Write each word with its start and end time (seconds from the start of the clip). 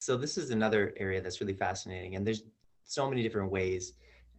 So 0.00 0.16
this 0.16 0.38
is 0.38 0.50
another 0.50 0.94
area 0.96 1.20
that's 1.20 1.42
really 1.42 1.54
fascinating, 1.54 2.16
and 2.16 2.26
there's 2.26 2.42
so 2.84 3.08
many 3.08 3.22
different 3.22 3.52
ways 3.52 3.92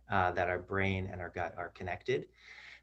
uh, 0.10 0.32
that 0.32 0.50
our 0.50 0.58
brain 0.58 1.08
and 1.12 1.22
our 1.22 1.30
gut 1.30 1.54
are 1.56 1.70
connected. 1.70 2.26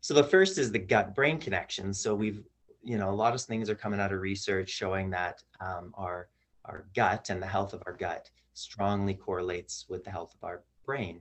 So 0.01 0.15
the 0.15 0.23
first 0.23 0.59
is 0.59 0.71
the 0.71 0.79
gut-brain 0.79 1.41
connection. 1.41 1.93
So 1.93 2.15
we've, 2.15 2.45
you 2.85 2.97
know, 2.97 3.11
a 3.11 3.19
lot 3.25 3.35
of 3.35 3.41
things 3.41 3.69
are 3.69 3.75
coming 3.75 3.99
out 3.99 4.13
of 4.13 4.21
research 4.21 4.71
showing 4.71 5.11
that 5.11 5.43
um, 5.61 5.93
our 5.95 6.29
our 6.67 6.87
gut 6.95 7.31
and 7.31 7.43
the 7.43 7.47
health 7.47 7.73
of 7.73 7.83
our 7.85 7.95
gut 7.95 8.31
strongly 8.55 9.15
correlates 9.15 9.87
with 9.89 10.05
the 10.05 10.11
health 10.11 10.35
of 10.35 10.45
our 10.45 10.63
brain. 10.87 11.21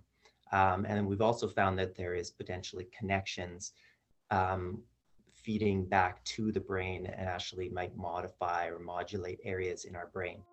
Um, 0.51 0.85
and 0.87 1.07
we've 1.07 1.21
also 1.21 1.47
found 1.47 1.79
that 1.79 1.95
there 1.95 2.13
is 2.13 2.29
potentially 2.29 2.87
connections 2.97 3.71
um, 4.29 4.83
feeding 5.33 5.85
back 5.85 6.23
to 6.35 6.51
the 6.51 6.59
brain 6.59 7.07
and 7.07 7.27
actually 7.27 7.69
might 7.69 7.95
modify 7.97 8.67
or 8.67 8.77
modulate 8.77 9.39
areas 9.43 9.85
in 9.85 9.95
our 9.95 10.07
brain. 10.07 10.43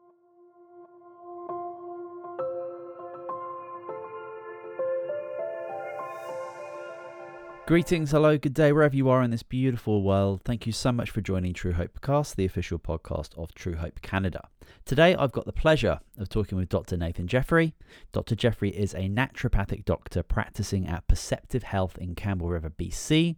Greetings, 7.67 8.11
hello, 8.11 8.37
good 8.37 8.53
day, 8.53 8.73
wherever 8.73 8.95
you 8.95 9.09
are 9.09 9.23
in 9.23 9.31
this 9.31 9.43
beautiful 9.43 10.03
world. 10.03 10.43
Thank 10.45 10.67
you 10.67 10.73
so 10.73 10.93
much 10.93 11.09
for 11.09 11.23
joining 11.23 11.55
True 11.55 11.73
Hope 11.73 11.99
Cast, 12.03 12.37
the 12.37 12.45
official 12.45 12.79
podcast 12.79 13.31
of 13.39 13.55
True 13.55 13.77
Hope 13.77 14.03
Canada. 14.03 14.49
Today, 14.85 15.17
I've 15.17 15.33
got 15.33 15.47
the 15.47 15.53
pleasure 15.53 15.99
of 16.19 16.29
talking 16.29 16.59
with 16.59 16.69
Dr. 16.69 16.99
Nathan 16.99 17.27
Jeffrey. 17.27 17.75
Dr. 18.13 18.35
Jeffrey 18.35 18.69
is 18.69 18.93
a 18.93 19.09
naturopathic 19.09 19.87
doctor 19.87 20.23
practicing 20.23 20.87
at 20.87 21.09
Perceptive 21.09 21.63
Health 21.63 21.97
in 21.97 22.15
Campbell 22.15 22.51
River, 22.51 22.69
BC. 22.69 23.37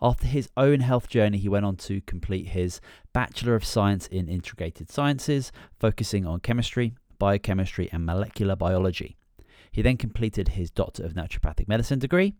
After 0.00 0.26
his 0.26 0.48
own 0.56 0.80
health 0.80 1.10
journey, 1.10 1.36
he 1.36 1.50
went 1.50 1.66
on 1.66 1.76
to 1.76 2.00
complete 2.00 2.48
his 2.48 2.80
Bachelor 3.12 3.56
of 3.56 3.64
Science 3.66 4.06
in 4.06 4.26
Integrated 4.26 4.90
Sciences, 4.90 5.52
focusing 5.78 6.24
on 6.24 6.40
chemistry, 6.40 6.94
biochemistry, 7.18 7.90
and 7.92 8.06
molecular 8.06 8.56
biology. 8.56 9.18
He 9.76 9.82
then 9.82 9.98
completed 9.98 10.48
his 10.48 10.70
Doctor 10.70 11.04
of 11.04 11.12
Naturopathic 11.12 11.68
Medicine 11.68 11.98
degree. 11.98 12.32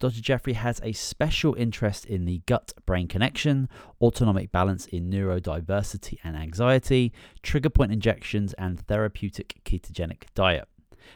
Dr. 0.00 0.20
Jeffrey 0.20 0.54
has 0.54 0.80
a 0.82 0.90
special 0.90 1.54
interest 1.54 2.04
in 2.04 2.24
the 2.24 2.42
gut 2.46 2.72
brain 2.86 3.06
connection, 3.06 3.68
autonomic 4.00 4.50
balance 4.50 4.86
in 4.86 5.08
neurodiversity 5.08 6.18
and 6.24 6.36
anxiety, 6.36 7.12
trigger 7.40 7.70
point 7.70 7.92
injections, 7.92 8.52
and 8.54 8.80
therapeutic 8.80 9.60
ketogenic 9.64 10.24
diet. 10.34 10.66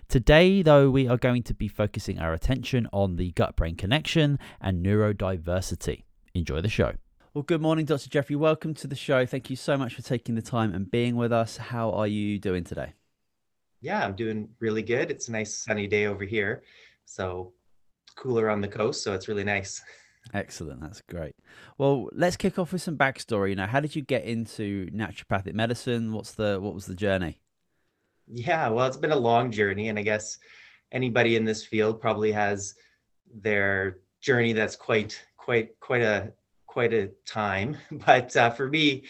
Today, 0.08 0.62
though, 0.62 0.88
we 0.88 1.08
are 1.08 1.16
going 1.16 1.42
to 1.42 1.52
be 1.52 1.66
focusing 1.66 2.20
our 2.20 2.32
attention 2.32 2.86
on 2.92 3.16
the 3.16 3.32
gut 3.32 3.56
brain 3.56 3.74
connection 3.74 4.38
and 4.60 4.86
neurodiversity. 4.86 6.04
Enjoy 6.32 6.60
the 6.60 6.68
show. 6.68 6.92
Well, 7.34 7.42
good 7.42 7.60
morning, 7.60 7.86
Dr. 7.86 8.08
Jeffrey. 8.08 8.36
Welcome 8.36 8.74
to 8.74 8.86
the 8.86 8.94
show. 8.94 9.26
Thank 9.26 9.50
you 9.50 9.56
so 9.56 9.76
much 9.76 9.96
for 9.96 10.02
taking 10.02 10.36
the 10.36 10.42
time 10.42 10.72
and 10.72 10.88
being 10.88 11.16
with 11.16 11.32
us. 11.32 11.56
How 11.56 11.90
are 11.90 12.06
you 12.06 12.38
doing 12.38 12.62
today? 12.62 12.92
Yeah, 13.86 14.04
I'm 14.04 14.16
doing 14.16 14.48
really 14.58 14.82
good. 14.82 15.12
It's 15.12 15.28
a 15.28 15.32
nice 15.32 15.58
sunny 15.58 15.86
day 15.86 16.06
over 16.06 16.24
here. 16.24 16.64
So 17.04 17.52
cooler 18.16 18.50
on 18.50 18.60
the 18.60 18.66
coast, 18.66 19.04
so 19.04 19.14
it's 19.14 19.28
really 19.28 19.44
nice. 19.44 19.80
Excellent. 20.34 20.80
That's 20.80 21.02
great. 21.02 21.36
Well, 21.78 22.08
let's 22.12 22.36
kick 22.36 22.58
off 22.58 22.72
with 22.72 22.82
some 22.82 22.96
backstory. 22.98 23.50
You 23.50 23.54
know, 23.54 23.66
how 23.66 23.78
did 23.78 23.94
you 23.94 24.02
get 24.02 24.24
into 24.24 24.90
naturopathic 24.90 25.54
medicine? 25.54 26.12
What's 26.12 26.32
the 26.32 26.58
what 26.60 26.74
was 26.74 26.86
the 26.86 26.96
journey? 26.96 27.40
Yeah, 28.26 28.70
well, 28.70 28.88
it's 28.88 28.96
been 28.96 29.12
a 29.12 29.16
long 29.30 29.52
journey, 29.52 29.88
and 29.88 30.00
I 30.00 30.02
guess 30.02 30.36
anybody 30.90 31.36
in 31.36 31.44
this 31.44 31.64
field 31.64 32.00
probably 32.00 32.32
has 32.32 32.74
their 33.32 33.98
journey 34.20 34.52
that's 34.52 34.74
quite 34.74 35.24
quite 35.36 35.78
quite 35.78 36.02
a 36.02 36.32
quite 36.66 36.92
a 36.92 37.10
time. 37.24 37.76
But 38.04 38.36
uh, 38.36 38.50
for 38.50 38.68
me, 38.68 39.04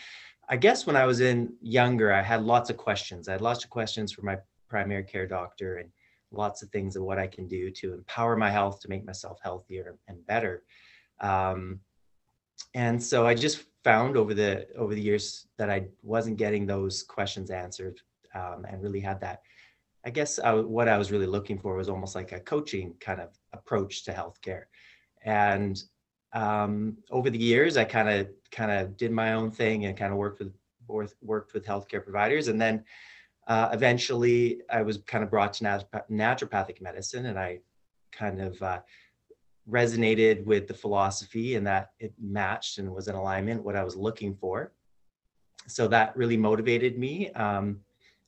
I 0.50 0.58
guess 0.58 0.86
when 0.86 0.96
I 0.96 1.06
was 1.06 1.20
in 1.20 1.54
younger, 1.62 2.12
I 2.12 2.20
had 2.20 2.42
lots 2.42 2.68
of 2.68 2.76
questions. 2.76 3.26
I 3.26 3.32
had 3.32 3.40
lots 3.40 3.64
of 3.64 3.70
questions 3.70 4.12
for 4.12 4.20
my 4.20 4.36
primary 4.68 5.04
care 5.04 5.26
doctor 5.26 5.76
and 5.76 5.90
lots 6.32 6.62
of 6.62 6.68
things 6.70 6.96
of 6.96 7.02
what 7.02 7.18
I 7.18 7.26
can 7.26 7.46
do 7.46 7.70
to 7.70 7.94
empower 7.94 8.36
my 8.36 8.50
health 8.50 8.80
to 8.80 8.88
make 8.88 9.04
myself 9.04 9.38
healthier 9.42 9.96
and 10.08 10.26
better. 10.26 10.64
Um, 11.20 11.80
and 12.74 13.02
so 13.02 13.26
I 13.26 13.34
just 13.34 13.64
found 13.84 14.16
over 14.16 14.34
the 14.34 14.66
over 14.76 14.94
the 14.94 15.00
years 15.00 15.46
that 15.58 15.70
I 15.70 15.86
wasn't 16.02 16.38
getting 16.38 16.66
those 16.66 17.02
questions 17.02 17.50
answered, 17.50 18.00
um, 18.34 18.66
and 18.68 18.82
really 18.82 19.00
had 19.00 19.20
that. 19.20 19.42
I 20.04 20.10
guess 20.10 20.38
I, 20.38 20.54
what 20.54 20.88
I 20.88 20.98
was 20.98 21.10
really 21.10 21.26
looking 21.26 21.58
for 21.58 21.76
was 21.76 21.88
almost 21.88 22.14
like 22.14 22.32
a 22.32 22.40
coaching 22.40 22.94
kind 23.00 23.20
of 23.20 23.30
approach 23.52 24.04
to 24.04 24.12
healthcare. 24.12 24.64
And 25.24 25.82
um, 26.32 26.98
over 27.10 27.28
the 27.28 27.38
years, 27.38 27.76
I 27.76 27.84
kind 27.84 28.08
of 28.08 28.28
kind 28.50 28.70
of 28.70 28.96
did 28.96 29.10
my 29.10 29.34
own 29.34 29.50
thing 29.50 29.86
and 29.86 29.96
kind 29.96 30.12
of 30.12 30.18
worked 30.18 30.40
with 30.40 30.52
worked 31.20 31.54
with 31.54 31.66
healthcare 31.66 32.02
providers, 32.02 32.48
and 32.48 32.60
then 32.60 32.84
uh, 33.46 33.70
eventually 33.72 34.62
I 34.70 34.82
was 34.82 34.98
kind 34.98 35.22
of 35.22 35.30
brought 35.30 35.54
to 35.54 35.64
nat- 35.64 36.10
naturopathic 36.10 36.80
medicine 36.80 37.26
and 37.26 37.38
I 37.38 37.60
kind 38.12 38.40
of 38.40 38.60
uh, 38.62 38.80
resonated 39.68 40.44
with 40.44 40.68
the 40.68 40.74
philosophy 40.74 41.54
and 41.56 41.66
that 41.66 41.90
it 41.98 42.12
matched 42.20 42.78
and 42.78 42.92
was 42.92 43.08
in 43.08 43.14
alignment 43.14 43.64
what 43.64 43.76
I 43.76 43.84
was 43.84 43.96
looking 43.96 44.34
for. 44.34 44.72
So 45.66 45.88
that 45.88 46.16
really 46.16 46.36
motivated 46.36 46.98
me. 46.98 47.30
Um, 47.32 47.80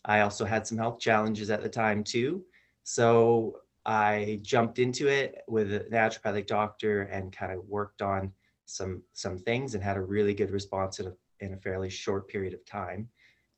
I 0.05 0.21
also 0.21 0.45
had 0.45 0.67
some 0.67 0.79
health 0.79 0.99
challenges 0.99 1.51
at 1.51 1.63
the 1.63 1.69
time 1.69 2.03
too. 2.03 2.45
So 2.83 3.59
I 3.87 4.41
jumped 4.43 4.79
into 4.79 5.09
it 5.09 5.43
with 5.49 5.73
a 5.73 5.81
naturopathic 5.81 6.47
doctor 6.47 7.03
and 7.03 7.33
kind 7.33 7.53
of 7.53 7.65
worked 7.69 8.03
on 8.03 8.33
some 8.67 9.03
some 9.15 9.39
things 9.39 9.75
and 9.75 9.83
had 9.83 9.97
a 9.97 10.01
really 10.01 10.35
good 10.35 10.51
response 10.51 11.01
in 11.01 11.07
a, 11.07 11.13
in 11.41 11.55
a 11.55 11.57
fairly 11.57 11.89
short 11.89 12.29
period 12.29 12.53
of 12.53 12.65
time. 12.67 13.09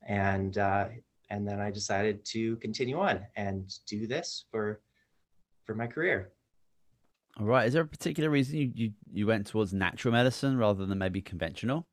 And 0.07 0.57
uh, 0.57 0.87
and 1.31 1.47
then 1.47 1.59
I 1.59 1.71
decided 1.71 2.23
to 2.25 2.57
continue 2.57 2.99
on 2.99 3.21
and 3.35 3.73
do 3.87 4.05
this 4.05 4.45
for 4.51 4.81
for 5.65 5.73
my 5.73 5.87
career. 5.87 6.33
All 7.39 7.45
right. 7.45 7.65
Is 7.65 7.73
there 7.73 7.83
a 7.83 7.87
particular 7.87 8.29
reason 8.29 8.57
you, 8.57 8.71
you, 8.75 8.91
you 9.13 9.27
went 9.27 9.47
towards 9.47 9.73
natural 9.73 10.11
medicine 10.11 10.57
rather 10.57 10.85
than 10.85 10.97
maybe 10.97 11.21
conventional? 11.21 11.87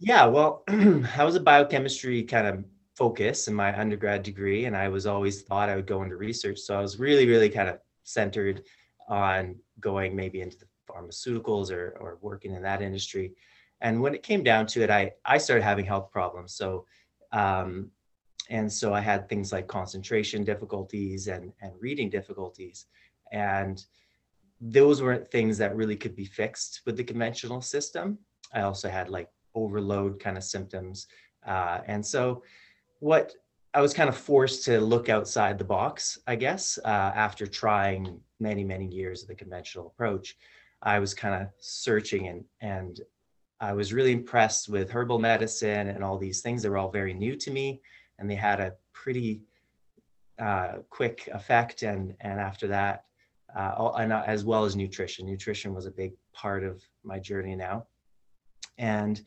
Yeah, 0.00 0.26
well, 0.26 0.64
I 0.68 1.22
was 1.24 1.36
a 1.36 1.40
biochemistry 1.40 2.24
kind 2.24 2.46
of 2.48 2.64
focus 2.96 3.46
in 3.46 3.54
my 3.54 3.78
undergrad 3.78 4.24
degree, 4.24 4.64
and 4.64 4.76
I 4.76 4.88
was 4.88 5.06
always 5.06 5.42
thought 5.42 5.68
I 5.68 5.76
would 5.76 5.86
go 5.86 6.02
into 6.02 6.16
research. 6.16 6.58
So 6.58 6.76
I 6.76 6.80
was 6.80 6.98
really, 6.98 7.28
really 7.28 7.48
kind 7.48 7.68
of 7.68 7.78
centered 8.02 8.62
on 9.08 9.54
going 9.78 10.16
maybe 10.16 10.40
into 10.40 10.56
the 10.58 10.66
pharmaceuticals 10.90 11.70
or, 11.70 11.96
or 12.00 12.18
working 12.20 12.54
in 12.54 12.62
that 12.62 12.82
industry. 12.82 13.34
And 13.80 14.00
when 14.00 14.14
it 14.14 14.24
came 14.24 14.42
down 14.42 14.66
to 14.68 14.82
it, 14.82 14.90
I, 14.90 15.12
I 15.24 15.38
started 15.38 15.62
having 15.62 15.84
health 15.84 16.10
problems. 16.10 16.54
So 16.54 16.84
um, 17.32 17.90
and 18.50 18.72
so 18.72 18.94
I 18.94 19.00
had 19.00 19.28
things 19.28 19.52
like 19.52 19.66
concentration 19.66 20.44
difficulties 20.44 21.28
and, 21.28 21.52
and 21.60 21.72
reading 21.80 22.08
difficulties. 22.08 22.86
And 23.32 23.84
those 24.60 25.02
weren't 25.02 25.30
things 25.30 25.58
that 25.58 25.76
really 25.76 25.96
could 25.96 26.16
be 26.16 26.24
fixed 26.24 26.80
with 26.86 26.96
the 26.96 27.04
conventional 27.04 27.60
system. 27.60 28.18
I 28.54 28.62
also 28.62 28.88
had 28.88 29.10
like 29.10 29.28
overload 29.54 30.18
kind 30.18 30.36
of 30.36 30.44
symptoms. 30.44 31.06
Uh, 31.46 31.80
and 31.86 32.04
so 32.04 32.42
what 33.00 33.34
I 33.74 33.82
was 33.82 33.92
kind 33.92 34.08
of 34.08 34.16
forced 34.16 34.64
to 34.64 34.80
look 34.80 35.08
outside 35.08 35.58
the 35.58 35.64
box, 35.64 36.18
I 36.26 36.36
guess, 36.36 36.78
uh, 36.84 37.12
after 37.14 37.46
trying 37.46 38.18
many, 38.40 38.64
many 38.64 38.86
years 38.86 39.22
of 39.22 39.28
the 39.28 39.34
conventional 39.34 39.88
approach. 39.88 40.36
I 40.82 40.98
was 41.00 41.12
kind 41.12 41.42
of 41.42 41.48
searching 41.58 42.28
and, 42.28 42.44
and 42.60 43.00
I 43.60 43.72
was 43.72 43.92
really 43.92 44.12
impressed 44.12 44.68
with 44.68 44.90
herbal 44.90 45.18
medicine 45.18 45.88
and 45.88 46.04
all 46.04 46.16
these 46.16 46.40
things. 46.40 46.62
They 46.62 46.68
were 46.68 46.78
all 46.78 46.90
very 46.90 47.12
new 47.12 47.34
to 47.36 47.50
me, 47.50 47.80
and 48.18 48.30
they 48.30 48.36
had 48.36 48.60
a 48.60 48.74
pretty 48.92 49.42
uh, 50.38 50.78
quick 50.90 51.28
effect. 51.32 51.82
And 51.82 52.14
and 52.20 52.38
after 52.38 52.68
that, 52.68 53.04
uh, 53.56 53.74
all, 53.76 53.96
and 53.96 54.12
as 54.12 54.44
well 54.44 54.64
as 54.64 54.76
nutrition. 54.76 55.26
Nutrition 55.26 55.74
was 55.74 55.86
a 55.86 55.90
big 55.90 56.12
part 56.32 56.62
of 56.62 56.82
my 57.02 57.18
journey 57.18 57.56
now, 57.56 57.86
and 58.78 59.22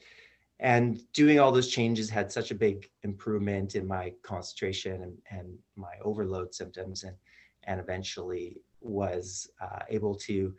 and 0.60 1.02
doing 1.12 1.40
all 1.40 1.52
those 1.52 1.70
changes 1.70 2.10
had 2.10 2.32
such 2.32 2.52
a 2.52 2.56
big 2.56 2.90
improvement 3.04 3.76
in 3.76 3.86
my 3.88 4.14
concentration 4.22 5.02
and, 5.02 5.18
and 5.32 5.58
my 5.76 5.96
overload 6.04 6.54
symptoms, 6.54 7.04
and 7.04 7.16
and 7.66 7.82
eventually 7.82 8.62
was 8.80 9.50
uh, 9.62 9.80
able 9.90 10.16
to 10.16 10.54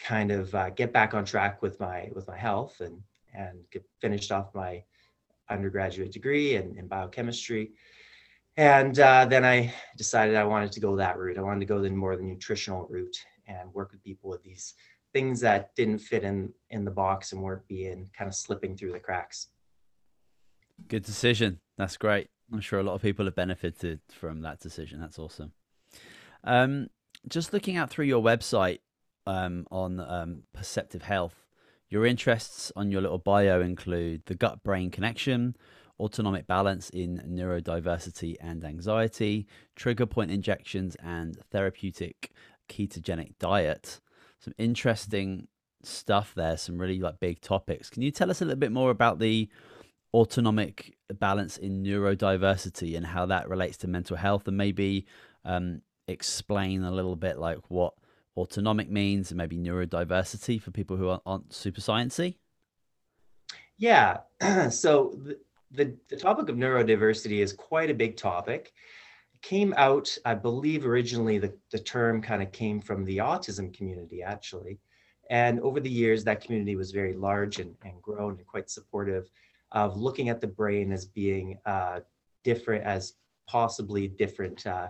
kind 0.00 0.32
of 0.32 0.52
uh, 0.56 0.70
get 0.70 0.92
back 0.92 1.14
on 1.14 1.24
track 1.24 1.62
with 1.62 1.78
my 1.78 2.10
with 2.14 2.26
my 2.26 2.36
health 2.36 2.80
and 2.80 3.00
and 3.34 3.58
finished 4.00 4.32
off 4.32 4.54
my 4.54 4.82
undergraduate 5.48 6.12
degree 6.12 6.56
in, 6.56 6.76
in 6.78 6.86
biochemistry. 6.86 7.72
And 8.56 8.98
uh, 8.98 9.24
then 9.24 9.44
I 9.44 9.72
decided 9.96 10.36
I 10.36 10.44
wanted 10.44 10.72
to 10.72 10.80
go 10.80 10.96
that 10.96 11.18
route. 11.18 11.38
I 11.38 11.42
wanted 11.42 11.60
to 11.60 11.66
go 11.66 11.80
the 11.80 11.90
more 11.90 12.16
the 12.16 12.22
nutritional 12.22 12.86
route 12.90 13.16
and 13.46 13.72
work 13.72 13.92
with 13.92 14.02
people 14.02 14.28
with 14.30 14.42
these 14.42 14.74
things 15.12 15.40
that 15.40 15.74
didn't 15.74 15.98
fit 15.98 16.24
in 16.24 16.52
in 16.70 16.84
the 16.84 16.90
box 16.90 17.32
and 17.32 17.42
weren't 17.42 17.66
being 17.68 18.10
kind 18.16 18.28
of 18.28 18.34
slipping 18.34 18.76
through 18.76 18.92
the 18.92 19.00
cracks. 19.00 19.48
Good 20.88 21.04
decision. 21.04 21.60
That's 21.78 21.96
great. 21.96 22.28
I'm 22.52 22.60
sure 22.60 22.80
a 22.80 22.82
lot 22.82 22.94
of 22.94 23.02
people 23.02 23.24
have 23.24 23.34
benefited 23.34 24.00
from 24.10 24.42
that 24.42 24.60
decision. 24.60 25.00
That's 25.00 25.18
awesome. 25.18 25.52
Um, 26.44 26.88
just 27.28 27.52
looking 27.52 27.76
out 27.76 27.88
through 27.88 28.06
your 28.06 28.22
website 28.22 28.80
um, 29.26 29.66
on 29.70 30.00
um, 30.00 30.42
Perceptive 30.52 31.02
Health, 31.02 31.41
your 31.92 32.06
interests 32.06 32.72
on 32.74 32.90
your 32.90 33.02
little 33.02 33.18
bio 33.18 33.60
include 33.60 34.22
the 34.24 34.34
gut 34.34 34.62
brain 34.62 34.90
connection, 34.90 35.54
autonomic 36.00 36.46
balance 36.46 36.88
in 36.88 37.18
neurodiversity 37.28 38.34
and 38.40 38.64
anxiety, 38.64 39.46
trigger 39.76 40.06
point 40.06 40.30
injections, 40.30 40.96
and 41.02 41.36
therapeutic 41.50 42.32
ketogenic 42.66 43.34
diet. 43.38 44.00
Some 44.38 44.54
interesting 44.56 45.48
stuff 45.82 46.32
there, 46.34 46.56
some 46.56 46.78
really 46.78 46.98
like 46.98 47.20
big 47.20 47.42
topics. 47.42 47.90
Can 47.90 48.00
you 48.00 48.10
tell 48.10 48.30
us 48.30 48.40
a 48.40 48.46
little 48.46 48.58
bit 48.58 48.72
more 48.72 48.90
about 48.90 49.18
the 49.18 49.50
autonomic 50.14 50.96
balance 51.20 51.58
in 51.58 51.84
neurodiversity 51.84 52.96
and 52.96 53.04
how 53.04 53.26
that 53.26 53.50
relates 53.50 53.76
to 53.78 53.86
mental 53.86 54.16
health 54.16 54.48
and 54.48 54.56
maybe 54.56 55.04
um, 55.44 55.82
explain 56.08 56.84
a 56.84 56.90
little 56.90 57.16
bit 57.16 57.38
like 57.38 57.58
what 57.68 57.92
autonomic 58.36 58.90
means 58.90 59.30
and 59.30 59.38
maybe 59.38 59.56
neurodiversity 59.56 60.60
for 60.60 60.70
people 60.70 60.96
who 60.96 61.18
aren't 61.26 61.52
super 61.52 61.80
sciency? 61.80 62.36
Yeah. 63.78 64.18
so 64.70 65.18
the, 65.22 65.38
the, 65.70 65.96
the, 66.08 66.16
topic 66.16 66.48
of 66.48 66.56
neurodiversity 66.56 67.40
is 67.40 67.52
quite 67.52 67.90
a 67.90 67.94
big 67.94 68.16
topic. 68.16 68.72
Came 69.42 69.74
out, 69.76 70.16
I 70.24 70.34
believe 70.34 70.86
originally 70.86 71.38
the, 71.38 71.52
the 71.70 71.78
term 71.78 72.22
kind 72.22 72.42
of 72.42 72.52
came 72.52 72.80
from 72.80 73.04
the 73.04 73.18
autism 73.18 73.74
community 73.76 74.22
actually. 74.22 74.78
And 75.30 75.60
over 75.60 75.80
the 75.80 75.90
years, 75.90 76.24
that 76.24 76.42
community 76.42 76.76
was 76.76 76.90
very 76.90 77.14
large 77.14 77.58
and, 77.58 77.74
and 77.84 78.00
grown 78.02 78.36
and 78.36 78.46
quite 78.46 78.68
supportive 78.70 79.30
of 79.72 79.96
looking 79.96 80.28
at 80.28 80.40
the 80.40 80.46
brain 80.46 80.92
as 80.92 81.06
being 81.06 81.58
uh, 81.64 82.00
different, 82.44 82.84
as 82.84 83.14
possibly 83.48 84.08
different, 84.08 84.66
uh, 84.66 84.88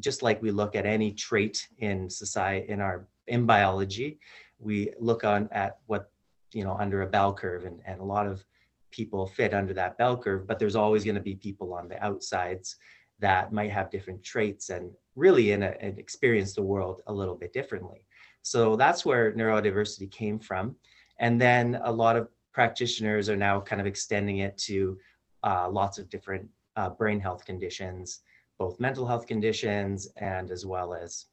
just 0.00 0.22
like 0.22 0.42
we 0.42 0.50
look 0.50 0.74
at 0.74 0.86
any 0.86 1.12
trait 1.12 1.68
in 1.78 2.08
society, 2.10 2.68
in 2.68 2.80
our 2.80 3.06
in 3.26 3.46
biology, 3.46 4.18
we 4.58 4.92
look 4.98 5.24
on 5.24 5.48
at 5.52 5.78
what 5.86 6.10
you 6.52 6.64
know 6.64 6.76
under 6.78 7.02
a 7.02 7.06
bell 7.06 7.32
curve, 7.32 7.64
and, 7.64 7.80
and 7.86 8.00
a 8.00 8.04
lot 8.04 8.26
of 8.26 8.44
people 8.90 9.26
fit 9.26 9.54
under 9.54 9.74
that 9.74 9.98
bell 9.98 10.16
curve, 10.16 10.46
but 10.46 10.58
there's 10.58 10.76
always 10.76 11.04
going 11.04 11.14
to 11.14 11.20
be 11.20 11.34
people 11.34 11.74
on 11.74 11.88
the 11.88 12.02
outsides 12.02 12.76
that 13.20 13.52
might 13.52 13.70
have 13.70 13.90
different 13.90 14.22
traits 14.22 14.70
and 14.70 14.90
really 15.16 15.52
in 15.52 15.62
a, 15.62 15.74
and 15.80 15.98
experience 15.98 16.54
the 16.54 16.62
world 16.62 17.02
a 17.06 17.12
little 17.12 17.34
bit 17.34 17.52
differently. 17.52 18.06
So 18.42 18.76
that's 18.76 19.04
where 19.04 19.32
neurodiversity 19.32 20.10
came 20.10 20.38
from. 20.38 20.76
And 21.18 21.40
then 21.40 21.80
a 21.82 21.92
lot 21.92 22.16
of 22.16 22.28
practitioners 22.52 23.28
are 23.28 23.36
now 23.36 23.60
kind 23.60 23.80
of 23.80 23.86
extending 23.86 24.38
it 24.38 24.56
to 24.58 24.98
uh, 25.42 25.68
lots 25.70 25.98
of 25.98 26.08
different 26.08 26.48
uh, 26.76 26.90
brain 26.90 27.20
health 27.20 27.44
conditions, 27.44 28.20
both 28.58 28.80
mental 28.80 29.06
health 29.06 29.26
conditions 29.26 30.08
and 30.16 30.50
as 30.50 30.66
well 30.66 30.94
as 30.94 31.26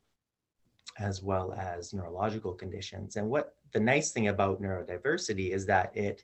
as 0.97 1.21
well 1.21 1.53
as 1.53 1.93
neurological 1.93 2.53
conditions. 2.53 3.17
And 3.17 3.29
what 3.29 3.55
the 3.73 3.79
nice 3.79 4.11
thing 4.11 4.29
about 4.29 4.61
neurodiversity 4.61 5.51
is 5.51 5.65
that 5.65 5.91
it 5.95 6.23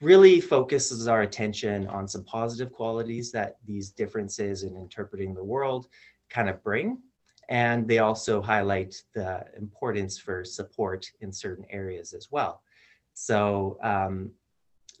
really 0.00 0.40
focuses 0.40 1.08
our 1.08 1.22
attention 1.22 1.88
on 1.88 2.06
some 2.06 2.22
positive 2.24 2.72
qualities 2.72 3.32
that 3.32 3.56
these 3.66 3.90
differences 3.90 4.62
in 4.62 4.76
interpreting 4.76 5.34
the 5.34 5.42
world 5.42 5.88
kind 6.28 6.48
of 6.48 6.62
bring. 6.62 6.98
And 7.48 7.88
they 7.88 7.98
also 7.98 8.40
highlight 8.40 9.02
the 9.14 9.44
importance 9.56 10.18
for 10.18 10.44
support 10.44 11.10
in 11.20 11.32
certain 11.32 11.64
areas 11.70 12.12
as 12.12 12.28
well. 12.30 12.62
So, 13.14 13.78
um, 13.82 14.30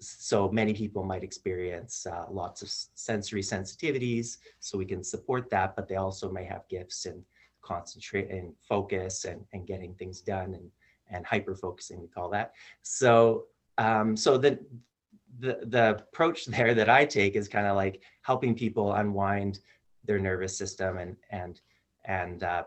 so 0.00 0.48
many 0.48 0.72
people 0.72 1.02
might 1.02 1.24
experience 1.24 2.06
uh, 2.06 2.24
lots 2.30 2.62
of 2.62 2.70
sensory 2.70 3.42
sensitivities, 3.42 4.38
so 4.60 4.78
we 4.78 4.84
can 4.84 5.02
support 5.02 5.50
that, 5.50 5.74
but 5.74 5.88
they 5.88 5.96
also 5.96 6.30
may 6.30 6.44
have 6.44 6.68
gifts 6.68 7.06
and 7.06 7.22
concentrate 7.62 8.30
and 8.30 8.52
focus 8.60 9.24
and, 9.24 9.44
and 9.52 9.66
getting 9.66 9.94
things 9.94 10.20
done 10.20 10.54
and, 10.54 10.70
and 11.10 11.26
hyper 11.26 11.54
focusing, 11.54 12.00
we 12.00 12.08
call 12.08 12.30
that. 12.30 12.52
So, 12.82 13.44
um, 13.76 14.16
so 14.16 14.38
the, 14.38 14.58
the, 15.40 15.58
the 15.64 15.90
approach 15.90 16.44
there 16.46 16.74
that 16.74 16.88
I 16.88 17.04
take 17.04 17.34
is 17.34 17.48
kind 17.48 17.66
of 17.66 17.76
like 17.76 18.02
helping 18.22 18.54
people 18.54 18.94
unwind 18.94 19.60
their 20.04 20.18
nervous 20.18 20.56
system 20.56 20.98
and, 20.98 21.16
and, 21.30 21.60
and, 22.04 22.42
uh, 22.42 22.64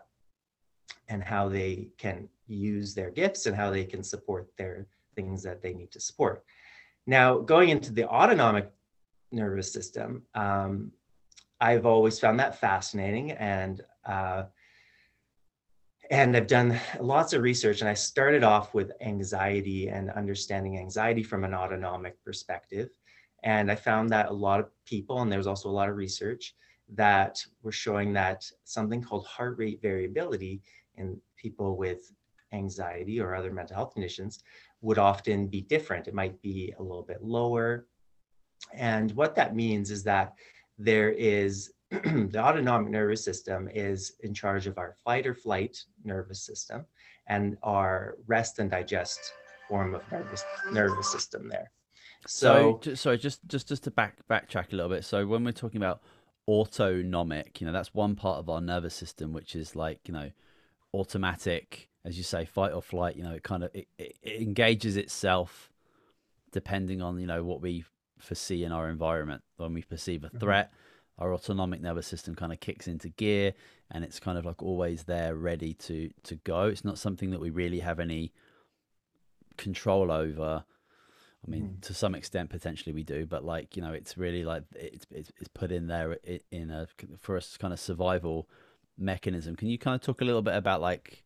and 1.08 1.22
how 1.22 1.48
they 1.48 1.88
can 1.98 2.28
use 2.46 2.94
their 2.94 3.10
gifts 3.10 3.46
and 3.46 3.56
how 3.56 3.70
they 3.70 3.84
can 3.84 4.02
support 4.02 4.48
their 4.56 4.86
things 5.16 5.42
that 5.42 5.62
they 5.62 5.72
need 5.72 5.90
to 5.92 6.00
support. 6.00 6.44
Now, 7.06 7.38
going 7.38 7.70
into 7.70 7.92
the 7.92 8.08
autonomic 8.08 8.70
nervous 9.32 9.72
system, 9.72 10.22
um, 10.34 10.92
I've 11.60 11.86
always 11.86 12.18
found 12.18 12.38
that 12.40 12.60
fascinating, 12.60 13.32
and 13.32 13.80
uh, 14.04 14.44
and 16.10 16.36
I've 16.36 16.46
done 16.46 16.78
lots 17.00 17.32
of 17.32 17.42
research. 17.42 17.80
And 17.80 17.88
I 17.88 17.94
started 17.94 18.44
off 18.44 18.74
with 18.74 18.92
anxiety 19.00 19.88
and 19.88 20.10
understanding 20.10 20.78
anxiety 20.78 21.22
from 21.22 21.44
an 21.44 21.54
autonomic 21.54 22.22
perspective, 22.24 22.90
and 23.42 23.70
I 23.70 23.74
found 23.74 24.10
that 24.10 24.28
a 24.28 24.32
lot 24.32 24.60
of 24.60 24.70
people, 24.84 25.20
and 25.20 25.30
there 25.30 25.38
was 25.38 25.46
also 25.46 25.68
a 25.68 25.70
lot 25.70 25.88
of 25.88 25.96
research 25.96 26.54
that 26.94 27.44
were 27.62 27.72
showing 27.72 28.12
that 28.12 28.44
something 28.64 29.02
called 29.02 29.26
heart 29.26 29.56
rate 29.58 29.80
variability 29.80 30.62
in 30.96 31.20
people 31.36 31.76
with 31.76 32.12
anxiety 32.52 33.18
or 33.18 33.34
other 33.34 33.50
mental 33.50 33.74
health 33.74 33.94
conditions 33.94 34.42
would 34.82 34.98
often 34.98 35.46
be 35.46 35.62
different. 35.62 36.08
It 36.08 36.14
might 36.14 36.40
be 36.42 36.74
a 36.78 36.82
little 36.82 37.02
bit 37.02 37.22
lower. 37.22 37.86
And 38.74 39.10
what 39.12 39.34
that 39.36 39.56
means 39.56 39.90
is 39.90 40.02
that 40.04 40.34
there 40.78 41.10
is 41.10 41.72
the 41.90 42.38
autonomic 42.38 42.90
nervous 42.90 43.24
system 43.24 43.68
is 43.72 44.14
in 44.20 44.34
charge 44.34 44.66
of 44.66 44.78
our 44.78 44.94
fight 45.04 45.26
or 45.26 45.34
flight 45.34 45.78
nervous 46.04 46.42
system 46.44 46.84
and 47.28 47.56
our 47.62 48.16
rest 48.26 48.58
and 48.58 48.70
digest 48.70 49.20
form 49.68 49.94
of 49.94 50.02
nervous 50.10 50.44
nervous 50.70 51.10
system 51.10 51.48
there. 51.48 51.70
So, 52.26 52.80
so 52.82 52.94
sorry, 52.94 53.18
just 53.18 53.40
just 53.46 53.68
just 53.68 53.84
to 53.84 53.90
back 53.90 54.16
backtrack 54.28 54.72
a 54.72 54.76
little 54.76 54.90
bit. 54.90 55.04
So 55.04 55.26
when 55.26 55.44
we're 55.44 55.52
talking 55.52 55.78
about 55.78 56.02
autonomic, 56.48 57.60
you 57.60 57.66
know, 57.66 57.72
that's 57.72 57.94
one 57.94 58.16
part 58.16 58.38
of 58.38 58.48
our 58.48 58.60
nervous 58.60 58.94
system 58.94 59.32
which 59.32 59.54
is 59.54 59.76
like, 59.76 60.00
you 60.06 60.14
know, 60.14 60.30
automatic 60.94 61.88
as 62.04 62.16
you 62.16 62.24
say, 62.24 62.44
fight 62.44 62.72
or 62.72 62.82
flight. 62.82 63.16
You 63.16 63.24
know, 63.24 63.32
it 63.32 63.42
kind 63.42 63.64
of 63.64 63.70
it, 63.74 63.88
it, 63.98 64.16
engages 64.24 64.96
itself 64.96 65.70
depending 66.50 67.00
on 67.00 67.18
you 67.18 67.26
know 67.26 67.44
what 67.44 67.60
we 67.60 67.84
foresee 68.18 68.64
in 68.64 68.72
our 68.72 68.88
environment. 68.88 69.42
When 69.56 69.74
we 69.74 69.82
perceive 69.82 70.24
a 70.24 70.28
mm-hmm. 70.28 70.38
threat, 70.38 70.70
mm-hmm. 70.70 71.24
our 71.24 71.34
autonomic 71.34 71.80
nervous 71.80 72.06
system 72.06 72.34
kind 72.34 72.52
of 72.52 72.60
kicks 72.60 72.88
into 72.88 73.08
gear, 73.08 73.54
and 73.90 74.04
it's 74.04 74.20
kind 74.20 74.38
of 74.38 74.44
like 74.44 74.62
always 74.62 75.04
there, 75.04 75.34
ready 75.34 75.74
to 75.74 76.10
to 76.24 76.36
go. 76.36 76.64
It's 76.64 76.84
not 76.84 76.98
something 76.98 77.30
that 77.30 77.40
we 77.40 77.50
really 77.50 77.80
have 77.80 78.00
any 78.00 78.32
control 79.56 80.10
over. 80.10 80.64
I 81.44 81.50
mean, 81.50 81.76
mm. 81.76 81.80
to 81.86 81.94
some 81.94 82.14
extent, 82.14 82.50
potentially 82.50 82.92
we 82.92 83.02
do, 83.02 83.26
but 83.26 83.44
like 83.44 83.76
you 83.76 83.82
know, 83.82 83.92
it's 83.92 84.16
really 84.16 84.44
like 84.44 84.64
it's 84.74 85.06
it's, 85.10 85.32
it's 85.38 85.48
put 85.48 85.72
in 85.72 85.86
there 85.86 86.18
in 86.50 86.70
a 86.70 86.86
for 87.18 87.36
us 87.36 87.56
kind 87.56 87.72
of 87.72 87.80
survival 87.80 88.48
mechanism. 88.98 89.56
Can 89.56 89.68
you 89.68 89.78
kind 89.78 89.94
of 89.94 90.00
talk 90.00 90.20
a 90.20 90.24
little 90.24 90.42
bit 90.42 90.54
about 90.54 90.80
like 90.80 91.24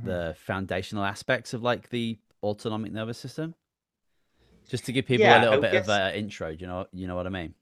Hmm. 0.00 0.06
the 0.06 0.36
foundational 0.38 1.04
aspects 1.04 1.54
of 1.54 1.62
like 1.62 1.90
the 1.90 2.18
autonomic 2.42 2.92
nervous 2.92 3.18
system? 3.18 3.54
Just 4.68 4.86
to 4.86 4.92
give 4.92 5.06
people 5.06 5.26
yeah, 5.26 5.40
a 5.40 5.44
little 5.44 5.60
bit 5.60 5.72
guess... 5.72 5.84
of 5.84 5.90
an 5.90 6.14
intro, 6.14 6.48
you 6.48 6.66
know, 6.66 6.86
you 6.92 7.06
know 7.06 7.16
what 7.16 7.26
I 7.26 7.30
mean? 7.30 7.54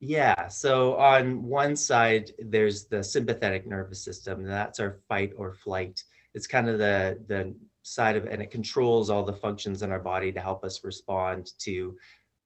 Yeah. 0.00 0.48
So 0.48 0.96
on 0.96 1.42
one 1.42 1.74
side, 1.76 2.30
there's 2.38 2.86
the 2.86 3.02
sympathetic 3.02 3.66
nervous 3.66 4.02
system. 4.02 4.40
And 4.40 4.48
that's 4.48 4.80
our 4.80 5.00
fight 5.08 5.32
or 5.36 5.54
flight. 5.54 6.02
It's 6.34 6.46
kind 6.46 6.68
of 6.68 6.78
the 6.78 7.18
the 7.26 7.54
side 7.82 8.16
of, 8.16 8.26
and 8.26 8.40
it 8.40 8.50
controls 8.50 9.10
all 9.10 9.24
the 9.24 9.32
functions 9.32 9.82
in 9.82 9.90
our 9.90 9.98
body 9.98 10.30
to 10.32 10.40
help 10.40 10.64
us 10.64 10.84
respond 10.84 11.50
to 11.58 11.96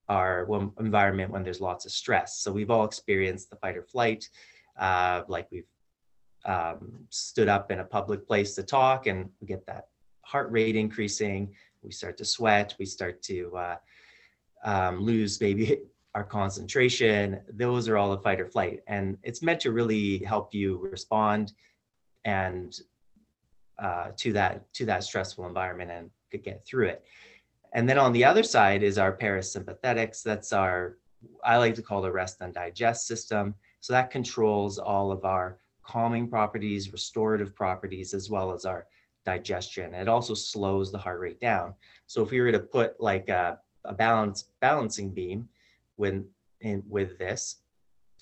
our 0.09 0.47
environment 0.79 1.31
when 1.31 1.43
there's 1.43 1.61
lots 1.61 1.85
of 1.85 1.91
stress. 1.91 2.39
So 2.39 2.51
we've 2.51 2.71
all 2.71 2.85
experienced 2.85 3.49
the 3.49 3.55
fight 3.57 3.77
or 3.77 3.83
flight, 3.83 4.27
uh, 4.79 5.23
like 5.27 5.47
we've 5.51 5.67
um, 6.45 7.05
stood 7.09 7.47
up 7.47 7.71
in 7.71 7.79
a 7.79 7.83
public 7.83 8.27
place 8.27 8.55
to 8.55 8.63
talk 8.63 9.07
and 9.07 9.29
we 9.39 9.47
get 9.47 9.65
that 9.65 9.87
heart 10.21 10.51
rate 10.51 10.75
increasing. 10.75 11.53
We 11.81 11.91
start 11.91 12.17
to 12.17 12.25
sweat. 12.25 12.75
We 12.79 12.85
start 12.85 13.21
to 13.23 13.55
uh, 13.55 13.75
um, 14.63 15.01
lose 15.01 15.39
maybe 15.39 15.79
our 16.15 16.23
concentration. 16.23 17.39
Those 17.51 17.87
are 17.87 17.97
all 17.97 18.11
the 18.11 18.21
fight 18.21 18.39
or 18.39 18.47
flight. 18.47 18.81
And 18.87 19.17
it's 19.23 19.41
meant 19.41 19.59
to 19.61 19.71
really 19.71 20.19
help 20.19 20.53
you 20.53 20.77
respond 20.77 21.53
and 22.25 22.79
uh, 23.79 24.11
to 24.17 24.31
that 24.33 24.71
to 24.73 24.85
that 24.85 25.03
stressful 25.03 25.45
environment 25.47 25.91
and 25.91 26.43
get 26.43 26.65
through 26.65 26.87
it. 26.87 27.03
And 27.73 27.89
then 27.89 27.97
on 27.97 28.13
the 28.13 28.23
other 28.23 28.43
side 28.43 28.83
is 28.83 28.97
our 28.97 29.15
parasympathetics. 29.15 30.21
That's 30.23 30.53
our 30.53 30.97
i 31.43 31.57
like 31.57 31.73
to 31.75 31.81
call 31.81 32.01
the 32.01 32.11
rest 32.11 32.41
and 32.41 32.53
digest 32.53 33.07
system. 33.07 33.55
So 33.79 33.93
that 33.93 34.11
controls 34.11 34.77
all 34.77 35.11
of 35.11 35.25
our 35.25 35.57
calming 35.83 36.27
properties, 36.27 36.91
restorative 36.91 37.55
properties, 37.55 38.13
as 38.13 38.29
well 38.29 38.51
as 38.51 38.65
our 38.65 38.87
digestion. 39.25 39.93
It 39.93 40.07
also 40.07 40.33
slows 40.33 40.91
the 40.91 40.97
heart 40.97 41.19
rate 41.19 41.39
down. 41.39 41.73
So 42.07 42.23
if 42.23 42.31
we 42.31 42.41
were 42.41 42.51
to 42.51 42.59
put 42.59 42.99
like 42.99 43.29
a, 43.29 43.59
a 43.85 43.93
balance 43.93 44.49
balancing 44.59 45.11
beam 45.11 45.47
when 45.95 46.25
in 46.61 46.83
with 46.87 47.17
this 47.17 47.57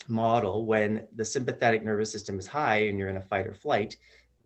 model, 0.07 0.65
when 0.65 1.07
the 1.15 1.25
sympathetic 1.25 1.83
nervous 1.83 2.11
system 2.11 2.39
is 2.39 2.47
high 2.47 2.87
and 2.87 2.97
you're 2.97 3.09
in 3.09 3.17
a 3.17 3.21
fight 3.21 3.47
or 3.47 3.53
flight, 3.53 3.97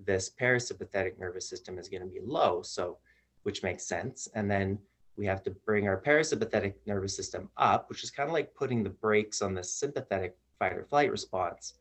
this 0.05 0.29
parasympathetic 0.29 1.17
nervous 1.17 1.47
system 1.47 1.77
is 1.79 1.87
going 1.87 2.03
to 2.03 2.09
be 2.09 2.19
low. 2.21 2.61
So 2.61 2.97
which 3.45 3.61
makes 3.61 3.85
sense. 3.85 4.27
And 4.33 4.49
then 4.49 4.79
we 5.17 5.25
have 5.27 5.43
to 5.43 5.51
bring 5.51 5.87
our 5.87 6.01
parasympathetic 6.01 6.73
nervous 6.87 7.15
system 7.15 7.47
up, 7.57 7.89
which 7.89 8.03
is 8.03 8.09
kind 8.09 8.27
of 8.27 8.33
like 8.33 8.55
putting 8.55 8.83
the 8.83 8.89
brakes 8.89 9.43
on 9.43 9.53
the 9.53 9.63
sympathetic 9.63 10.35
fight 10.57 10.73
or 10.73 10.83
flight 10.83 11.11
response. 11.11 11.75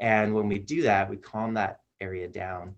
And 0.00 0.34
when 0.34 0.48
we 0.48 0.58
do 0.58 0.82
that, 0.82 1.08
we 1.08 1.16
calm 1.16 1.54
that 1.54 1.80
area 2.00 2.26
down, 2.26 2.74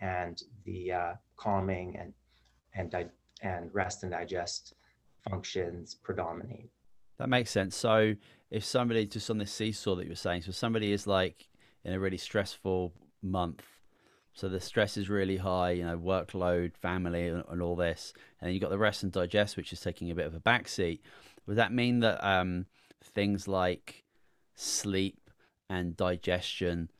and 0.00 0.42
the 0.64 0.92
uh, 0.92 1.12
calming 1.36 1.96
and 1.96 2.12
and 2.74 3.10
and 3.42 3.70
rest 3.72 4.02
and 4.02 4.12
digest 4.12 4.74
functions 5.28 5.94
predominate. 5.94 6.70
That 7.18 7.28
makes 7.28 7.50
sense. 7.50 7.76
So 7.76 8.14
if 8.50 8.64
somebody 8.64 9.06
just 9.06 9.30
on 9.30 9.38
this 9.38 9.52
seesaw 9.52 9.94
that 9.94 10.04
you 10.04 10.10
were 10.10 10.16
saying, 10.16 10.42
so 10.42 10.52
somebody 10.52 10.92
is 10.92 11.06
like 11.06 11.48
in 11.84 11.92
a 11.92 12.00
really 12.00 12.18
stressful 12.18 12.92
month, 13.22 13.62
so 14.32 14.48
the 14.48 14.58
stress 14.58 14.96
is 14.96 15.08
really 15.08 15.36
high, 15.36 15.70
you 15.70 15.84
know, 15.84 15.96
workload, 15.96 16.76
family, 16.76 17.28
and, 17.28 17.44
and 17.48 17.62
all 17.62 17.76
this, 17.76 18.12
and 18.40 18.48
then 18.48 18.54
you 18.54 18.60
got 18.60 18.70
the 18.70 18.78
rest 18.78 19.04
and 19.04 19.12
digest, 19.12 19.56
which 19.56 19.72
is 19.72 19.80
taking 19.80 20.10
a 20.10 20.14
bit 20.14 20.26
of 20.26 20.34
a 20.34 20.40
backseat. 20.40 21.00
Would 21.46 21.56
that 21.56 21.72
mean 21.72 22.00
that 22.00 22.26
um, 22.26 22.66
things 23.00 23.46
like 23.46 24.02
sleep 24.56 25.23
and 25.68 25.96
digestion, 25.96 26.90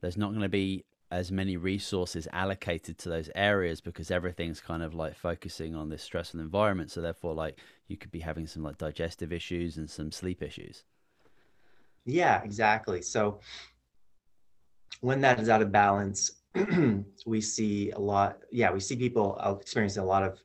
there's 0.00 0.16
not 0.16 0.30
going 0.30 0.42
to 0.42 0.48
be 0.48 0.84
as 1.10 1.30
many 1.30 1.58
resources 1.58 2.26
allocated 2.32 2.96
to 2.96 3.08
those 3.10 3.28
areas 3.34 3.82
because 3.82 4.10
everything's 4.10 4.60
kind 4.60 4.82
of 4.82 4.94
like 4.94 5.14
focusing 5.14 5.74
on 5.74 5.90
this 5.90 6.02
stressful 6.02 6.40
environment. 6.40 6.90
So 6.90 7.02
therefore, 7.02 7.34
like 7.34 7.58
you 7.86 7.98
could 7.98 8.10
be 8.10 8.20
having 8.20 8.46
some 8.46 8.62
like 8.62 8.78
digestive 8.78 9.30
issues 9.30 9.76
and 9.76 9.90
some 9.90 10.10
sleep 10.10 10.42
issues. 10.42 10.84
Yeah, 12.06 12.42
exactly. 12.42 13.02
So 13.02 13.40
when 15.02 15.20
that 15.20 15.38
is 15.38 15.50
out 15.50 15.60
of 15.60 15.70
balance, 15.70 16.30
we 17.26 17.40
see 17.40 17.90
a 17.90 17.98
lot. 17.98 18.38
Yeah, 18.50 18.72
we 18.72 18.80
see 18.80 18.96
people 18.96 19.38
uh, 19.38 19.54
experiencing 19.60 20.02
a 20.02 20.06
lot 20.06 20.22
of 20.22 20.38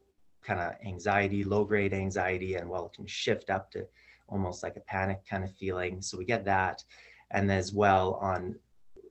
kind 0.43 0.59
of 0.59 0.73
anxiety, 0.85 1.43
low 1.43 1.63
grade 1.63 1.93
anxiety, 1.93 2.55
and 2.55 2.69
well, 2.69 2.87
it 2.87 2.93
can 2.93 3.05
shift 3.07 3.49
up 3.49 3.71
to 3.71 3.85
almost 4.27 4.63
like 4.63 4.75
a 4.75 4.81
panic 4.81 5.21
kind 5.29 5.43
of 5.43 5.55
feeling. 5.55 6.01
So 6.01 6.17
we 6.17 6.25
get 6.25 6.45
that. 6.45 6.83
And 7.31 7.51
as 7.51 7.73
well 7.73 8.15
on 8.21 8.55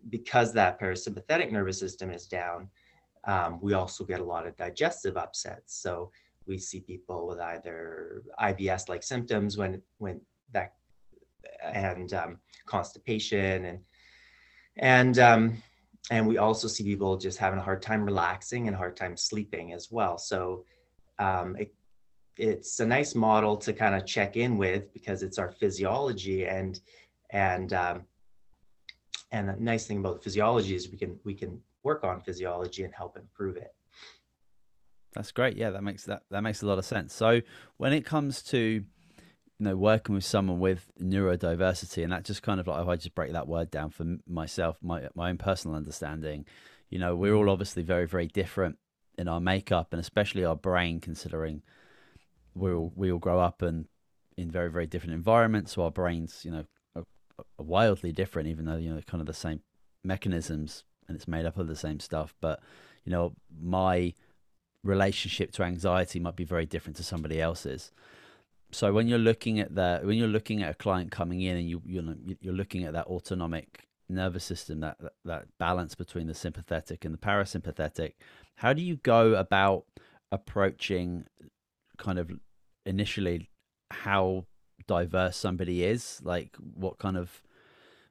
because 0.08 0.52
that 0.52 0.80
parasympathetic 0.80 1.50
nervous 1.50 1.78
system 1.78 2.10
is 2.10 2.26
down, 2.26 2.68
um, 3.24 3.58
we 3.60 3.74
also 3.74 4.04
get 4.04 4.20
a 4.20 4.24
lot 4.24 4.46
of 4.46 4.56
digestive 4.56 5.16
upsets. 5.16 5.74
So 5.80 6.10
we 6.46 6.58
see 6.58 6.80
people 6.80 7.26
with 7.26 7.40
either 7.40 8.22
IBS 8.40 8.88
like 8.88 9.02
symptoms 9.02 9.56
when 9.56 9.82
when 9.98 10.20
that 10.52 10.74
and 11.62 12.12
um, 12.14 12.38
constipation 12.66 13.64
and 13.64 13.80
and 14.76 15.18
um, 15.18 15.62
and 16.10 16.26
we 16.26 16.38
also 16.38 16.68
see 16.68 16.84
people 16.84 17.16
just 17.16 17.38
having 17.38 17.58
a 17.58 17.62
hard 17.62 17.82
time 17.82 18.04
relaxing 18.04 18.68
and 18.68 18.76
hard 18.76 18.96
time 18.96 19.16
sleeping 19.16 19.72
as 19.72 19.90
well. 19.90 20.18
So 20.18 20.64
um, 21.18 21.56
it, 21.56 21.74
it's 22.36 22.78
a 22.80 22.86
nice 22.86 23.14
model 23.14 23.56
to 23.56 23.72
kind 23.72 23.94
of 23.94 24.06
check 24.06 24.36
in 24.36 24.56
with 24.56 24.92
because 24.92 25.22
it's 25.22 25.38
our 25.38 25.50
physiology 25.50 26.46
and 26.46 26.78
and 27.30 27.72
um, 27.72 28.04
and 29.32 29.48
the 29.48 29.56
nice 29.58 29.86
thing 29.86 29.98
about 29.98 30.22
physiology 30.22 30.74
is 30.74 30.90
we 30.90 30.98
can 30.98 31.18
we 31.24 31.34
can 31.34 31.60
work 31.82 32.04
on 32.04 32.20
physiology 32.20 32.84
and 32.84 32.94
help 32.94 33.16
improve 33.16 33.56
it. 33.56 33.74
That's 35.14 35.32
great. 35.32 35.56
Yeah, 35.56 35.70
that 35.70 35.82
makes 35.82 36.04
that 36.04 36.22
that 36.30 36.42
makes 36.42 36.62
a 36.62 36.66
lot 36.66 36.78
of 36.78 36.84
sense. 36.84 37.14
So 37.14 37.40
when 37.78 37.92
it 37.92 38.04
comes 38.04 38.42
to 38.44 38.58
you 38.58 38.84
know 39.58 39.76
working 39.76 40.14
with 40.14 40.24
someone 40.24 40.60
with 40.60 40.90
neurodiversity, 41.00 42.02
and 42.02 42.12
that 42.12 42.24
just 42.24 42.42
kind 42.42 42.60
of 42.60 42.66
like 42.66 42.82
if 42.82 42.88
I 42.88 42.96
just 42.96 43.14
break 43.14 43.32
that 43.32 43.48
word 43.48 43.70
down 43.70 43.90
for 43.90 44.04
myself, 44.28 44.76
my 44.82 45.08
my 45.14 45.30
own 45.30 45.38
personal 45.38 45.76
understanding, 45.76 46.44
you 46.90 46.98
know, 46.98 47.16
we're 47.16 47.34
all 47.34 47.50
obviously 47.50 47.82
very 47.82 48.06
very 48.06 48.26
different 48.26 48.76
in 49.18 49.28
our 49.28 49.40
makeup 49.40 49.88
and 49.92 50.00
especially 50.00 50.44
our 50.44 50.56
brain, 50.56 51.00
considering 51.00 51.62
we 52.54 52.72
all 52.72 52.92
we 52.94 53.10
all 53.10 53.18
grow 53.18 53.40
up 53.40 53.62
and 53.62 53.86
in 54.36 54.50
very 54.50 54.70
very 54.70 54.86
different 54.86 55.14
environments, 55.14 55.72
so 55.72 55.82
our 55.82 55.90
brains, 55.90 56.42
you 56.44 56.50
know, 56.50 56.64
wildly 57.66 58.12
different, 58.12 58.48
even 58.48 58.64
though 58.64 58.76
you 58.76 58.92
know 58.92 59.00
kind 59.06 59.20
of 59.20 59.26
the 59.26 59.34
same 59.34 59.60
mechanisms 60.04 60.84
and 61.08 61.16
it's 61.16 61.28
made 61.28 61.46
up 61.46 61.58
of 61.58 61.68
the 61.68 61.76
same 61.76 62.00
stuff. 62.00 62.34
But 62.40 62.60
you 63.04 63.12
know, 63.12 63.34
my 63.60 64.14
relationship 64.82 65.52
to 65.52 65.62
anxiety 65.62 66.20
might 66.20 66.36
be 66.36 66.44
very 66.44 66.66
different 66.66 66.96
to 66.96 67.02
somebody 67.02 67.40
else's. 67.40 67.90
So 68.72 68.92
when 68.92 69.08
you're 69.08 69.18
looking 69.18 69.60
at 69.60 69.74
that, 69.74 70.04
when 70.04 70.18
you're 70.18 70.28
looking 70.28 70.62
at 70.62 70.70
a 70.70 70.74
client 70.74 71.10
coming 71.10 71.42
in 71.42 71.56
and 71.56 71.68
you 71.68 71.82
you 71.84 72.02
know 72.02 72.16
you're 72.40 72.54
looking 72.54 72.84
at 72.84 72.92
that 72.92 73.06
autonomic 73.06 73.86
nervous 74.08 74.44
system, 74.44 74.80
that 74.80 74.98
that 75.24 75.46
balance 75.58 75.94
between 75.94 76.26
the 76.26 76.34
sympathetic 76.34 77.04
and 77.04 77.14
the 77.14 77.18
parasympathetic, 77.18 78.12
how 78.56 78.72
do 78.72 78.82
you 78.82 78.96
go 78.96 79.34
about 79.34 79.84
approaching 80.32 81.24
kind 81.96 82.18
of 82.18 82.30
initially 82.84 83.48
how 83.90 84.44
diverse 84.86 85.36
somebody 85.36 85.82
is 85.82 86.20
like 86.22 86.54
what 86.74 86.98
kind 86.98 87.16
of 87.16 87.42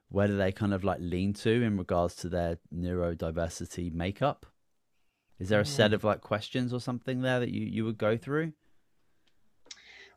where 0.08 0.26
do 0.26 0.36
they 0.36 0.52
kind 0.52 0.72
of 0.72 0.84
like 0.84 0.98
lean 1.00 1.32
to 1.34 1.62
in 1.62 1.76
regards 1.76 2.14
to 2.16 2.28
their 2.28 2.58
neurodiversity 2.74 3.92
makeup? 3.92 4.46
Is 5.38 5.48
there 5.48 5.60
a 5.60 5.66
set 5.66 5.92
of 5.92 6.04
like 6.04 6.20
questions 6.20 6.72
or 6.72 6.80
something 6.80 7.20
there 7.20 7.40
that 7.40 7.50
you 7.50 7.66
you 7.66 7.84
would 7.84 7.98
go 7.98 8.16
through? 8.16 8.52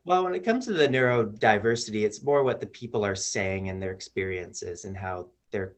Well 0.05 0.23
when 0.23 0.33
it 0.33 0.45
comes 0.45 0.65
to 0.65 0.73
the 0.73 0.87
neurodiversity 0.87 2.05
it's 2.05 2.23
more 2.23 2.43
what 2.43 2.61
the 2.61 2.67
people 2.67 3.05
are 3.05 3.15
saying 3.15 3.69
and 3.69 3.81
their 3.81 3.91
experiences 3.91 4.85
and 4.85 4.95
how 4.95 5.27
they're 5.51 5.75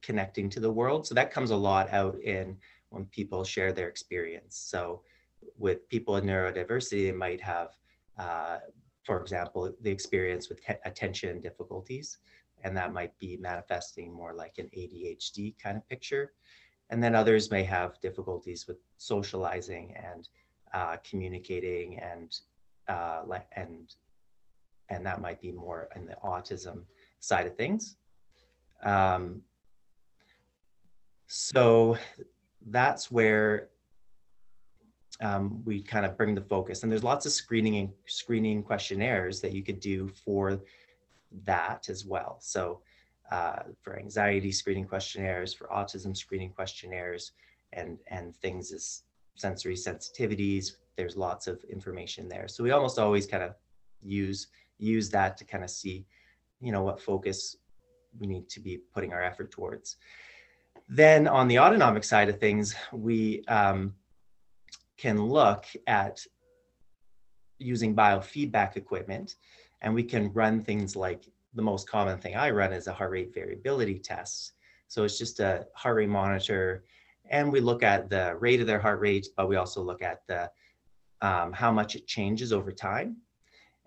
connecting 0.00 0.50
to 0.50 0.60
the 0.60 0.72
world. 0.72 1.06
So 1.06 1.14
that 1.14 1.30
comes 1.30 1.50
a 1.50 1.56
lot 1.56 1.92
out 1.92 2.20
in 2.22 2.56
when 2.88 3.04
people 3.06 3.44
share 3.44 3.72
their 3.72 3.88
experience. 3.88 4.56
So 4.56 5.02
with 5.56 5.88
people 5.88 6.16
in 6.16 6.24
neurodiversity 6.24 7.06
they 7.06 7.12
might 7.12 7.40
have 7.40 7.76
uh, 8.18 8.58
for 9.04 9.20
example, 9.20 9.74
the 9.80 9.90
experience 9.90 10.48
with 10.48 10.60
attention 10.84 11.40
difficulties, 11.40 12.18
and 12.62 12.76
that 12.76 12.92
might 12.92 13.18
be 13.18 13.36
manifesting 13.36 14.12
more 14.12 14.34
like 14.34 14.58
an 14.58 14.70
ADHD 14.76 15.54
kind 15.62 15.76
of 15.76 15.88
picture. 15.88 16.32
And 16.90 17.02
then 17.02 17.14
others 17.14 17.50
may 17.50 17.64
have 17.64 18.00
difficulties 18.00 18.66
with 18.68 18.78
socializing 18.96 19.94
and 19.96 20.28
uh, 20.74 20.96
communicating, 21.08 21.98
and 21.98 22.34
uh, 22.88 23.22
and 23.56 23.94
and 24.88 25.06
that 25.06 25.20
might 25.20 25.40
be 25.40 25.52
more 25.52 25.88
in 25.96 26.06
the 26.06 26.16
autism 26.22 26.82
side 27.20 27.46
of 27.46 27.56
things. 27.56 27.96
Um, 28.82 29.42
so 31.26 31.96
that's 32.66 33.10
where 33.10 33.68
um, 35.20 35.62
we 35.64 35.82
kind 35.82 36.04
of 36.04 36.16
bring 36.16 36.34
the 36.34 36.42
focus. 36.42 36.82
And 36.82 36.90
there's 36.90 37.04
lots 37.04 37.26
of 37.26 37.32
screening 37.32 37.76
and 37.76 37.90
screening 38.06 38.62
questionnaires 38.62 39.40
that 39.40 39.52
you 39.52 39.62
could 39.62 39.80
do 39.80 40.08
for 40.24 40.60
that 41.44 41.88
as 41.88 42.04
well. 42.04 42.38
So 42.40 42.80
uh, 43.30 43.62
for 43.80 43.98
anxiety 43.98 44.52
screening 44.52 44.86
questionnaires, 44.86 45.54
for 45.54 45.68
autism 45.68 46.16
screening 46.16 46.50
questionnaires, 46.50 47.32
and 47.72 47.98
and 48.08 48.36
things 48.36 48.72
as 48.72 49.02
sensory 49.34 49.74
sensitivities. 49.74 50.72
There's 50.96 51.16
lots 51.16 51.46
of 51.46 51.62
information 51.64 52.28
there. 52.28 52.48
So 52.48 52.62
we 52.62 52.70
almost 52.70 52.98
always 52.98 53.26
kind 53.26 53.42
of 53.42 53.54
use 54.02 54.48
use 54.78 55.10
that 55.10 55.36
to 55.36 55.44
kind 55.44 55.64
of 55.64 55.70
see, 55.70 56.04
you 56.60 56.72
know, 56.72 56.82
what 56.82 57.00
focus 57.00 57.56
we 58.18 58.26
need 58.26 58.48
to 58.50 58.60
be 58.60 58.78
putting 58.92 59.12
our 59.12 59.22
effort 59.22 59.50
towards. 59.50 59.96
Then 60.88 61.26
on 61.28 61.48
the 61.48 61.58
autonomic 61.58 62.04
side 62.04 62.28
of 62.28 62.38
things, 62.38 62.74
we 62.92 63.44
um, 63.46 63.94
can 64.98 65.22
look 65.22 65.64
at 65.86 66.24
using 67.58 67.94
biofeedback 67.94 68.76
equipment 68.76 69.36
and 69.82 69.94
we 69.94 70.02
can 70.02 70.32
run 70.32 70.62
things 70.62 70.96
like 70.96 71.28
the 71.54 71.62
most 71.62 71.88
common 71.88 72.18
thing 72.18 72.34
I 72.34 72.50
run 72.50 72.72
is 72.72 72.86
a 72.86 72.92
heart 72.92 73.10
rate 73.10 73.34
variability 73.34 73.98
test. 73.98 74.52
So 74.88 75.04
it's 75.04 75.18
just 75.18 75.40
a 75.40 75.66
heart 75.74 75.96
rate 75.96 76.08
monitor 76.08 76.84
and 77.30 77.52
we 77.52 77.60
look 77.60 77.82
at 77.82 78.08
the 78.10 78.36
rate 78.36 78.60
of 78.60 78.66
their 78.66 78.80
heart 78.80 79.00
rate, 79.00 79.28
but 79.36 79.48
we 79.48 79.56
also 79.56 79.82
look 79.82 80.02
at 80.02 80.20
the 80.26 80.50
um, 81.20 81.52
how 81.52 81.70
much 81.70 81.94
it 81.94 82.06
changes 82.06 82.52
over 82.52 82.72
time. 82.72 83.16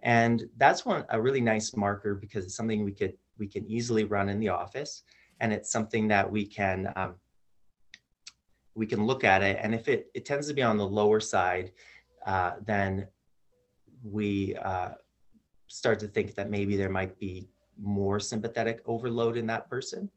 And 0.03 0.45
that's 0.57 0.85
one 0.85 1.05
a 1.09 1.21
really 1.21 1.41
nice 1.41 1.75
marker 1.75 2.15
because 2.15 2.45
it's 2.45 2.55
something 2.55 2.83
we 2.83 2.93
could 2.93 3.13
we 3.37 3.47
can 3.47 3.65
easily 3.65 4.05
run 4.05 4.29
in 4.29 4.39
the 4.39 4.49
office, 4.49 5.03
and 5.39 5.51
it's 5.51 5.71
something 5.71 6.07
that 6.07 6.29
we 6.29 6.45
can 6.45 6.91
um, 6.95 7.15
we 8.73 8.85
can 8.85 9.05
look 9.05 9.23
at 9.23 9.41
it. 9.41 9.57
And 9.61 9.73
if 9.73 9.87
it, 9.87 10.07
it 10.13 10.25
tends 10.25 10.47
to 10.47 10.53
be 10.53 10.61
on 10.61 10.77
the 10.77 10.87
lower 10.87 11.19
side, 11.19 11.71
uh, 12.25 12.53
then 12.65 13.07
we 14.03 14.55
uh, 14.55 14.91
start 15.67 15.99
to 15.99 16.07
think 16.07 16.35
that 16.35 16.49
maybe 16.49 16.75
there 16.77 16.89
might 16.89 17.17
be 17.19 17.47
more 17.77 18.19
sympathetic 18.19 18.81
overload 18.85 19.37
in 19.37 19.47
that 19.47 19.69
person. 19.69 20.09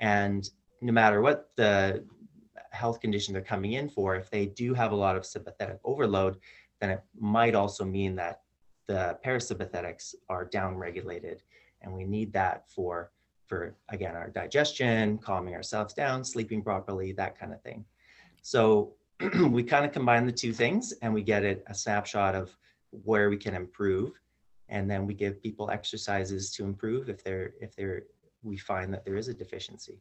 And 0.00 0.48
no 0.80 0.92
matter 0.92 1.20
what 1.20 1.50
the 1.56 2.04
health 2.70 3.00
condition 3.00 3.32
they're 3.32 3.42
coming 3.42 3.72
in 3.72 3.88
for, 3.88 4.16
if 4.16 4.30
they 4.30 4.46
do 4.46 4.74
have 4.74 4.92
a 4.92 4.96
lot 4.96 5.16
of 5.16 5.24
sympathetic 5.24 5.78
overload, 5.84 6.38
then 6.80 6.90
it 6.90 7.02
might 7.18 7.54
also 7.54 7.84
mean 7.84 8.16
that 8.16 8.42
the 8.86 9.18
parasympathetics 9.24 10.14
are 10.28 10.46
downregulated. 10.46 11.38
And 11.82 11.92
we 11.92 12.04
need 12.04 12.32
that 12.32 12.68
for, 12.68 13.10
for 13.46 13.76
again, 13.88 14.16
our 14.16 14.28
digestion, 14.28 15.18
calming 15.18 15.54
ourselves 15.54 15.94
down, 15.94 16.24
sleeping 16.24 16.62
properly, 16.62 17.12
that 17.12 17.38
kind 17.38 17.52
of 17.52 17.62
thing. 17.62 17.84
So 18.42 18.94
we 19.48 19.62
kind 19.62 19.84
of 19.84 19.92
combine 19.92 20.26
the 20.26 20.32
two 20.32 20.52
things 20.52 20.92
and 21.02 21.14
we 21.14 21.22
get 21.22 21.44
it 21.44 21.64
a 21.68 21.74
snapshot 21.74 22.34
of 22.34 22.54
where 22.90 23.30
we 23.30 23.36
can 23.36 23.54
improve 23.54 24.12
and 24.68 24.90
then 24.90 25.06
we 25.06 25.14
give 25.14 25.42
people 25.42 25.70
exercises 25.70 26.50
to 26.52 26.64
improve 26.64 27.08
if 27.08 27.22
they're 27.22 27.52
if 27.60 27.74
they're 27.76 28.04
we 28.42 28.56
find 28.56 28.92
that 28.92 29.04
there 29.04 29.16
is 29.16 29.28
a 29.28 29.34
deficiency. 29.34 29.98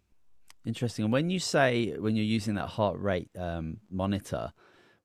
Interesting. 0.65 1.05
And 1.05 1.13
when 1.13 1.29
you 1.29 1.39
say 1.39 1.96
when 1.98 2.15
you're 2.15 2.25
using 2.25 2.55
that 2.55 2.67
heart 2.67 3.00
rate 3.00 3.29
um, 3.38 3.77
monitor 3.89 4.53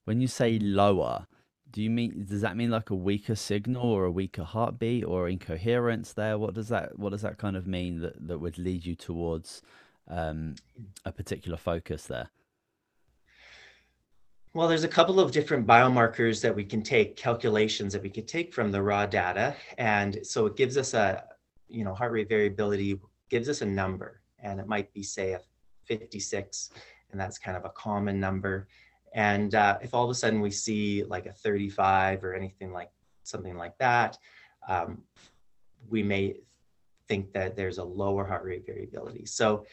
when 0.05 0.21
you 0.21 0.27
say 0.27 0.57
lower 0.59 1.27
do 1.71 1.83
you 1.83 1.89
mean 1.89 2.25
does 2.27 2.41
that 2.41 2.57
mean 2.57 2.71
like 2.71 2.89
a 2.89 2.95
weaker 2.95 3.35
signal 3.35 3.83
or 3.83 4.05
a 4.05 4.11
weaker 4.11 4.43
heartbeat 4.43 5.05
or 5.05 5.29
incoherence 5.29 6.13
there? 6.13 6.37
What 6.37 6.53
does 6.53 6.69
that 6.69 6.97
what 6.97 7.11
does 7.11 7.21
that 7.21 7.37
kind 7.37 7.55
of 7.55 7.67
mean 7.67 7.99
that 8.01 8.27
that 8.27 8.39
would 8.39 8.57
lead 8.57 8.85
you 8.85 8.95
towards 8.95 9.61
um, 10.07 10.55
a 11.05 11.11
particular 11.11 11.57
focus 11.57 12.07
there 12.07 12.29
well, 14.53 14.67
there's 14.67 14.83
a 14.83 14.89
couple 14.89 15.19
of 15.19 15.31
different 15.31 15.67
biomarkers 15.67 16.41
that 16.41 16.55
we 16.55 16.63
can 16.63 16.81
take, 16.81 17.15
calculations 17.15 17.93
that 17.93 18.01
we 18.01 18.09
could 18.09 18.27
take 18.27 18.53
from 18.53 18.71
the 18.71 18.81
raw 18.81 19.05
data. 19.05 19.55
And 19.77 20.19
so 20.23 20.47
it 20.47 20.55
gives 20.55 20.75
us 20.77 20.93
a, 20.93 21.23
you 21.67 21.83
know, 21.83 21.93
heart 21.93 22.11
rate 22.11 22.29
variability 22.29 22.99
gives 23.29 23.47
us 23.47 23.61
a 23.61 23.65
number. 23.65 24.21
And 24.39 24.59
it 24.59 24.67
might 24.67 24.91
be, 24.93 25.03
say, 25.03 25.33
a 25.33 25.41
56, 25.85 26.71
and 27.11 27.19
that's 27.19 27.37
kind 27.37 27.57
of 27.57 27.65
a 27.65 27.69
common 27.69 28.19
number. 28.19 28.67
And 29.13 29.53
uh, 29.53 29.77
if 29.81 29.93
all 29.93 30.03
of 30.03 30.09
a 30.09 30.15
sudden 30.15 30.41
we 30.41 30.51
see 30.51 31.03
like 31.03 31.27
a 31.27 31.33
35 31.33 32.23
or 32.23 32.33
anything 32.33 32.71
like 32.71 32.89
something 33.23 33.55
like 33.55 33.77
that, 33.77 34.17
um, 34.67 35.03
we 35.89 36.01
may 36.01 36.37
think 37.07 37.33
that 37.33 37.55
there's 37.55 37.77
a 37.79 37.83
lower 37.83 38.25
heart 38.25 38.43
rate 38.43 38.65
variability. 38.65 39.25
So 39.25 39.65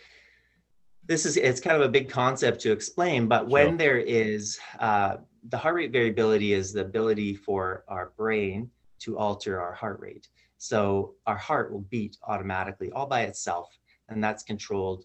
this 1.07 1.25
is 1.25 1.37
it's 1.37 1.61
kind 1.61 1.77
of 1.77 1.83
a 1.83 1.89
big 1.89 2.09
concept 2.09 2.61
to 2.61 2.73
explain 2.73 3.29
but 3.29 3.49
when 3.49 3.69
sure. 3.69 3.77
there 3.77 3.99
is 3.99 4.59
uh, 4.81 5.17
the 5.49 5.57
heart 5.57 5.77
rate 5.77 5.93
variability 5.93 6.53
is 6.53 6.73
the 6.73 6.81
ability 6.81 7.35
for 7.35 7.85
our 7.89 8.13
brain 8.17 8.71
to 8.99 9.19
alter 9.19 9.61
our 9.61 9.75
heart 9.75 10.01
rate. 10.01 10.29
So 10.59 11.15
our 11.27 11.37
heart 11.37 11.73
will 11.73 11.83
beat 11.91 12.17
automatically 12.27 12.91
all 12.93 13.07
by 13.07 13.23
itself 13.23 13.77
and 14.09 14.23
that's 14.23 14.43
controlled 14.43 15.05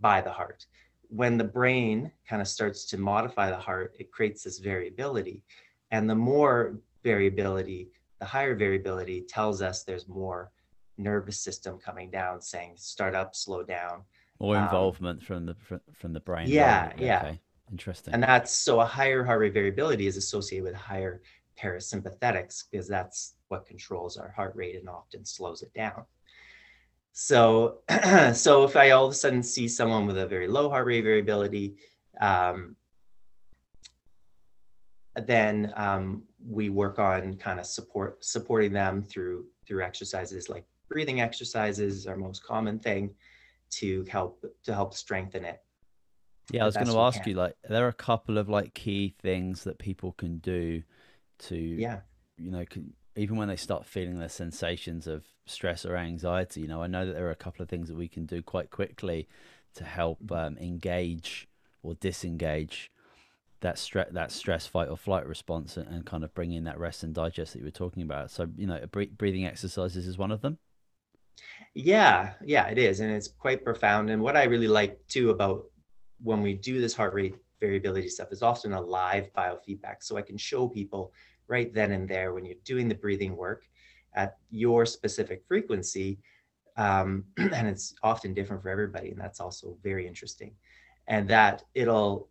by 0.00 0.20
the 0.20 0.30
heart. 0.30 0.66
When 1.08 1.36
the 1.36 1.44
brain 1.44 2.12
kind 2.28 2.40
of 2.40 2.46
starts 2.46 2.84
to 2.86 2.98
modify 2.98 3.50
the 3.50 3.56
heart 3.56 3.96
it 3.98 4.12
creates 4.12 4.44
this 4.44 4.58
variability. 4.58 5.42
And 5.90 6.08
the 6.08 6.14
more 6.14 6.78
variability 7.02 7.90
the 8.20 8.26
higher 8.26 8.54
variability 8.54 9.22
tells 9.22 9.62
us 9.62 9.82
there's 9.82 10.06
more 10.06 10.52
nervous 10.98 11.40
system 11.40 11.78
coming 11.78 12.10
down 12.10 12.42
saying 12.42 12.74
start 12.76 13.14
up 13.14 13.34
slow 13.34 13.62
down 13.62 14.02
more 14.40 14.56
um, 14.56 14.64
involvement 14.64 15.20
um, 15.20 15.26
from 15.26 15.46
the 15.46 15.80
from 15.92 16.12
the 16.12 16.20
brain. 16.20 16.48
Yeah, 16.48 16.92
yeah. 16.98 17.20
Okay. 17.20 17.40
Interesting. 17.70 18.14
And 18.14 18.22
that's 18.22 18.52
so 18.52 18.80
a 18.80 18.84
higher 18.84 19.22
heart 19.22 19.40
rate 19.40 19.54
variability 19.54 20.06
is 20.06 20.16
associated 20.16 20.64
with 20.64 20.74
higher 20.74 21.22
parasympathetics 21.56 22.64
because 22.70 22.88
that's 22.88 23.34
what 23.48 23.66
controls 23.66 24.16
our 24.16 24.30
heart 24.30 24.54
rate 24.56 24.76
and 24.76 24.88
often 24.88 25.24
slows 25.24 25.62
it 25.62 25.72
down. 25.72 26.04
So, 27.12 27.78
so 28.34 28.64
if 28.64 28.76
I 28.76 28.90
all 28.90 29.06
of 29.06 29.12
a 29.12 29.14
sudden 29.14 29.42
see 29.42 29.68
someone 29.68 30.06
with 30.06 30.18
a 30.18 30.26
very 30.26 30.48
low 30.48 30.68
heart 30.68 30.86
rate 30.86 31.02
variability, 31.02 31.76
um, 32.20 32.76
then 35.26 35.72
um, 35.76 36.22
we 36.48 36.70
work 36.70 36.98
on 36.98 37.36
kind 37.36 37.60
of 37.60 37.66
support 37.66 38.24
supporting 38.24 38.72
them 38.72 39.02
through 39.02 39.46
through 39.66 39.82
exercises 39.82 40.48
like 40.48 40.64
breathing 40.88 41.20
exercises, 41.20 42.06
our 42.06 42.16
most 42.16 42.42
common 42.42 42.78
thing, 42.78 43.14
to 43.70 44.04
help 44.04 44.44
to 44.64 44.74
help 44.74 44.94
strengthen 44.94 45.44
it. 45.44 45.60
Yeah 46.52 46.62
i 46.62 46.66
was 46.66 46.74
going 46.74 46.88
to 46.88 46.98
ask 46.98 47.24
you 47.26 47.34
like 47.34 47.54
there 47.68 47.84
are 47.84 47.88
a 47.88 47.92
couple 47.92 48.36
of 48.36 48.48
like 48.48 48.74
key 48.74 49.14
things 49.22 49.64
that 49.64 49.78
people 49.78 50.12
can 50.12 50.38
do 50.38 50.82
to 51.40 51.56
yeah. 51.56 52.00
you 52.36 52.50
know 52.50 52.64
can, 52.68 52.92
even 53.14 53.36
when 53.36 53.46
they 53.46 53.56
start 53.56 53.86
feeling 53.86 54.18
their 54.18 54.28
sensations 54.28 55.06
of 55.06 55.24
stress 55.46 55.86
or 55.86 55.96
anxiety 55.96 56.62
you 56.62 56.66
know 56.66 56.82
i 56.82 56.88
know 56.88 57.06
that 57.06 57.12
there 57.12 57.28
are 57.28 57.30
a 57.30 57.36
couple 57.36 57.62
of 57.62 57.68
things 57.68 57.86
that 57.86 57.96
we 57.96 58.08
can 58.08 58.26
do 58.26 58.42
quite 58.42 58.70
quickly 58.70 59.28
to 59.74 59.84
help 59.84 60.20
mm-hmm. 60.24 60.34
um, 60.34 60.58
engage 60.58 61.48
or 61.84 61.94
disengage 61.94 62.90
that 63.60 63.78
stress 63.78 64.08
that 64.12 64.32
stress 64.32 64.66
fight 64.66 64.88
or 64.88 64.96
flight 64.96 65.26
response 65.26 65.76
and, 65.76 65.86
and, 65.88 66.06
kind 66.06 66.24
of 66.24 66.32
bring 66.34 66.52
in 66.52 66.64
that 66.64 66.78
rest 66.78 67.02
and 67.02 67.14
digest 67.14 67.52
that 67.52 67.58
you 67.58 67.64
were 67.64 67.70
talking 67.70 68.02
about. 68.02 68.30
So 68.30 68.48
you 68.56 68.66
know 68.66 68.80
breathing 68.90 69.46
exercises 69.46 70.06
is 70.06 70.18
one 70.18 70.30
of 70.30 70.40
them 70.40 70.58
yeah, 71.74 72.32
yeah, 72.44 72.66
it 72.68 72.78
is. 72.78 73.00
And 73.00 73.10
it's 73.10 73.28
quite 73.28 73.64
profound. 73.64 74.10
And 74.10 74.22
what 74.22 74.36
I 74.36 74.44
really 74.44 74.68
like 74.68 74.98
too 75.08 75.30
about 75.30 75.64
when 76.22 76.42
we 76.42 76.54
do 76.54 76.80
this 76.80 76.94
heart 76.94 77.14
rate 77.14 77.36
variability 77.60 78.08
stuff 78.08 78.32
is 78.32 78.42
often 78.42 78.72
a 78.72 78.80
live 78.80 79.32
biofeedback. 79.32 79.96
So 80.00 80.16
I 80.16 80.22
can 80.22 80.36
show 80.36 80.68
people 80.68 81.12
right 81.46 81.72
then 81.72 81.92
and 81.92 82.08
there 82.08 82.32
when 82.32 82.44
you're 82.44 82.56
doing 82.64 82.88
the 82.88 82.94
breathing 82.94 83.36
work 83.36 83.64
at 84.14 84.36
your 84.50 84.86
specific 84.86 85.44
frequency. 85.46 86.18
Um, 86.76 87.24
and 87.36 87.68
it's 87.68 87.94
often 88.02 88.34
different 88.34 88.62
for 88.62 88.70
everybody. 88.70 89.10
And 89.10 89.20
that's 89.20 89.40
also 89.40 89.76
very 89.82 90.06
interesting. 90.06 90.52
And 91.06 91.28
that 91.28 91.62
it'll 91.74 92.28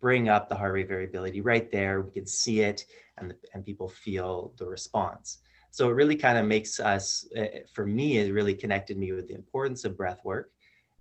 bring 0.00 0.28
up 0.28 0.48
the 0.48 0.54
heart 0.54 0.74
rate 0.74 0.88
variability 0.88 1.40
right 1.40 1.70
there. 1.70 2.02
We 2.02 2.12
can 2.12 2.26
see 2.26 2.60
it 2.60 2.84
and, 3.16 3.30
the, 3.30 3.36
and 3.54 3.64
people 3.64 3.88
feel 3.88 4.52
the 4.58 4.66
response. 4.66 5.38
So 5.76 5.90
it 5.90 5.92
really 5.92 6.16
kind 6.16 6.38
of 6.38 6.46
makes 6.46 6.80
us, 6.80 7.28
uh, 7.36 7.44
for 7.70 7.84
me, 7.84 8.16
it 8.16 8.32
really 8.32 8.54
connected 8.54 8.96
me 8.96 9.12
with 9.12 9.28
the 9.28 9.34
importance 9.34 9.84
of 9.84 9.94
breath 9.94 10.24
work 10.24 10.50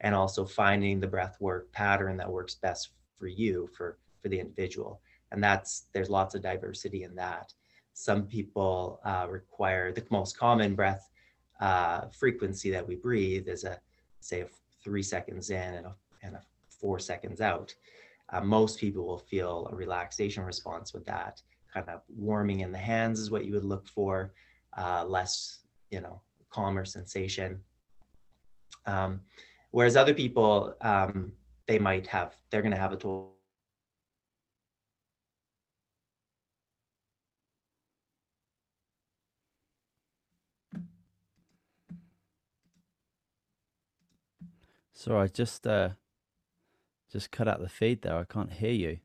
and 0.01 0.13
also 0.13 0.43
finding 0.43 0.99
the 0.99 1.07
breath 1.07 1.37
work 1.39 1.71
pattern 1.71 2.17
that 2.17 2.29
works 2.29 2.55
best 2.55 2.89
for 3.17 3.27
you, 3.27 3.69
for, 3.73 3.99
for 4.21 4.27
the 4.27 4.37
individual. 4.37 4.99
And 5.31 5.41
that's, 5.41 5.85
there's 5.93 6.09
lots 6.09 6.35
of 6.35 6.41
diversity 6.41 7.03
in 7.03 7.15
that. 7.15 7.53
Some 7.93 8.23
people 8.23 8.99
uh, 9.05 9.27
require 9.29 9.93
the 9.93 10.03
most 10.09 10.37
common 10.37 10.75
breath 10.75 11.09
uh, 11.61 12.07
frequency 12.09 12.69
that 12.71 12.85
we 12.85 12.95
breathe 12.95 13.47
is 13.47 13.63
a, 13.63 13.79
say, 14.19 14.41
a 14.41 14.47
three 14.83 15.03
seconds 15.03 15.51
in 15.51 15.75
and 15.75 15.85
a, 15.85 15.95
and 16.21 16.35
a 16.35 16.41
four 16.81 16.99
seconds 16.99 17.39
out. 17.39 17.73
Uh, 18.27 18.41
most 18.41 18.77
people 18.77 19.07
will 19.07 19.19
feel 19.19 19.69
a 19.71 19.75
relaxation 19.75 20.43
response 20.43 20.93
with 20.93 21.05
that. 21.05 21.41
Kind 21.73 21.87
of 21.87 22.01
warming 22.09 22.59
in 22.59 22.73
the 22.73 22.77
hands 22.77 23.21
is 23.21 23.31
what 23.31 23.45
you 23.45 23.53
would 23.53 23.63
look 23.63 23.87
for 23.87 24.33
uh, 24.77 25.05
less, 25.05 25.59
you 25.91 26.01
know, 26.01 26.21
calmer 26.49 26.85
sensation. 26.85 27.59
Um, 28.85 29.21
whereas 29.71 29.95
other 29.95 30.13
people, 30.13 30.75
um, 30.81 31.31
they 31.67 31.79
might 31.79 32.07
have, 32.07 32.35
they're 32.49 32.61
going 32.61 32.73
to 32.73 32.79
have 32.79 32.93
a 32.93 32.97
total. 32.97 33.33
Sorry, 44.93 45.23
I 45.23 45.27
just 45.27 45.67
uh, 45.67 45.89
just 47.11 47.31
cut 47.31 47.47
out 47.47 47.61
the 47.61 47.69
feed 47.69 48.01
there. 48.01 48.17
I 48.17 48.23
can't 48.23 48.51
hear 48.51 48.71
you. 48.71 48.99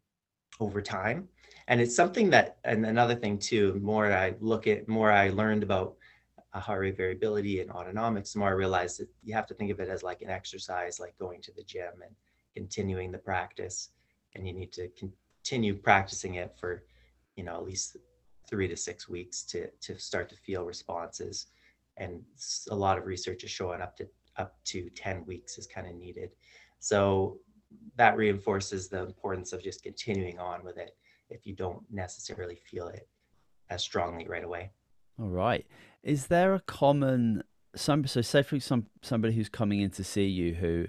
Over 0.60 0.80
time, 0.80 1.28
and 1.70 1.80
it's 1.80 1.96
something 1.96 2.28
that 2.30 2.58
and 2.64 2.84
another 2.84 3.14
thing 3.14 3.38
too 3.38 3.80
more 3.82 4.12
i 4.12 4.34
look 4.40 4.66
at 4.66 4.86
more 4.88 5.10
i 5.10 5.30
learned 5.30 5.62
about 5.62 5.96
heart 6.52 6.80
rate 6.80 6.96
variability 6.96 7.60
and 7.60 7.70
autonomics 7.70 8.32
the 8.32 8.38
more 8.38 8.48
i 8.48 8.52
realized 8.52 9.00
that 9.00 9.08
you 9.22 9.32
have 9.32 9.46
to 9.46 9.54
think 9.54 9.70
of 9.70 9.80
it 9.80 9.88
as 9.88 10.02
like 10.02 10.20
an 10.20 10.30
exercise 10.30 11.00
like 11.00 11.16
going 11.18 11.40
to 11.40 11.52
the 11.54 11.62
gym 11.62 11.92
and 12.04 12.14
continuing 12.54 13.10
the 13.12 13.18
practice. 13.18 13.90
And 14.34 14.46
you 14.46 14.52
need 14.52 14.72
to 14.72 14.88
continue 14.88 15.74
practicing 15.74 16.36
it 16.36 16.54
for 16.58 16.84
you 17.36 17.44
know 17.44 17.54
at 17.54 17.64
least 17.64 17.96
three 18.48 18.68
to 18.68 18.76
six 18.76 19.08
weeks 19.08 19.42
to 19.44 19.68
to 19.80 19.98
start 19.98 20.28
to 20.30 20.36
feel 20.36 20.64
responses. 20.64 21.46
And 21.96 22.22
a 22.70 22.74
lot 22.74 22.98
of 22.98 23.06
research 23.06 23.44
is 23.44 23.50
showing 23.50 23.80
up 23.80 23.96
to 23.96 24.08
up 24.36 24.56
to 24.64 24.88
10 24.90 25.26
weeks 25.26 25.58
is 25.58 25.66
kind 25.66 25.86
of 25.86 25.94
needed. 25.94 26.30
So 26.78 27.38
that 27.96 28.16
reinforces 28.16 28.88
the 28.88 29.02
importance 29.02 29.52
of 29.52 29.62
just 29.62 29.82
continuing 29.82 30.38
on 30.38 30.64
with 30.64 30.78
it 30.78 30.96
if 31.30 31.46
you 31.46 31.54
don't 31.54 31.82
necessarily 31.90 32.56
feel 32.56 32.88
it 32.88 33.08
as 33.68 33.82
strongly 33.82 34.26
right 34.28 34.44
away. 34.44 34.70
All 35.18 35.28
right. 35.28 35.66
Is 36.02 36.26
there 36.26 36.54
a 36.54 36.60
common 36.60 37.42
some 37.76 38.06
so 38.06 38.20
say 38.20 38.42
for 38.42 38.58
some 38.58 38.86
somebody 39.02 39.34
who's 39.34 39.48
coming 39.48 39.80
in 39.80 39.90
to 39.90 40.02
see 40.02 40.26
you 40.26 40.54
who 40.54 40.86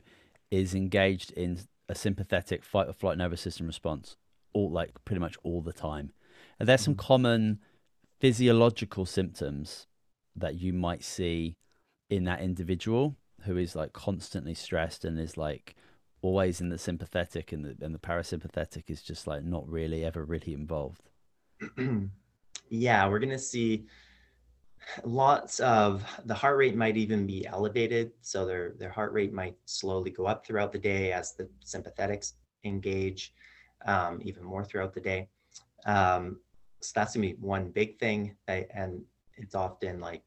is 0.50 0.74
engaged 0.74 1.32
in 1.32 1.60
a 1.88 1.96
sympathetic 1.96 2.64
fight 2.64 2.88
or 2.88 2.94
flight 2.94 3.18
nervous 3.18 3.42
system 3.42 3.68
response 3.68 4.16
all 4.54 4.72
like 4.72 4.94
pretty 5.06 5.20
much 5.20 5.38
all 5.44 5.62
the 5.62 5.74
time. 5.74 6.12
Are 6.60 6.66
there 6.66 6.78
some 6.78 6.94
mm-hmm. 6.94 7.08
common 7.08 7.60
physiological 8.20 9.06
symptoms 9.06 9.88
that 10.36 10.56
you 10.56 10.74
might 10.74 11.04
see 11.04 11.56
in 12.10 12.24
that 12.26 12.42
individual 12.42 13.16
who 13.42 13.58
is 13.58 13.76
like 13.76 13.94
constantly 13.94 14.54
stressed 14.54 15.04
and 15.04 15.20
is 15.20 15.38
like 15.38 15.76
always 16.22 16.62
in 16.62 16.70
the 16.70 16.78
sympathetic 16.78 17.52
and 17.52 17.66
the 17.66 17.76
and 17.84 17.94
the 17.96 18.00
parasympathetic 18.00 18.90
is 18.90 19.02
just 19.02 19.28
like 19.28 19.44
not 19.44 19.68
really 19.68 20.06
ever 20.06 20.24
really 20.24 20.54
involved. 20.54 21.10
yeah, 22.70 23.08
we're 23.08 23.20
gonna 23.20 23.38
see 23.38 23.86
lots 25.04 25.60
of 25.60 26.04
the 26.26 26.34
heart 26.34 26.58
rate 26.58 26.76
might 26.76 26.98
even 26.98 27.26
be 27.26 27.46
elevated, 27.48 28.12
so 28.22 28.46
their 28.46 28.74
their 28.78 28.90
heart 28.90 29.14
rate 29.14 29.34
might 29.34 29.56
slowly 29.66 30.12
go 30.12 30.26
up 30.26 30.46
throughout 30.46 30.72
the 30.72 30.80
day 30.80 31.12
as 31.12 31.34
the 31.34 31.50
sympathetics 31.66 32.34
engage 32.64 33.34
um, 33.86 34.20
even 34.24 34.44
more 34.44 34.64
throughout 34.64 34.94
the 34.94 35.02
day. 35.02 35.28
Um, 35.86 36.40
so 36.82 36.92
that's 36.96 37.16
gonna 37.16 37.28
be 37.28 37.34
one 37.34 37.70
big 37.70 38.00
thing, 38.00 38.36
and 38.48 39.02
it's 39.38 39.56
often 39.56 40.00
like, 40.00 40.24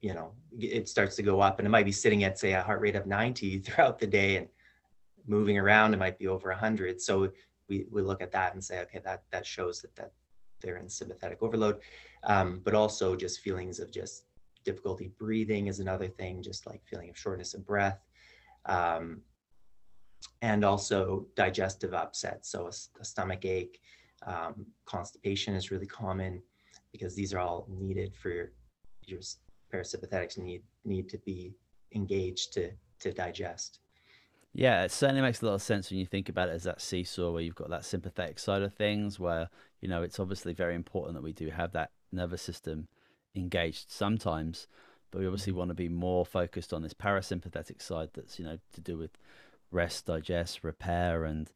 you 0.00 0.14
know, 0.14 0.32
it 0.58 0.88
starts 0.88 1.16
to 1.16 1.22
go 1.22 1.40
up, 1.40 1.58
and 1.58 1.66
it 1.66 1.70
might 1.70 1.86
be 1.86 1.92
sitting 1.92 2.24
at 2.24 2.38
say 2.38 2.52
a 2.52 2.62
heart 2.62 2.80
rate 2.80 2.96
of 2.96 3.06
90 3.06 3.58
throughout 3.60 3.98
the 3.98 4.06
day, 4.06 4.36
and 4.36 4.48
moving 5.26 5.58
around, 5.58 5.94
it 5.94 5.98
might 5.98 6.18
be 6.18 6.28
over 6.28 6.50
100. 6.50 7.00
So 7.00 7.30
we 7.68 7.86
we 7.90 8.02
look 8.02 8.22
at 8.22 8.32
that 8.32 8.54
and 8.54 8.62
say, 8.62 8.80
okay, 8.82 9.00
that 9.04 9.22
that 9.30 9.46
shows 9.46 9.82
that 9.82 9.94
that 9.96 10.12
they're 10.60 10.76
in 10.76 10.88
sympathetic 10.88 11.42
overload, 11.42 11.80
um, 12.24 12.60
but 12.64 12.74
also 12.74 13.16
just 13.16 13.40
feelings 13.40 13.80
of 13.80 13.90
just 13.90 14.24
difficulty 14.64 15.10
breathing 15.18 15.66
is 15.66 15.80
another 15.80 16.08
thing, 16.08 16.42
just 16.42 16.66
like 16.66 16.84
feeling 16.84 17.10
of 17.10 17.18
shortness 17.18 17.54
of 17.54 17.66
breath. 17.66 18.00
Um, 18.66 19.22
and 20.40 20.64
also 20.64 21.26
digestive 21.34 21.94
upset. 21.94 22.46
So 22.46 22.66
a, 22.66 23.00
a 23.00 23.04
stomach 23.04 23.44
ache, 23.44 23.80
um, 24.26 24.66
constipation 24.86 25.54
is 25.54 25.70
really 25.70 25.86
common 25.86 26.42
because 26.92 27.14
these 27.14 27.32
are 27.34 27.40
all 27.40 27.66
needed 27.68 28.14
for 28.14 28.30
your, 28.30 28.52
your 29.06 29.20
parasympathetics 29.72 30.38
need 30.38 30.62
need 30.84 31.08
to 31.08 31.18
be 31.18 31.54
engaged 31.94 32.52
to 32.54 32.70
to 33.00 33.12
digest. 33.12 33.80
Yeah, 34.54 34.84
it 34.84 34.90
certainly 34.90 35.22
makes 35.22 35.40
a 35.40 35.46
lot 35.46 35.54
of 35.54 35.62
sense 35.62 35.90
when 35.90 35.98
you 35.98 36.06
think 36.06 36.28
about 36.28 36.50
it 36.50 36.52
as 36.52 36.64
that 36.64 36.80
seesaw 36.80 37.30
where 37.30 37.42
you've 37.42 37.54
got 37.54 37.70
that 37.70 37.86
sympathetic 37.86 38.38
side 38.38 38.62
of 38.62 38.74
things 38.74 39.18
where, 39.18 39.48
you 39.80 39.88
know, 39.88 40.02
it's 40.02 40.20
obviously 40.20 40.52
very 40.52 40.74
important 40.74 41.14
that 41.14 41.22
we 41.22 41.32
do 41.32 41.48
have 41.48 41.72
that 41.72 41.90
nervous 42.12 42.42
system 42.42 42.88
engaged 43.34 43.90
sometimes, 43.90 44.66
but 45.10 45.20
we 45.20 45.26
obviously 45.26 45.52
mm-hmm. 45.52 45.60
want 45.60 45.68
to 45.70 45.74
be 45.74 45.88
more 45.88 46.26
focused 46.26 46.74
on 46.74 46.82
this 46.82 46.92
parasympathetic 46.92 47.80
side 47.80 48.10
that's, 48.12 48.38
you 48.38 48.44
know, 48.44 48.58
to 48.74 48.80
do 48.82 48.98
with 48.98 49.16
rest, 49.70 50.04
digest, 50.04 50.62
repair, 50.62 51.24
and 51.24 51.50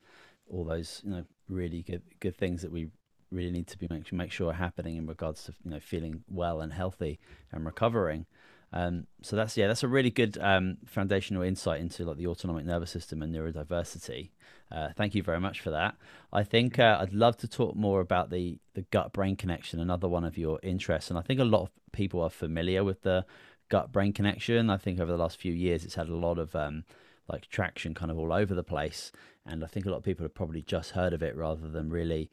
all 0.48 0.64
those 0.64 1.02
you 1.04 1.11
know 1.11 1.24
really 1.48 1.82
good 1.82 2.02
good 2.20 2.37
things 2.37 2.62
that 2.62 2.72
we 2.72 2.88
really 3.30 3.50
need 3.50 3.66
to 3.66 3.78
be 3.78 3.87
make, 3.90 4.12
make 4.12 4.30
sure 4.32 4.50
are 4.50 4.54
happening 4.54 4.96
in 4.96 5.06
regards 5.06 5.44
to 5.44 5.52
you 5.64 5.70
know 5.70 5.80
feeling 5.80 6.22
well 6.28 6.61
and 6.61 6.72
healthy 6.72 7.18
and 7.52 7.64
recovering. 7.64 8.26
Um, 8.72 9.07
so 9.22 9.37
that's 9.37 9.57
yeah, 9.57 9.68
that's 9.68 9.83
a 9.83 9.88
really 9.88 10.11
good 10.11 10.38
um, 10.40 10.79
foundational 10.87 11.42
insight 11.42 11.81
into 11.81 12.05
like 12.05 12.16
the 12.16 12.26
autonomic 12.26 12.64
nervous 12.64 12.90
system 12.90 13.22
and 13.22 13.35
neurodiversity. 13.35 14.31
Uh, 14.70 14.88
thank 14.96 15.14
you 15.14 15.22
very 15.22 15.40
much 15.40 15.61
for 15.61 15.70
that. 15.70 15.96
I 16.33 16.42
think 16.42 16.79
uh, 16.79 16.98
I'd 17.00 17.12
love 17.12 17.37
to 17.38 17.48
talk 17.48 17.76
more 17.76 18.00
about 18.00 18.31
the 18.31 18.59
the 18.74 18.83
gut 18.83 19.12
brain 19.12 19.37
connection, 19.37 19.81
another 19.81 20.09
one 20.09 20.24
of 20.24 20.37
your 20.37 20.59
interests, 20.62 21.11
and 21.11 21.18
I 21.18 21.22
think 21.22 21.40
a 21.40 21.44
lot 21.44 21.62
of 21.62 21.70
people 21.92 22.20
are 22.20 22.31
familiar 22.31 22.83
with 22.83 23.02
the 23.02 23.24
gut 23.68 23.92
brain 23.92 24.12
connection. 24.12 24.70
I 24.70 24.76
think 24.76 25.00
over 25.00 25.11
the 25.11 25.18
last 25.18 25.38
few 25.38 25.52
years, 25.52 25.85
it's 25.85 25.94
had 25.94 26.09
a 26.09 26.16
lot 26.16 26.38
of 26.38 26.55
um, 26.55 26.85
like 27.29 27.48
traction 27.48 27.94
kind 27.94 28.11
of 28.11 28.18
all 28.18 28.33
over 28.33 28.55
the 28.55 28.64
place. 28.64 29.12
And 29.44 29.64
I 29.64 29.66
think 29.66 29.87
a 29.87 29.90
lot 29.90 29.98
of 29.98 30.05
people 30.05 30.24
have 30.24 30.35
probably 30.35 30.62
just 30.62 30.92
heard 30.92 31.12
of 31.12 31.22
it 31.22 31.37
rather 31.37 31.68
than 31.68 31.90
really 31.90 32.31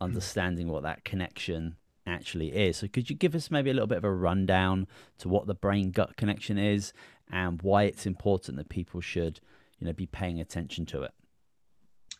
understanding 0.00 0.68
what 0.68 0.82
that 0.82 1.04
connection 1.04 1.76
actually 2.06 2.52
is. 2.52 2.78
So 2.78 2.88
could 2.88 3.10
you 3.10 3.16
give 3.16 3.34
us 3.34 3.50
maybe 3.50 3.70
a 3.70 3.74
little 3.74 3.86
bit 3.86 3.98
of 3.98 4.04
a 4.04 4.12
rundown 4.12 4.86
to 5.18 5.28
what 5.28 5.46
the 5.46 5.54
brain 5.54 5.90
gut 5.90 6.16
connection 6.16 6.58
is 6.58 6.92
and 7.30 7.60
why 7.62 7.84
it's 7.84 8.06
important 8.06 8.56
that 8.58 8.68
people 8.68 9.00
should, 9.00 9.40
you 9.78 9.86
know, 9.86 9.92
be 9.92 10.06
paying 10.06 10.40
attention 10.40 10.86
to 10.86 11.02
it? 11.02 11.12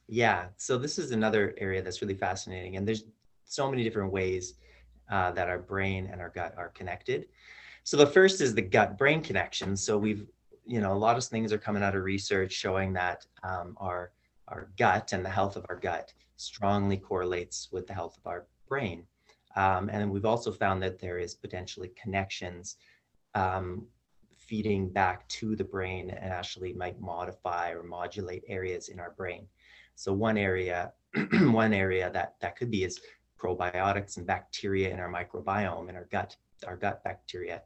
Yeah, 0.08 0.46
so 0.56 0.78
this 0.78 0.98
is 0.98 1.10
another 1.10 1.54
area 1.58 1.82
that's 1.82 2.00
really 2.00 2.14
fascinating, 2.14 2.76
and 2.76 2.86
there's 2.86 3.04
so 3.44 3.68
many 3.68 3.82
different 3.82 4.12
ways 4.12 4.54
uh, 5.10 5.32
that 5.32 5.48
our 5.48 5.58
brain 5.58 6.08
and 6.10 6.20
our 6.20 6.30
gut 6.30 6.54
are 6.56 6.68
connected. 6.68 7.26
So 7.82 7.96
the 7.96 8.06
first 8.06 8.40
is 8.40 8.54
the 8.54 8.62
gut 8.62 8.98
brain 8.98 9.20
connection. 9.20 9.76
So 9.76 9.98
we've 9.98 10.26
you 10.66 10.80
know, 10.80 10.92
a 10.92 10.94
lot 10.98 11.16
of 11.16 11.24
things 11.24 11.52
are 11.52 11.58
coming 11.58 11.82
out 11.82 11.94
of 11.94 12.02
research 12.02 12.52
showing 12.52 12.92
that 12.94 13.24
um, 13.42 13.76
our 13.78 14.10
our 14.48 14.68
gut 14.78 15.12
and 15.12 15.24
the 15.24 15.30
health 15.30 15.56
of 15.56 15.66
our 15.68 15.76
gut 15.76 16.12
strongly 16.36 16.96
correlates 16.96 17.68
with 17.72 17.86
the 17.86 17.94
health 17.94 18.16
of 18.16 18.26
our 18.26 18.46
brain. 18.68 19.04
Um, 19.56 19.88
and 19.90 20.10
we've 20.10 20.26
also 20.26 20.52
found 20.52 20.82
that 20.82 20.98
there 20.98 21.18
is 21.18 21.34
potentially 21.34 21.90
connections 22.00 22.76
um, 23.34 23.86
feeding 24.36 24.88
back 24.88 25.26
to 25.28 25.56
the 25.56 25.64
brain 25.64 26.10
and 26.10 26.32
actually 26.32 26.72
might 26.74 27.00
modify 27.00 27.72
or 27.72 27.82
modulate 27.82 28.44
areas 28.46 28.88
in 28.88 29.00
our 29.00 29.10
brain. 29.10 29.46
So 29.94 30.12
one 30.12 30.36
area, 30.36 30.92
one 31.32 31.72
area 31.72 32.10
that 32.12 32.36
that 32.40 32.56
could 32.56 32.70
be 32.70 32.84
is 32.84 33.00
probiotics 33.38 34.18
and 34.18 34.26
bacteria 34.26 34.90
in 34.90 35.00
our 35.00 35.12
microbiome 35.12 35.88
in 35.88 35.96
our 35.96 36.06
gut, 36.10 36.36
our 36.66 36.76
gut 36.76 37.02
bacteria. 37.02 37.62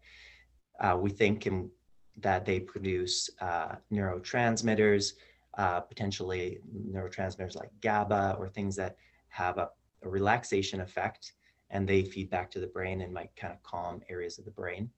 Uh, 0.81 0.97
we 0.99 1.11
think 1.11 1.43
can 1.43 1.71
that 2.19 2.45
they 2.45 2.61
produce 2.61 3.31
uh, 3.41 3.77
neurotransmitters, 3.93 5.15
uh, 5.59 5.81
potentially 5.81 6.59
neurotransmitters 6.93 7.57
like 7.57 7.71
GABA 7.81 8.37
or 8.39 8.49
things 8.49 8.77
that 8.77 8.97
have 9.29 9.59
a, 9.59 9.71
a, 10.03 10.09
relaxation 10.09 10.81
effect 10.81 11.33
and 11.71 11.89
they 11.89 12.03
feed 12.03 12.31
back 12.31 12.51
to 12.51 12.61
the 12.61 12.67
brain 12.67 13.01
and 13.01 13.13
might 13.13 13.35
kind 13.37 13.53
of 13.53 13.63
calm 13.63 14.01
areas 14.09 14.39
of 14.39 14.45
the 14.45 14.51
brain. 14.51 14.91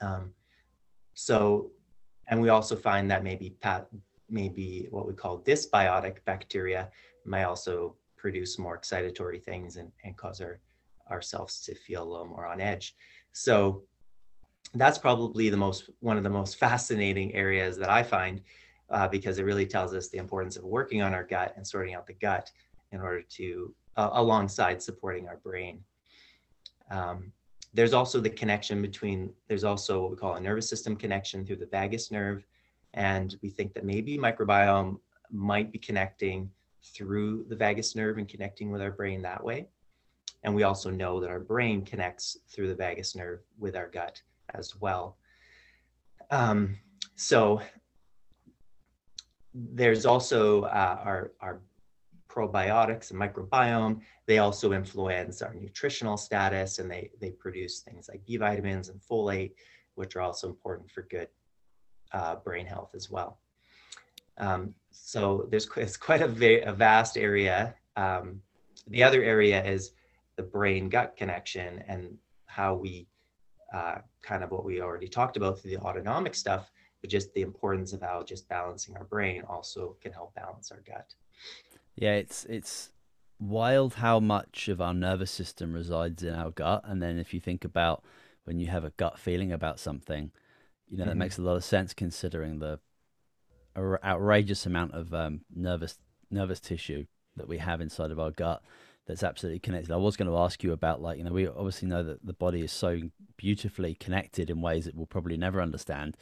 Um, 0.00 0.32
so, 1.14 1.70
and 2.28 2.40
we 2.40 2.48
also 2.48 2.74
find 2.74 3.10
that 3.10 3.22
maybe 3.22 3.56
pat, 3.60 3.88
maybe 4.28 4.88
what 4.90 5.06
we 5.06 5.12
call 5.12 5.40
dysbiotic 5.40 6.24
bacteria 6.24 6.88
might 7.24 7.44
also 7.44 7.96
produce 8.16 8.58
more 8.58 8.78
excitatory 8.78 9.42
things 9.42 9.76
and, 9.76 9.92
and 10.04 10.16
cause 10.16 10.40
our 10.40 10.60
ourselves 11.10 11.60
to 11.60 11.74
feel 11.74 12.02
a 12.02 12.10
little 12.10 12.26
more 12.26 12.46
on 12.46 12.62
edge. 12.62 12.96
So 13.32 13.82
that's 14.74 14.98
probably 14.98 15.50
the 15.50 15.56
most 15.56 15.90
one 16.00 16.16
of 16.16 16.24
the 16.24 16.30
most 16.30 16.56
fascinating 16.58 17.34
areas 17.34 17.76
that 17.78 17.90
I 17.90 18.02
find 18.02 18.40
uh, 18.90 19.08
because 19.08 19.38
it 19.38 19.44
really 19.44 19.66
tells 19.66 19.94
us 19.94 20.08
the 20.08 20.18
importance 20.18 20.56
of 20.56 20.64
working 20.64 21.02
on 21.02 21.14
our 21.14 21.24
gut 21.24 21.54
and 21.56 21.66
sorting 21.66 21.94
out 21.94 22.06
the 22.06 22.14
gut 22.14 22.50
in 22.92 23.00
order 23.00 23.22
to 23.22 23.74
uh, 23.96 24.10
alongside 24.12 24.82
supporting 24.82 25.28
our 25.28 25.38
brain. 25.38 25.82
Um, 26.90 27.32
there's 27.72 27.92
also 27.92 28.20
the 28.20 28.30
connection 28.30 28.80
between 28.80 29.32
there's 29.48 29.64
also 29.64 30.02
what 30.02 30.10
we 30.10 30.16
call 30.16 30.34
a 30.34 30.40
nervous 30.40 30.68
system 30.68 30.94
connection 30.94 31.44
through 31.44 31.56
the 31.56 31.66
vagus 31.66 32.10
nerve 32.10 32.46
and 32.92 33.36
we 33.42 33.50
think 33.50 33.74
that 33.74 33.84
maybe 33.84 34.16
microbiome 34.16 35.00
might 35.32 35.72
be 35.72 35.78
connecting 35.78 36.48
through 36.84 37.44
the 37.48 37.56
vagus 37.56 37.96
nerve 37.96 38.18
and 38.18 38.28
connecting 38.28 38.70
with 38.70 38.80
our 38.80 38.92
brain 38.92 39.22
that 39.22 39.42
way 39.42 39.66
and 40.44 40.54
we 40.54 40.62
also 40.62 40.90
know 40.90 41.18
that 41.20 41.30
our 41.30 41.40
brain 41.40 41.84
connects 41.84 42.36
through 42.48 42.68
the 42.68 42.74
vagus 42.74 43.16
nerve 43.16 43.40
with 43.58 43.74
our 43.74 43.88
gut 43.88 44.20
as 44.54 44.76
well. 44.76 45.16
Um, 46.30 46.76
so 47.16 47.62
there's 49.54 50.04
also 50.04 50.64
uh, 50.64 51.00
our, 51.02 51.32
our 51.40 51.60
probiotics 52.34 53.10
and 53.10 53.20
microbiome. 53.20 54.00
They 54.26 54.38
also 54.38 54.72
influence 54.72 55.42
our 55.42 55.54
nutritional 55.54 56.16
status 56.16 56.78
and 56.78 56.90
they, 56.90 57.10
they 57.20 57.30
produce 57.30 57.80
things 57.80 58.08
like 58.08 58.24
B 58.26 58.36
vitamins 58.36 58.88
and 58.88 59.00
folate, 59.00 59.52
which 59.94 60.16
are 60.16 60.22
also 60.22 60.48
important 60.48 60.90
for 60.90 61.02
good 61.02 61.28
uh, 62.12 62.36
brain 62.36 62.66
health 62.66 62.94
as 62.94 63.10
well. 63.10 63.38
Um, 64.38 64.74
so 64.90 65.46
there's 65.50 65.68
it's 65.76 65.96
quite 65.96 66.22
a, 66.22 66.28
very, 66.28 66.62
a 66.62 66.72
vast 66.72 67.16
area. 67.16 67.74
Um, 67.96 68.40
the 68.88 69.02
other 69.02 69.22
area 69.22 69.64
is 69.64 69.92
the 70.36 70.42
brain 70.42 70.88
gut 70.88 71.16
connection 71.16 71.84
and 71.86 72.16
how 72.46 72.74
we 72.74 73.06
uh, 73.72 73.98
kind 74.22 74.44
of 74.44 74.50
what 74.50 74.64
we 74.64 74.80
already 74.80 75.08
talked 75.08 75.36
about 75.36 75.58
through 75.58 75.72
the 75.72 75.78
autonomic 75.78 76.34
stuff, 76.34 76.70
but 77.00 77.10
just 77.10 77.32
the 77.34 77.42
importance 77.42 77.92
of 77.92 78.00
how 78.00 78.22
just 78.22 78.48
balancing 78.48 78.96
our 78.96 79.04
brain 79.04 79.42
also 79.48 79.96
can 80.00 80.12
help 80.12 80.34
balance 80.34 80.70
our 80.70 80.82
gut. 80.86 81.12
Yeah, 81.96 82.14
it's 82.14 82.44
it's 82.46 82.90
wild 83.38 83.94
how 83.94 84.20
much 84.20 84.68
of 84.68 84.80
our 84.80 84.94
nervous 84.94 85.30
system 85.30 85.72
resides 85.72 86.22
in 86.22 86.34
our 86.34 86.50
gut, 86.50 86.82
and 86.84 87.02
then 87.02 87.18
if 87.18 87.34
you 87.34 87.40
think 87.40 87.64
about 87.64 88.02
when 88.44 88.58
you 88.58 88.66
have 88.66 88.84
a 88.84 88.90
gut 88.90 89.18
feeling 89.18 89.52
about 89.52 89.78
something, 89.78 90.30
you 90.88 90.98
know 90.98 91.02
mm-hmm. 91.02 91.10
that 91.10 91.16
makes 91.16 91.38
a 91.38 91.42
lot 91.42 91.56
of 91.56 91.64
sense 91.64 91.94
considering 91.94 92.58
the 92.58 92.78
outrageous 93.76 94.66
amount 94.66 94.92
of 94.92 95.12
um, 95.12 95.40
nervous 95.54 95.98
nervous 96.30 96.60
tissue 96.60 97.04
that 97.36 97.48
we 97.48 97.58
have 97.58 97.80
inside 97.80 98.10
of 98.10 98.20
our 98.20 98.30
gut 98.30 98.62
that's 99.06 99.22
absolutely 99.22 99.58
connected. 99.58 99.92
I 99.92 99.96
was 99.96 100.16
going 100.16 100.30
to 100.30 100.38
ask 100.38 100.62
you 100.62 100.72
about 100.72 101.02
like 101.02 101.18
you 101.18 101.24
know 101.24 101.32
we 101.32 101.46
obviously 101.46 101.88
know 101.88 102.02
that 102.02 102.24
the 102.24 102.32
body 102.32 102.62
is 102.62 102.72
so 102.72 103.00
beautifully 103.36 103.94
connected 103.94 104.50
in 104.50 104.60
ways 104.60 104.84
that 104.84 104.94
we'll 104.94 105.06
probably 105.06 105.36
never 105.36 105.60
understand, 105.60 106.16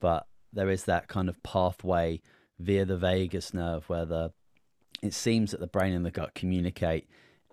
but 0.00 0.26
there 0.52 0.70
is 0.70 0.84
that 0.84 1.08
kind 1.08 1.28
of 1.28 1.42
pathway 1.42 2.20
via 2.58 2.84
the 2.84 2.96
vagus 2.96 3.52
nerve 3.52 3.88
where 3.88 4.04
the 4.04 4.32
it 5.02 5.14
seems 5.14 5.50
that 5.50 5.60
the 5.60 5.66
brain 5.66 5.92
and 5.92 6.04
the 6.04 6.10
gut 6.10 6.34
communicate, 6.34 7.08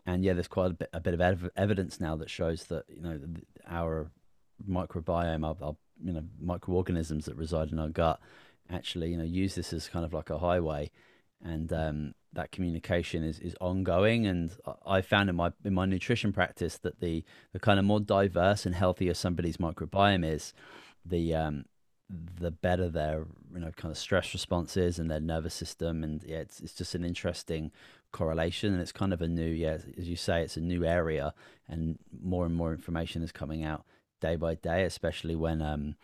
and 0.06 0.24
yeah, 0.24 0.34
there's 0.34 0.48
quite 0.48 0.72
a 0.72 0.74
bit 0.74 0.90
a 0.94 1.00
bit 1.00 1.14
of 1.14 1.22
ev- 1.22 1.52
evidence 1.56 2.00
now 2.00 2.16
that 2.18 2.30
shows 2.30 2.66
that 2.66 2.86
you 2.88 3.02
know 3.02 3.20
our 3.68 4.12
microbiome, 4.70 5.46
our, 5.46 5.56
our 5.66 5.76
you 6.04 6.14
know 6.14 6.24
microorganisms 6.40 7.26
that 7.26 7.36
reside 7.36 7.72
in 7.72 7.80
our 7.80 7.90
gut 7.90 8.20
actually 8.70 9.12
you 9.12 9.18
know 9.18 9.24
use 9.24 9.56
this 9.56 9.74
as 9.74 9.90
kind 9.90 10.06
of 10.06 10.14
like 10.14 10.30
a 10.30 10.40
highway 10.40 10.90
and 11.44 11.74
um, 11.74 12.14
that 12.32 12.52
communication 12.52 13.24
is, 13.24 13.40
is 13.40 13.56
ongoing. 13.60 14.26
And 14.26 14.52
I 14.86 15.02
found 15.02 15.30
in 15.30 15.36
my 15.36 15.52
in 15.64 15.74
my 15.74 15.86
nutrition 15.86 16.32
practice 16.32 16.78
that 16.80 17.00
the 17.00 17.24
the 17.52 17.60
kind 17.60 17.80
of 17.80 17.86
more 17.86 18.00
diverse 18.00 18.66
and 18.66 18.76
healthier 18.76 19.14
somebody's 19.14 19.58
microbiome 19.58 20.26
is, 20.26 20.54
the 21.06 21.36
um, 21.36 21.66
the 22.40 22.52
better 22.52 22.90
their 22.90 23.26
you 23.54 23.60
know 23.60 23.72
kind 23.72 23.92
of 23.92 23.98
stress 23.98 24.34
responses 24.34 25.00
and 25.00 25.10
their 25.10 25.20
nervous 25.20 25.54
system. 25.54 26.04
And 26.04 26.24
yeah 26.24 26.38
it's, 26.38 26.60
it's 26.60 26.74
just 26.74 26.96
an 26.96 27.04
interesting 27.04 27.72
correlation. 28.12 28.74
And 28.74 28.82
it's 28.82 28.92
kind 28.92 29.14
of 29.14 29.22
a 29.22 29.28
new 29.28 29.50
yeah 29.50 29.78
as 29.98 30.10
you 30.10 30.16
say 30.16 30.42
it's 30.42 30.58
a 30.58 30.62
new 30.62 30.86
area. 30.86 31.34
And 31.68 31.98
more 32.22 32.46
and 32.46 32.56
more 32.56 32.72
information 32.72 33.24
is 33.24 33.32
coming 33.32 33.64
out 33.64 33.86
day 34.22 34.36
by 34.38 34.56
day 34.56 34.86
especially 34.86 35.36
when 35.36 35.62
um 35.62 35.96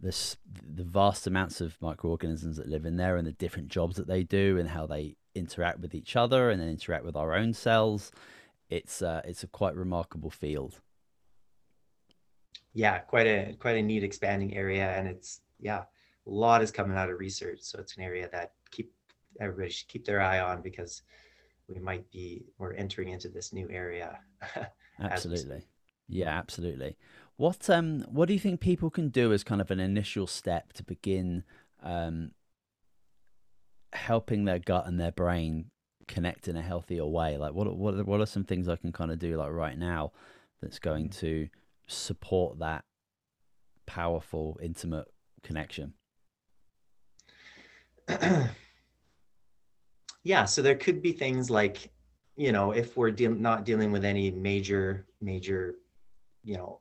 this 0.00 0.36
the 0.62 0.84
vast 0.84 1.26
amounts 1.26 1.60
of 1.60 1.80
microorganisms 1.80 2.56
that 2.56 2.68
live 2.68 2.84
in 2.84 2.96
there 2.96 3.16
and 3.16 3.26
the 3.26 3.32
different 3.32 3.68
jobs 3.68 3.96
that 3.96 4.06
they 4.06 4.22
do 4.22 4.58
and 4.58 4.68
how 4.68 4.86
they 4.86 5.16
interact 5.34 5.80
with 5.80 5.94
each 5.94 6.14
other 6.14 6.50
and 6.50 6.60
then 6.60 6.68
interact 6.68 7.04
with 7.04 7.16
our 7.16 7.34
own 7.34 7.52
cells. 7.52 8.12
It's 8.68 9.02
uh, 9.02 9.22
it's 9.24 9.42
a 9.42 9.48
quite 9.48 9.74
remarkable 9.74 10.30
field 10.30 10.80
yeah, 12.74 12.98
quite 12.98 13.26
a 13.26 13.54
quite 13.58 13.76
a 13.76 13.82
neat 13.82 14.02
expanding 14.02 14.54
area, 14.56 14.90
and 14.96 15.08
it's 15.08 15.40
yeah, 15.60 15.84
a 16.26 16.30
lot 16.30 16.62
is 16.62 16.70
coming 16.70 16.96
out 16.96 17.08
of 17.08 17.18
research. 17.18 17.60
So 17.60 17.78
it's 17.78 17.96
an 17.96 18.02
area 18.02 18.28
that 18.32 18.52
keep 18.70 18.92
everybody 19.40 19.70
should 19.70 19.88
keep 19.88 20.04
their 20.04 20.20
eye 20.20 20.40
on 20.40 20.62
because 20.62 21.02
we 21.68 21.78
might 21.78 22.10
be 22.10 22.44
we're 22.58 22.74
entering 22.74 23.08
into 23.08 23.28
this 23.28 23.52
new 23.52 23.68
area. 23.70 24.18
absolutely, 25.00 25.62
yeah, 26.08 26.30
absolutely. 26.30 26.96
What 27.36 27.70
um 27.70 28.02
what 28.08 28.26
do 28.26 28.34
you 28.34 28.40
think 28.40 28.60
people 28.60 28.90
can 28.90 29.08
do 29.08 29.32
as 29.32 29.44
kind 29.44 29.60
of 29.60 29.70
an 29.70 29.80
initial 29.80 30.26
step 30.26 30.72
to 30.74 30.82
begin 30.82 31.44
um 31.82 32.32
helping 33.92 34.44
their 34.44 34.58
gut 34.58 34.86
and 34.86 34.98
their 34.98 35.12
brain 35.12 35.70
connect 36.08 36.48
in 36.48 36.56
a 36.56 36.62
healthier 36.62 37.06
way? 37.06 37.36
Like 37.36 37.54
what 37.54 37.76
what 37.76 38.04
what 38.06 38.20
are 38.20 38.26
some 38.26 38.44
things 38.44 38.68
I 38.68 38.76
can 38.76 38.92
kind 38.92 39.12
of 39.12 39.20
do 39.20 39.36
like 39.36 39.52
right 39.52 39.78
now 39.78 40.12
that's 40.60 40.78
going 40.80 41.08
mm. 41.08 41.18
to 41.20 41.48
support 41.86 42.58
that 42.58 42.84
powerful, 43.86 44.58
intimate 44.62 45.08
connection? 45.42 45.94
yeah, 50.22 50.44
so 50.44 50.62
there 50.62 50.76
could 50.76 51.02
be 51.02 51.12
things 51.12 51.50
like, 51.50 51.90
you 52.36 52.52
know, 52.52 52.72
if 52.72 52.96
we're 52.96 53.10
de- 53.10 53.28
not 53.28 53.64
dealing 53.64 53.92
with 53.92 54.04
any 54.04 54.30
major, 54.30 55.06
major, 55.20 55.76
you 56.42 56.56
know, 56.56 56.80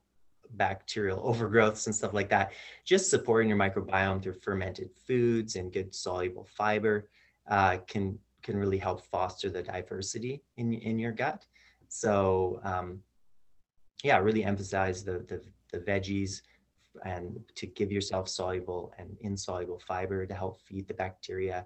bacterial 0.51 1.19
overgrowths 1.33 1.85
and 1.85 1.95
stuff 1.95 2.13
like 2.13 2.29
that, 2.29 2.53
just 2.85 3.09
supporting 3.09 3.49
your 3.49 3.57
microbiome 3.57 4.21
through 4.21 4.33
fermented 4.33 4.89
foods 5.07 5.55
and 5.55 5.73
good 5.73 5.93
soluble 5.93 6.45
fiber 6.45 7.09
uh, 7.49 7.77
can 7.87 8.17
can 8.41 8.57
really 8.57 8.77
help 8.77 9.05
foster 9.05 9.49
the 9.49 9.63
diversity 9.63 10.41
in 10.57 10.73
in 10.73 10.99
your 10.99 11.11
gut. 11.11 11.45
So 11.87 12.59
um, 12.63 12.99
yeah, 14.03 14.17
really 14.17 14.43
emphasize 14.43 15.03
the, 15.03 15.19
the, 15.29 15.41
the 15.71 15.79
veggies 15.79 16.41
and 17.05 17.39
to 17.55 17.65
give 17.65 17.91
yourself 17.91 18.29
soluble 18.29 18.93
and 18.99 19.17
insoluble 19.21 19.81
fiber 19.87 20.25
to 20.25 20.35
help 20.35 20.61
feed 20.61 20.87
the 20.87 20.93
bacteria. 20.93 21.65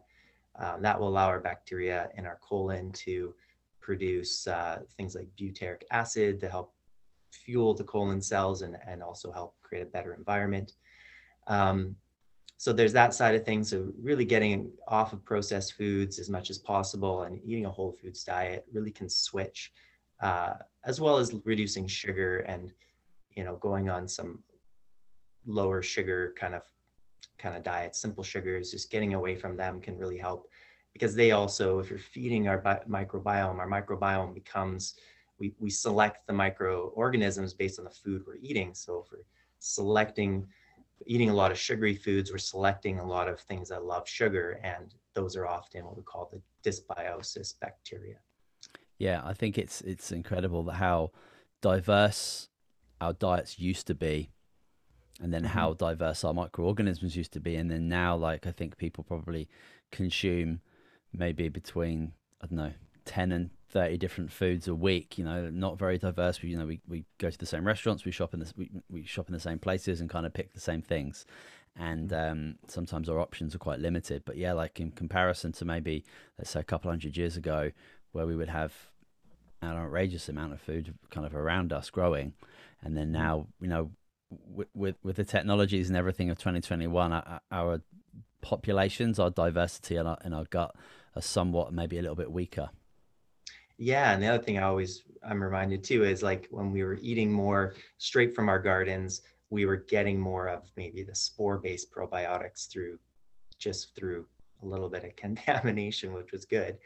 Um, 0.56 0.82
that 0.82 1.00
will 1.00 1.10
allow 1.10 1.28
our 1.28 1.39
bacteria 1.39 2.10
in 2.15 2.26
our 2.26 2.39
colon 2.41 2.91
to 2.93 3.34
produce 3.82 4.47
uh, 4.47 4.80
things 4.95 5.15
like 5.15 5.28
butyric 5.39 5.82
acid 5.91 6.39
to 6.39 6.50
help 6.50 6.73
fuel 7.32 7.73
the 7.73 7.84
colon 7.84 8.21
cells 8.21 8.62
and, 8.62 8.78
and 8.88 9.04
also 9.04 9.32
help 9.32 9.56
create 9.62 9.84
a 9.84 9.86
better 9.86 10.13
environment. 10.13 10.73
Um, 11.47 11.95
so 12.58 12.73
there's 12.73 12.93
that 12.93 13.13
side 13.13 13.36
of 13.36 13.45
things. 13.45 13.69
So 13.69 13.91
really 14.02 14.26
getting 14.26 14.71
off 14.88 15.13
of 15.13 15.23
processed 15.23 15.73
foods 15.73 16.17
as 16.17 16.30
much 16.30 16.50
as 16.50 16.58
possible 16.58 17.23
and 17.23 17.39
eating 17.45 17.65
a 17.65 17.71
whole 17.71 17.91
foods 17.91 18.23
diet 18.23 18.65
really 18.71 18.91
can 18.91 19.10
switch 19.10 19.71
uh, 20.21 20.53
as 20.86 20.99
well 20.99 21.17
as 21.17 21.34
reducing 21.43 21.88
sugar 21.88 22.39
and 22.39 22.73
you 23.36 23.43
know 23.43 23.56
going 23.58 23.89
on 23.89 24.08
some 24.08 24.43
lower 25.45 25.82
sugar 25.82 26.34
kind 26.38 26.56
of 26.56 26.63
kind 27.38 27.56
of 27.56 27.63
diet. 27.63 27.95
Simple 27.95 28.23
sugars 28.23 28.71
just 28.71 28.91
getting 28.91 29.13
away 29.13 29.36
from 29.36 29.56
them 29.56 29.80
can 29.80 29.97
really 29.97 30.17
help 30.17 30.49
because 30.93 31.15
they 31.15 31.32
also 31.32 31.80
if 31.80 31.89
you're 31.89 31.99
feeding 31.99 32.47
our 32.47 32.58
bi- 32.58 32.82
microbiome 32.89 33.58
our 33.58 33.69
microbiome 33.69 34.34
becomes 34.34 34.95
we, 35.39 35.53
we 35.60 35.69
select 35.69 36.25
the 36.25 36.34
microorganisms 36.34 37.53
based 37.53 37.77
on 37.77 37.86
the 37.86 37.91
food 37.91 38.23
we're 38.25 38.38
eating. 38.41 38.73
So 38.73 39.03
if 39.06 39.12
we're 39.12 39.25
selecting 39.60 40.47
eating 41.06 41.30
a 41.30 41.34
lot 41.34 41.51
of 41.51 41.60
sugary 41.60 41.95
foods 41.95 42.32
we're 42.32 42.38
selecting 42.39 42.99
a 42.99 43.06
lot 43.06 43.27
of 43.27 43.39
things 43.41 43.69
that 43.69 43.84
love 43.84 44.08
sugar 44.08 44.60
and 44.63 44.95
those 45.13 45.36
are 45.36 45.47
often 45.47 45.86
what 45.86 45.95
we 45.95 46.03
call 46.03 46.30
the 46.32 46.41
dysbiosis 46.67 47.60
bacteria 47.60 48.17
yeah, 48.97 49.21
I 49.23 49.33
think 49.33 49.57
it's 49.57 49.81
it's 49.81 50.12
incredible 50.12 50.69
how 50.69 51.12
diverse 51.62 52.49
our 52.99 53.13
diets 53.13 53.60
used 53.60 53.88
to 53.88 53.95
be, 53.95 54.29
and 55.21 55.33
then 55.33 55.43
mm-hmm. 55.43 55.57
how 55.57 55.73
diverse 55.73 56.23
our 56.23 56.33
microorganisms 56.33 57.15
used 57.15 57.33
to 57.33 57.39
be, 57.39 57.55
and 57.55 57.69
then 57.69 57.88
now, 57.88 58.15
like 58.15 58.47
I 58.47 58.51
think 58.51 58.77
people 58.77 59.03
probably 59.03 59.47
consume 59.91 60.62
maybe 61.13 61.49
between 61.49 62.13
I 62.41 62.47
don't 62.47 62.57
know 62.57 62.73
ten 63.05 63.31
and 63.31 63.49
30 63.69 63.97
different 63.97 64.31
foods 64.31 64.67
a 64.67 64.75
week 64.75 65.17
you 65.17 65.23
know 65.23 65.49
not 65.49 65.77
very 65.77 65.97
diverse 65.97 66.41
we 66.41 66.49
you 66.49 66.57
know 66.57 66.65
we, 66.65 66.79
we 66.88 67.05
go 67.17 67.29
to 67.29 67.38
the 67.38 67.45
same 67.45 67.65
restaurants 67.65 68.05
we 68.05 68.12
shop 68.12 68.33
in 68.33 68.39
the 68.39 68.51
we, 68.55 68.69
we 68.89 69.03
shop 69.03 69.27
in 69.27 69.33
the 69.33 69.39
same 69.39 69.60
places 69.60 69.99
and 69.99 70.10
kind 70.10 70.25
of 70.25 70.33
pick 70.33 70.53
the 70.53 70.60
same 70.60 70.81
things 70.81 71.25
and 71.75 72.10
mm-hmm. 72.10 72.31
um, 72.31 72.55
sometimes 72.67 73.10
our 73.10 73.19
options 73.19 73.53
are 73.53 73.60
quite 73.60 73.79
limited 73.79 74.23
but 74.25 74.38
yeah 74.38 74.53
like 74.53 74.79
in 74.79 74.91
comparison 74.91 75.51
to 75.51 75.65
maybe 75.65 76.05
let's 76.38 76.51
say 76.51 76.60
a 76.60 76.63
couple 76.63 76.89
hundred 76.89 77.15
years 77.17 77.36
ago 77.36 77.71
where 78.12 78.26
we 78.26 78.36
would 78.36 78.50
have 78.50 78.74
an 79.62 79.70
outrageous 79.70 80.30
amount 80.30 80.54
of 80.54 80.62
food 80.62 80.93
kind 81.10 81.26
of 81.26 81.36
around 81.36 81.74
us 81.74 81.89
growing, 81.89 82.34
and 82.82 82.96
then 82.96 83.10
mm. 83.10 83.13
now 83.13 83.48
you 83.62 83.67
know 83.67 83.91
with 84.30 84.67
with, 84.74 84.96
with 85.04 85.15
the 85.15 85.24
technologies 85.24 85.89
and 85.89 85.98
everything 85.98 86.30
of 86.30 86.38
2021, 86.38 87.13
our, 87.13 87.41
our 87.52 87.82
populations, 88.41 89.20
our 89.20 89.30
diversity, 89.30 89.96
and 89.96 90.08
our, 90.08 90.17
in 90.24 90.34
our 90.34 90.46
gut 90.46 90.76
are 91.15 91.22
somewhat 91.22 91.74
maybe 91.74 91.98
a 91.98 92.02
little 92.02 92.15
bit 92.15 92.32
weaker. 92.32 92.70
Yeah, 93.78 94.13
and 94.13 94.22
the 94.22 94.28
other 94.28 94.43
thing 94.43 94.58
I 94.58 94.63
always 94.63 95.04
I'm 95.28 95.41
reminded 95.41 95.84
too 95.84 96.04
is 96.04 96.24
like 96.24 96.48
when 96.50 96.72
we 96.72 96.84
were 96.84 96.98
eating 97.02 97.32
more 97.32 97.76
straight 97.98 98.36
from 98.36 98.50
our 98.50 98.60
gardens, 98.60 99.22
we 99.50 99.65
were 99.65 99.78
getting 99.78 100.20
more 100.20 100.48
of 100.48 100.63
maybe 100.76 101.04
the 101.04 101.15
spore-based 101.15 101.91
probiotics 101.91 102.70
through 102.70 103.00
just 103.60 103.96
through 103.96 104.26
a 104.63 104.65
little 104.65 104.89
bit 104.89 105.04
of 105.04 105.15
contamination, 105.15 106.13
which 106.13 106.32
was 106.32 106.46
good. 106.46 106.78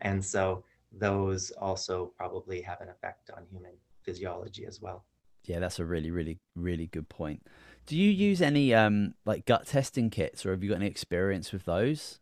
And 0.00 0.24
so 0.24 0.64
those 0.92 1.50
also 1.52 2.12
probably 2.16 2.60
have 2.62 2.80
an 2.80 2.88
effect 2.88 3.30
on 3.36 3.44
human 3.50 3.72
physiology 4.02 4.66
as 4.66 4.80
well. 4.80 5.04
Yeah, 5.44 5.58
that's 5.58 5.78
a 5.78 5.84
really, 5.84 6.10
really, 6.10 6.38
really 6.54 6.86
good 6.86 7.08
point. 7.08 7.46
Do 7.86 7.96
you 7.96 8.10
use 8.10 8.42
any 8.42 8.74
um 8.74 9.14
like 9.24 9.46
gut 9.46 9.66
testing 9.66 10.10
kits, 10.10 10.44
or 10.44 10.50
have 10.50 10.62
you 10.62 10.70
got 10.70 10.76
any 10.76 10.86
experience 10.86 11.52
with 11.52 11.64
those? 11.64 12.20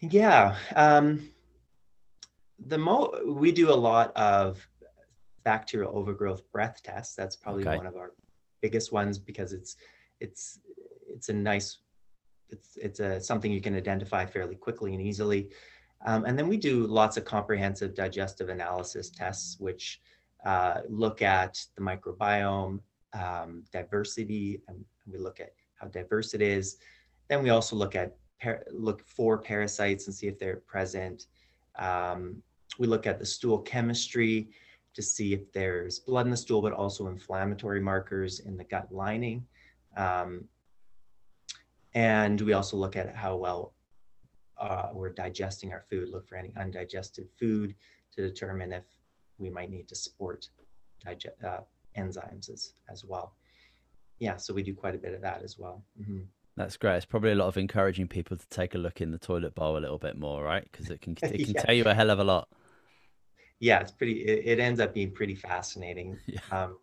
Yeah, 0.00 0.56
um, 0.76 1.28
the 2.66 2.78
mo 2.78 3.12
we 3.26 3.52
do 3.52 3.70
a 3.70 3.74
lot 3.74 4.16
of 4.16 4.66
bacterial 5.44 5.96
overgrowth 5.96 6.50
breath 6.52 6.80
tests. 6.82 7.14
That's 7.14 7.36
probably 7.36 7.66
okay. 7.66 7.76
one 7.76 7.86
of 7.86 7.96
our 7.96 8.12
biggest 8.60 8.92
ones 8.92 9.18
because 9.18 9.52
it's 9.52 9.76
it's 10.20 10.60
it's 11.08 11.28
a 11.28 11.32
nice 11.32 11.78
it's 12.50 12.76
it's 12.76 13.00
a 13.00 13.20
something 13.20 13.52
you 13.52 13.60
can 13.60 13.74
identify 13.74 14.26
fairly 14.26 14.56
quickly 14.56 14.94
and 14.94 15.02
easily. 15.02 15.50
Um, 16.06 16.24
and 16.24 16.38
then 16.38 16.48
we 16.48 16.56
do 16.56 16.86
lots 16.86 17.16
of 17.16 17.24
comprehensive 17.24 17.94
digestive 17.94 18.48
analysis 18.48 19.10
tests, 19.10 19.58
which 19.58 20.00
uh, 20.44 20.82
look 20.88 21.22
at 21.22 21.58
the 21.76 21.82
microbiome 21.82 22.80
um, 23.12 23.64
diversity, 23.72 24.62
and 24.68 24.84
we 25.06 25.18
look 25.18 25.40
at 25.40 25.52
how 25.74 25.88
diverse 25.88 26.34
it 26.34 26.42
is. 26.42 26.76
Then 27.28 27.42
we 27.42 27.50
also 27.50 27.76
look 27.76 27.94
at 27.94 28.16
look 28.70 29.04
for 29.04 29.38
parasites 29.38 30.06
and 30.06 30.14
see 30.14 30.28
if 30.28 30.38
they're 30.38 30.62
present. 30.66 31.26
Um, 31.76 32.42
we 32.78 32.86
look 32.86 33.06
at 33.06 33.18
the 33.18 33.26
stool 33.26 33.58
chemistry 33.58 34.50
to 34.94 35.02
see 35.02 35.32
if 35.32 35.52
there's 35.52 35.98
blood 35.98 36.26
in 36.26 36.30
the 36.30 36.36
stool, 36.36 36.62
but 36.62 36.72
also 36.72 37.08
inflammatory 37.08 37.80
markers 37.80 38.40
in 38.40 38.56
the 38.56 38.64
gut 38.64 38.92
lining. 38.92 39.44
Um, 39.96 40.44
and 41.94 42.40
we 42.40 42.52
also 42.52 42.76
look 42.76 42.96
at 42.96 43.14
how 43.14 43.36
well 43.36 43.74
uh, 44.60 44.88
we're 44.92 45.12
digesting 45.12 45.72
our 45.72 45.84
food, 45.88 46.08
look 46.10 46.28
for 46.28 46.36
any 46.36 46.52
undigested 46.56 47.28
food 47.38 47.74
to 48.14 48.22
determine 48.22 48.72
if 48.72 48.84
we 49.38 49.50
might 49.50 49.70
need 49.70 49.88
to 49.88 49.94
support 49.94 50.48
digest, 51.04 51.36
uh, 51.44 51.60
enzymes 51.96 52.50
as, 52.50 52.74
as 52.90 53.04
well. 53.04 53.34
Yeah, 54.18 54.36
so 54.36 54.52
we 54.52 54.62
do 54.62 54.74
quite 54.74 54.94
a 54.94 54.98
bit 54.98 55.14
of 55.14 55.20
that 55.22 55.42
as 55.42 55.58
well. 55.58 55.84
Mm-hmm. 56.00 56.22
That's 56.56 56.76
great. 56.76 56.96
It's 56.96 57.06
probably 57.06 57.30
a 57.30 57.36
lot 57.36 57.46
of 57.46 57.56
encouraging 57.56 58.08
people 58.08 58.36
to 58.36 58.48
take 58.48 58.74
a 58.74 58.78
look 58.78 59.00
in 59.00 59.12
the 59.12 59.18
toilet 59.18 59.54
bowl 59.54 59.78
a 59.78 59.78
little 59.78 59.98
bit 59.98 60.18
more, 60.18 60.42
right? 60.42 60.66
Because 60.70 60.90
it 60.90 61.00
can 61.00 61.12
it 61.22 61.44
can 61.44 61.54
yeah. 61.54 61.62
tell 61.62 61.74
you 61.74 61.84
a 61.84 61.94
hell 61.94 62.10
of 62.10 62.18
a 62.18 62.24
lot. 62.24 62.48
Yeah, 63.60 63.78
it's 63.78 63.92
pretty. 63.92 64.22
It, 64.24 64.58
it 64.58 64.60
ends 64.60 64.80
up 64.80 64.92
being 64.92 65.12
pretty 65.12 65.34
fascinating. 65.36 66.18
Yeah. 66.26 66.40
Um, 66.50 66.78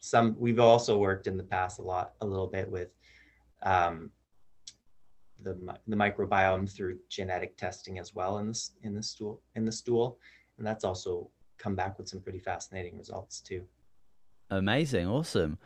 some 0.00 0.34
we've 0.38 0.58
also 0.58 0.96
worked 0.98 1.26
in 1.26 1.36
the 1.36 1.44
past 1.44 1.78
a 1.78 1.82
lot, 1.82 2.14
a 2.22 2.26
little 2.26 2.46
bit 2.46 2.68
with 2.68 2.88
um, 3.62 4.10
the, 5.42 5.58
the 5.88 5.96
microbiome 5.96 6.70
through 6.70 6.98
genetic 7.08 7.56
testing 7.56 7.98
as 7.98 8.14
well 8.14 8.38
in 8.38 8.48
this 8.48 8.72
in 8.82 8.94
the 8.94 9.02
stool 9.02 9.40
in 9.54 9.64
the 9.64 9.72
stool 9.72 10.18
and 10.58 10.66
that's 10.66 10.84
also 10.84 11.30
come 11.58 11.74
back 11.74 11.98
with 11.98 12.08
some 12.08 12.20
pretty 12.20 12.38
fascinating 12.38 12.96
results 12.96 13.40
too 13.40 13.62
amazing 14.50 15.06
awesome 15.06 15.58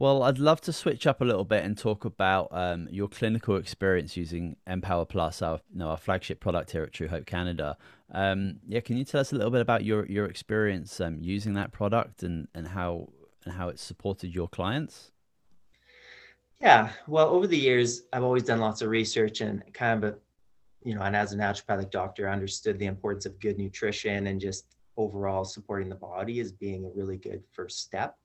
Well, 0.00 0.22
I'd 0.22 0.38
love 0.38 0.60
to 0.62 0.72
switch 0.72 1.08
up 1.08 1.20
a 1.20 1.24
little 1.24 1.44
bit 1.44 1.64
and 1.64 1.76
talk 1.76 2.04
about 2.04 2.48
um, 2.52 2.86
your 2.88 3.08
clinical 3.08 3.56
experience 3.56 4.16
using 4.16 4.54
Empower 4.64 5.04
Plus, 5.04 5.42
our 5.42 5.58
you 5.72 5.80
know, 5.80 5.88
our 5.88 5.96
flagship 5.96 6.38
product 6.38 6.70
here 6.70 6.84
at 6.84 6.92
True 6.92 7.08
Hope 7.08 7.26
Canada. 7.26 7.76
Um, 8.12 8.60
yeah, 8.68 8.78
can 8.78 8.96
you 8.96 9.04
tell 9.04 9.20
us 9.20 9.32
a 9.32 9.34
little 9.34 9.50
bit 9.50 9.60
about 9.60 9.84
your 9.84 10.06
your 10.06 10.26
experience 10.26 11.00
um, 11.00 11.18
using 11.20 11.54
that 11.54 11.72
product 11.72 12.22
and, 12.22 12.46
and 12.54 12.68
how 12.68 13.08
and 13.44 13.54
how 13.54 13.68
it 13.68 13.80
supported 13.80 14.32
your 14.32 14.46
clients? 14.46 15.10
Yeah, 16.60 16.90
well, 17.06 17.28
over 17.28 17.46
the 17.46 17.56
years, 17.56 18.02
I've 18.12 18.24
always 18.24 18.42
done 18.42 18.58
lots 18.58 18.82
of 18.82 18.88
research 18.90 19.40
and 19.40 19.62
kind 19.72 20.02
of, 20.02 20.14
a, 20.14 20.18
you 20.82 20.94
know, 20.94 21.02
and 21.02 21.14
as 21.14 21.32
a 21.32 21.36
naturopathic 21.36 21.90
doctor, 21.90 22.28
I 22.28 22.32
understood 22.32 22.78
the 22.78 22.86
importance 22.86 23.26
of 23.26 23.38
good 23.38 23.58
nutrition 23.58 24.26
and 24.26 24.40
just 24.40 24.74
overall 24.96 25.44
supporting 25.44 25.88
the 25.88 25.94
body 25.94 26.40
as 26.40 26.50
being 26.50 26.84
a 26.84 26.90
really 26.90 27.16
good 27.16 27.42
first 27.52 27.80
step. 27.80 28.16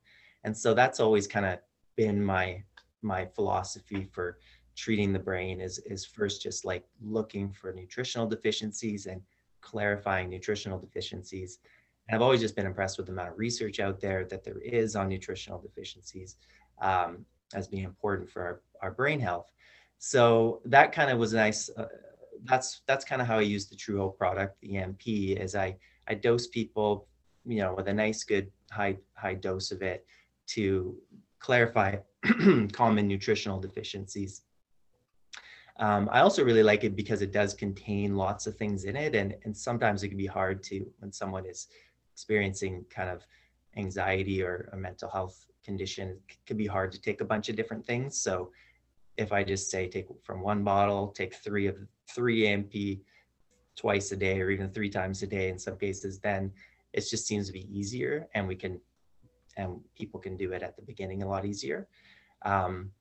And 0.44 0.58
so 0.58 0.74
that's 0.74 1.00
always 1.00 1.28
kind 1.28 1.46
of 1.46 1.60
been 1.96 2.24
my 2.24 2.64
my 3.04 3.26
philosophy 3.36 4.08
for 4.12 4.40
treating 4.76 5.14
the 5.14 5.20
brain 5.20 5.62
is 5.62 5.78
is 5.80 6.06
first 6.06 6.42
just 6.42 6.66
like 6.66 6.84
looking 7.02 7.52
for 7.54 7.72
nutritional 7.72 8.26
deficiencies 8.28 9.06
and 9.06 9.22
clarifying 9.62 10.30
nutritional 10.30 10.80
deficiencies. 10.80 11.60
And 12.08 12.16
I've 12.16 12.22
always 12.24 12.42
just 12.42 12.56
been 12.56 12.66
impressed 12.66 12.98
with 12.98 13.06
the 13.06 13.14
amount 13.14 13.30
of 13.30 13.38
research 13.38 13.80
out 13.80 14.00
there 14.00 14.26
that 14.26 14.44
there 14.44 14.60
is 14.60 14.96
on 14.96 15.08
nutritional 15.10 15.62
deficiencies. 15.62 16.38
Um, 16.82 17.26
as 17.54 17.68
being 17.68 17.84
important 17.84 18.30
for 18.30 18.42
our, 18.42 18.62
our 18.82 18.92
brain 18.92 19.20
health. 19.20 19.52
So 20.00 20.62
that 20.66 20.92
kind 20.92 21.10
of 21.10 21.18
was 21.18 21.34
nice. 21.34 21.70
Uh, 21.70 21.88
that's 22.44 22.82
that's 22.88 23.06
kind 23.06 23.22
of 23.22 23.28
how 23.28 23.38
I 23.38 23.42
use 23.42 23.68
the 23.68 23.76
True 23.76 23.98
Hope 23.98 24.18
product, 24.18 24.60
the 24.62 24.78
EMP, 24.78 25.08
is 25.08 25.56
I 25.56 25.78
I 26.08 26.16
dose 26.16 26.48
people, 26.48 27.08
you 27.46 27.60
know, 27.60 27.74
with 27.74 27.88
a 27.88 27.94
nice 27.94 28.24
good 28.24 28.52
high 28.70 28.98
high 29.14 29.36
dose 29.36 29.72
of 29.72 29.82
it 29.82 30.06
to 30.48 30.98
clarify 31.40 31.96
common 32.74 33.08
nutritional 33.08 33.60
deficiencies. 33.60 34.42
Um, 35.78 36.08
I 36.12 36.20
also 36.20 36.44
really 36.44 36.64
like 36.64 36.84
it 36.84 36.96
because 36.96 37.22
it 37.22 37.32
does 37.32 37.54
contain 37.54 38.16
lots 38.16 38.46
of 38.46 38.56
things 38.58 38.84
in 38.84 38.96
it, 38.96 39.16
and 39.16 39.36
and 39.46 39.56
sometimes 39.56 40.04
it 40.04 40.10
can 40.10 40.18
be 40.18 40.28
hard 40.28 40.64
to 40.64 40.86
when 41.00 41.12
someone 41.12 41.46
is 41.46 41.68
experiencing 42.12 42.86
kind 42.90 43.10
of 43.10 43.26
anxiety 43.78 44.44
or 44.44 44.70
a 44.74 44.78
mental 44.78 45.10
health 45.10 45.48
condition, 45.64 46.20
it 46.30 46.38
can 46.46 46.58
be 46.58 46.68
hard 46.68 46.92
to 46.92 47.02
take 47.02 47.22
a 47.22 47.26
bunch 47.26 47.50
of 47.50 47.56
different 47.56 47.86
things. 47.86 48.20
So 48.20 48.52
if 49.18 49.32
I 49.32 49.44
just 49.44 49.70
say 49.70 49.88
take 49.88 50.08
from 50.24 50.42
one 50.42 50.64
bottle, 50.64 51.08
take 51.10 51.36
three 51.36 51.68
of 51.68 51.78
three 52.10 52.48
AMP 52.48 52.74
twice 53.76 54.12
a 54.12 54.18
day 54.18 54.40
or 54.42 54.50
even 54.50 54.70
three 54.70 54.90
times 54.90 55.24
a 55.24 55.28
day 55.28 55.50
in 55.50 55.58
some 55.60 55.78
cases, 55.78 56.20
then 56.20 56.52
it 56.94 57.02
just 57.10 57.28
seems 57.28 57.48
to 57.48 57.54
be 57.54 57.68
easier 57.72 58.28
and 58.36 58.48
we 58.48 58.56
can 58.56 58.80
and 59.58 59.80
people 59.96 60.20
can 60.20 60.36
do 60.36 60.52
it 60.54 60.64
at 60.64 60.76
the 60.76 60.82
beginning 60.82 61.22
a 61.22 61.28
lot 61.28 61.46
easier. 61.46 61.88
Um, 62.44 62.92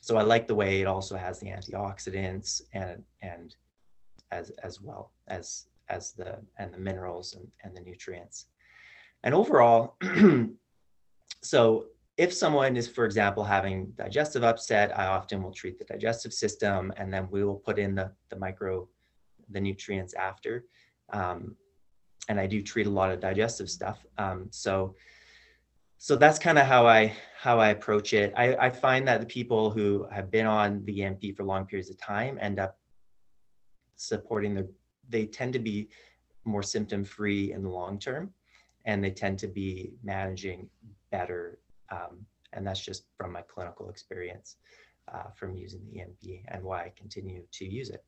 so 0.00 0.16
I 0.16 0.22
like 0.22 0.46
the 0.46 0.54
way 0.54 0.80
it 0.80 0.86
also 0.86 1.16
has 1.16 1.38
the 1.40 1.46
antioxidants 1.46 2.62
and 2.74 3.02
and 3.22 3.56
as 4.30 4.50
as 4.62 4.80
well 4.80 5.12
as 5.28 5.66
as 5.88 6.12
the 6.12 6.38
and 6.58 6.72
the 6.72 6.78
minerals 6.78 7.34
and, 7.34 7.46
and 7.62 7.76
the 7.76 7.80
nutrients. 7.80 8.46
And 9.24 9.34
overall, 9.34 9.96
so 11.42 11.86
if 12.16 12.32
someone 12.32 12.76
is, 12.76 12.88
for 12.88 13.04
example, 13.04 13.42
having 13.42 13.92
digestive 13.96 14.44
upset, 14.44 14.96
I 14.98 15.06
often 15.06 15.42
will 15.42 15.52
treat 15.52 15.78
the 15.78 15.84
digestive 15.84 16.32
system 16.32 16.92
and 16.96 17.12
then 17.12 17.28
we 17.30 17.42
will 17.42 17.56
put 17.56 17.78
in 17.78 17.94
the, 17.94 18.12
the 18.28 18.36
micro, 18.36 18.88
the 19.50 19.60
nutrients 19.60 20.14
after. 20.14 20.64
Um, 21.10 21.56
and 22.28 22.38
I 22.38 22.46
do 22.46 22.62
treat 22.62 22.86
a 22.86 22.90
lot 22.90 23.10
of 23.10 23.20
digestive 23.20 23.70
stuff. 23.70 24.04
Um, 24.18 24.48
so, 24.50 24.94
so 25.98 26.16
that's 26.16 26.38
kind 26.38 26.58
of 26.58 26.66
how 26.66 26.86
I 26.86 27.14
how 27.38 27.60
I 27.60 27.68
approach 27.68 28.12
it. 28.12 28.32
I, 28.36 28.56
I 28.56 28.70
find 28.70 29.06
that 29.06 29.20
the 29.20 29.26
people 29.26 29.70
who 29.70 30.06
have 30.12 30.30
been 30.30 30.46
on 30.46 30.84
the 30.84 31.04
EMP 31.04 31.36
for 31.36 31.44
long 31.44 31.64
periods 31.64 31.90
of 31.90 31.98
time 31.98 32.38
end 32.40 32.58
up 32.58 32.76
supporting 33.96 34.54
their. 34.54 34.66
They 35.08 35.26
tend 35.26 35.52
to 35.52 35.58
be 35.58 35.88
more 36.44 36.62
symptom 36.62 37.04
free 37.04 37.52
in 37.52 37.62
the 37.62 37.68
long 37.68 37.98
term, 38.00 38.32
and 38.84 39.02
they 39.02 39.10
tend 39.10 39.38
to 39.40 39.48
be 39.48 39.92
managing 40.02 40.68
better 41.10 41.58
um, 41.92 42.26
and 42.52 42.66
that's 42.66 42.80
just 42.80 43.04
from 43.16 43.32
my 43.32 43.42
clinical 43.42 43.88
experience 43.90 44.56
uh, 45.12 45.30
from 45.36 45.54
using 45.54 45.80
the 45.86 46.00
EMP 46.00 46.44
and 46.48 46.62
why 46.62 46.82
I 46.82 46.92
continue 46.96 47.42
to 47.52 47.64
use 47.64 47.90
it. 47.90 48.04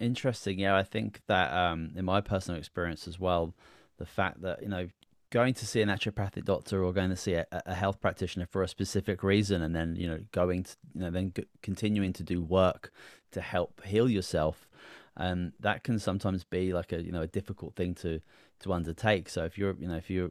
Interesting. 0.00 0.58
Yeah, 0.58 0.76
I 0.76 0.82
think 0.82 1.20
that 1.28 1.52
um, 1.52 1.92
in 1.96 2.04
my 2.04 2.20
personal 2.20 2.58
experience 2.58 3.06
as 3.06 3.18
well, 3.18 3.54
the 3.98 4.06
fact 4.06 4.42
that, 4.42 4.62
you 4.62 4.68
know, 4.68 4.88
going 5.30 5.54
to 5.54 5.66
see 5.66 5.80
a 5.80 5.86
naturopathic 5.86 6.44
doctor 6.44 6.84
or 6.84 6.92
going 6.92 7.10
to 7.10 7.16
see 7.16 7.34
a, 7.34 7.46
a 7.50 7.74
health 7.74 8.00
practitioner 8.00 8.46
for 8.46 8.62
a 8.62 8.68
specific 8.68 9.22
reason 9.22 9.62
and 9.62 9.74
then, 9.74 9.96
you 9.96 10.06
know, 10.06 10.18
going 10.32 10.64
to, 10.64 10.76
you 10.94 11.00
know, 11.00 11.10
then 11.10 11.32
g- 11.34 11.46
continuing 11.62 12.12
to 12.12 12.22
do 12.22 12.42
work 12.42 12.92
to 13.32 13.40
help 13.40 13.84
heal 13.84 14.08
yourself, 14.08 14.68
um, 15.16 15.52
that 15.60 15.84
can 15.84 15.98
sometimes 15.98 16.44
be 16.44 16.72
like 16.72 16.92
a, 16.92 17.02
you 17.02 17.12
know, 17.12 17.22
a 17.22 17.26
difficult 17.26 17.74
thing 17.74 17.94
to, 17.94 18.20
to 18.60 18.72
undertake. 18.72 19.28
So 19.28 19.44
if 19.44 19.56
you're, 19.58 19.74
you 19.78 19.88
know, 19.88 19.96
if 19.96 20.10
you're, 20.10 20.30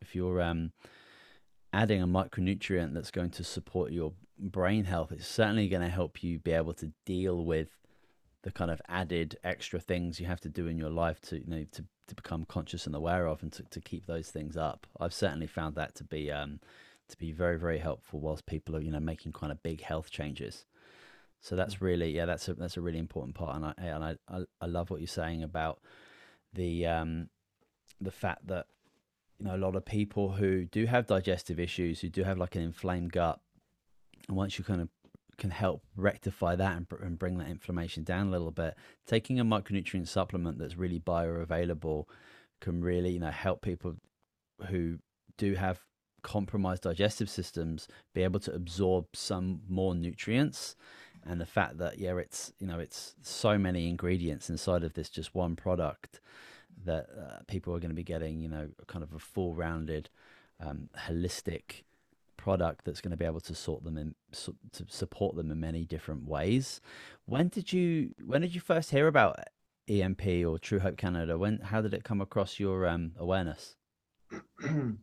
if 0.00 0.14
you're, 0.14 0.40
um, 0.42 0.72
adding 1.72 2.02
a 2.02 2.06
micronutrient 2.06 2.94
that's 2.94 3.10
going 3.10 3.30
to 3.30 3.44
support 3.44 3.92
your 3.92 4.12
brain 4.38 4.84
health, 4.84 5.12
it's 5.12 5.26
certainly 5.26 5.68
going 5.68 5.82
to 5.82 5.88
help 5.88 6.22
you 6.22 6.38
be 6.38 6.52
able 6.52 6.74
to 6.74 6.92
deal 7.04 7.44
with 7.44 7.68
the 8.42 8.50
kind 8.50 8.70
of 8.70 8.80
added 8.88 9.38
extra 9.44 9.78
things 9.78 10.18
you 10.18 10.26
have 10.26 10.40
to 10.40 10.48
do 10.48 10.66
in 10.66 10.78
your 10.78 10.90
life 10.90 11.20
to 11.20 11.38
you 11.38 11.46
know 11.46 11.64
to, 11.72 11.84
to 12.06 12.14
become 12.14 12.44
conscious 12.46 12.86
and 12.86 12.94
aware 12.94 13.26
of 13.26 13.42
and 13.42 13.52
to, 13.52 13.62
to 13.64 13.80
keep 13.80 14.06
those 14.06 14.30
things 14.30 14.56
up. 14.56 14.86
I've 14.98 15.12
certainly 15.12 15.46
found 15.46 15.74
that 15.74 15.94
to 15.96 16.04
be 16.04 16.30
um, 16.30 16.60
to 17.08 17.16
be 17.18 17.32
very 17.32 17.58
very 17.58 17.78
helpful 17.78 18.20
whilst 18.20 18.46
people 18.46 18.76
are 18.76 18.80
you 18.80 18.90
know 18.90 19.00
making 19.00 19.32
kind 19.32 19.52
of 19.52 19.62
big 19.62 19.82
health 19.82 20.10
changes. 20.10 20.64
So 21.42 21.56
that's 21.56 21.76
mm. 21.76 21.82
really 21.82 22.10
yeah 22.10 22.24
that's 22.24 22.48
a 22.48 22.54
that's 22.54 22.76
a 22.76 22.80
really 22.80 22.98
important 22.98 23.34
part 23.34 23.56
and 23.56 23.64
I 23.66 23.74
and 23.76 24.04
I 24.04 24.16
I, 24.28 24.44
I 24.60 24.66
love 24.66 24.90
what 24.90 25.00
you're 25.00 25.06
saying 25.06 25.42
about 25.42 25.80
the 26.52 26.86
um 26.86 27.28
the 28.00 28.10
fact 28.10 28.46
that 28.46 28.66
you 29.40 29.46
know 29.46 29.56
a 29.56 29.58
lot 29.58 29.74
of 29.74 29.84
people 29.84 30.32
who 30.32 30.66
do 30.66 30.86
have 30.86 31.06
digestive 31.06 31.58
issues, 31.58 32.00
who 32.00 32.10
do 32.10 32.22
have 32.22 32.38
like 32.38 32.54
an 32.54 32.62
inflamed 32.62 33.12
gut, 33.12 33.40
and 34.28 34.36
once 34.36 34.58
you 34.58 34.64
kind 34.64 34.82
of 34.82 34.88
can 35.38 35.50
help 35.50 35.82
rectify 35.96 36.54
that 36.54 36.76
and, 36.76 36.86
and 37.00 37.18
bring 37.18 37.38
that 37.38 37.48
inflammation 37.48 38.04
down 38.04 38.28
a 38.28 38.30
little 38.30 38.50
bit, 38.50 38.74
taking 39.06 39.40
a 39.40 39.44
micronutrient 39.44 40.06
supplement 40.06 40.58
that's 40.58 40.76
really 40.76 41.00
bioavailable 41.00 42.04
can 42.60 42.82
really 42.82 43.10
you 43.10 43.18
know 43.18 43.30
help 43.30 43.62
people 43.62 43.96
who 44.68 44.98
do 45.38 45.54
have 45.54 45.80
compromised 46.22 46.82
digestive 46.82 47.30
systems 47.30 47.88
be 48.14 48.22
able 48.22 48.38
to 48.38 48.54
absorb 48.54 49.06
some 49.14 49.62
more 49.66 49.94
nutrients. 49.94 50.76
And 51.24 51.40
the 51.40 51.46
fact 51.46 51.78
that 51.78 51.98
yeah 51.98 52.16
it's 52.16 52.52
you 52.58 52.66
know 52.66 52.78
it's 52.78 53.14
so 53.22 53.56
many 53.56 53.88
ingredients 53.88 54.50
inside 54.50 54.84
of 54.84 54.92
this 54.92 55.08
just 55.08 55.34
one 55.34 55.56
product 55.56 56.20
that 56.84 57.06
uh, 57.18 57.38
people 57.46 57.74
are 57.74 57.80
going 57.80 57.90
to 57.90 57.94
be 57.94 58.02
getting, 58.02 58.40
you 58.40 58.48
know, 58.48 58.68
kind 58.86 59.02
of 59.02 59.12
a 59.12 59.18
full 59.18 59.54
rounded, 59.54 60.08
um, 60.60 60.88
holistic 61.06 61.82
product 62.36 62.86
that's 62.86 63.02
going 63.02 63.10
to 63.10 63.16
be 63.18 63.24
able 63.26 63.40
to 63.40 63.54
sort 63.54 63.84
them 63.84 63.98
in 63.98 64.14
so, 64.32 64.54
to 64.72 64.84
support 64.88 65.36
them 65.36 65.50
in 65.50 65.60
many 65.60 65.84
different 65.84 66.26
ways. 66.26 66.80
When 67.26 67.48
did 67.48 67.72
you 67.72 68.14
when 68.24 68.40
did 68.40 68.54
you 68.54 68.60
first 68.60 68.90
hear 68.90 69.06
about 69.06 69.38
EMP 69.88 70.26
or 70.46 70.58
True 70.58 70.78
Hope 70.78 70.96
Canada? 70.96 71.36
When 71.36 71.58
how 71.58 71.82
did 71.82 71.92
it 71.92 72.04
come 72.04 72.20
across 72.20 72.58
your 72.58 72.86
um, 72.86 73.12
awareness? 73.18 73.76
um, 74.64 74.98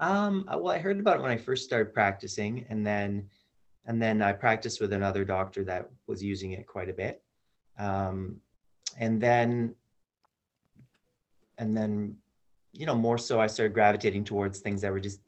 well, 0.00 0.68
I 0.68 0.78
heard 0.78 0.98
about 0.98 1.18
it 1.18 1.22
when 1.22 1.30
I 1.30 1.36
first 1.36 1.64
started 1.64 1.92
practicing, 1.92 2.64
and 2.70 2.86
then 2.86 3.28
and 3.84 4.00
then 4.00 4.22
I 4.22 4.32
practiced 4.32 4.80
with 4.80 4.92
another 4.92 5.24
doctor 5.24 5.64
that 5.64 5.90
was 6.06 6.22
using 6.22 6.52
it 6.52 6.66
quite 6.66 6.88
a 6.88 6.92
bit. 6.94 7.22
Um, 7.78 8.40
and 8.98 9.20
then 9.20 9.74
and 11.58 11.76
then 11.76 12.16
you 12.72 12.86
know 12.86 12.94
more 12.94 13.18
so 13.18 13.40
i 13.40 13.46
started 13.46 13.74
gravitating 13.74 14.24
towards 14.24 14.60
things 14.60 14.80
that 14.80 14.92
were 14.92 15.00
just 15.00 15.20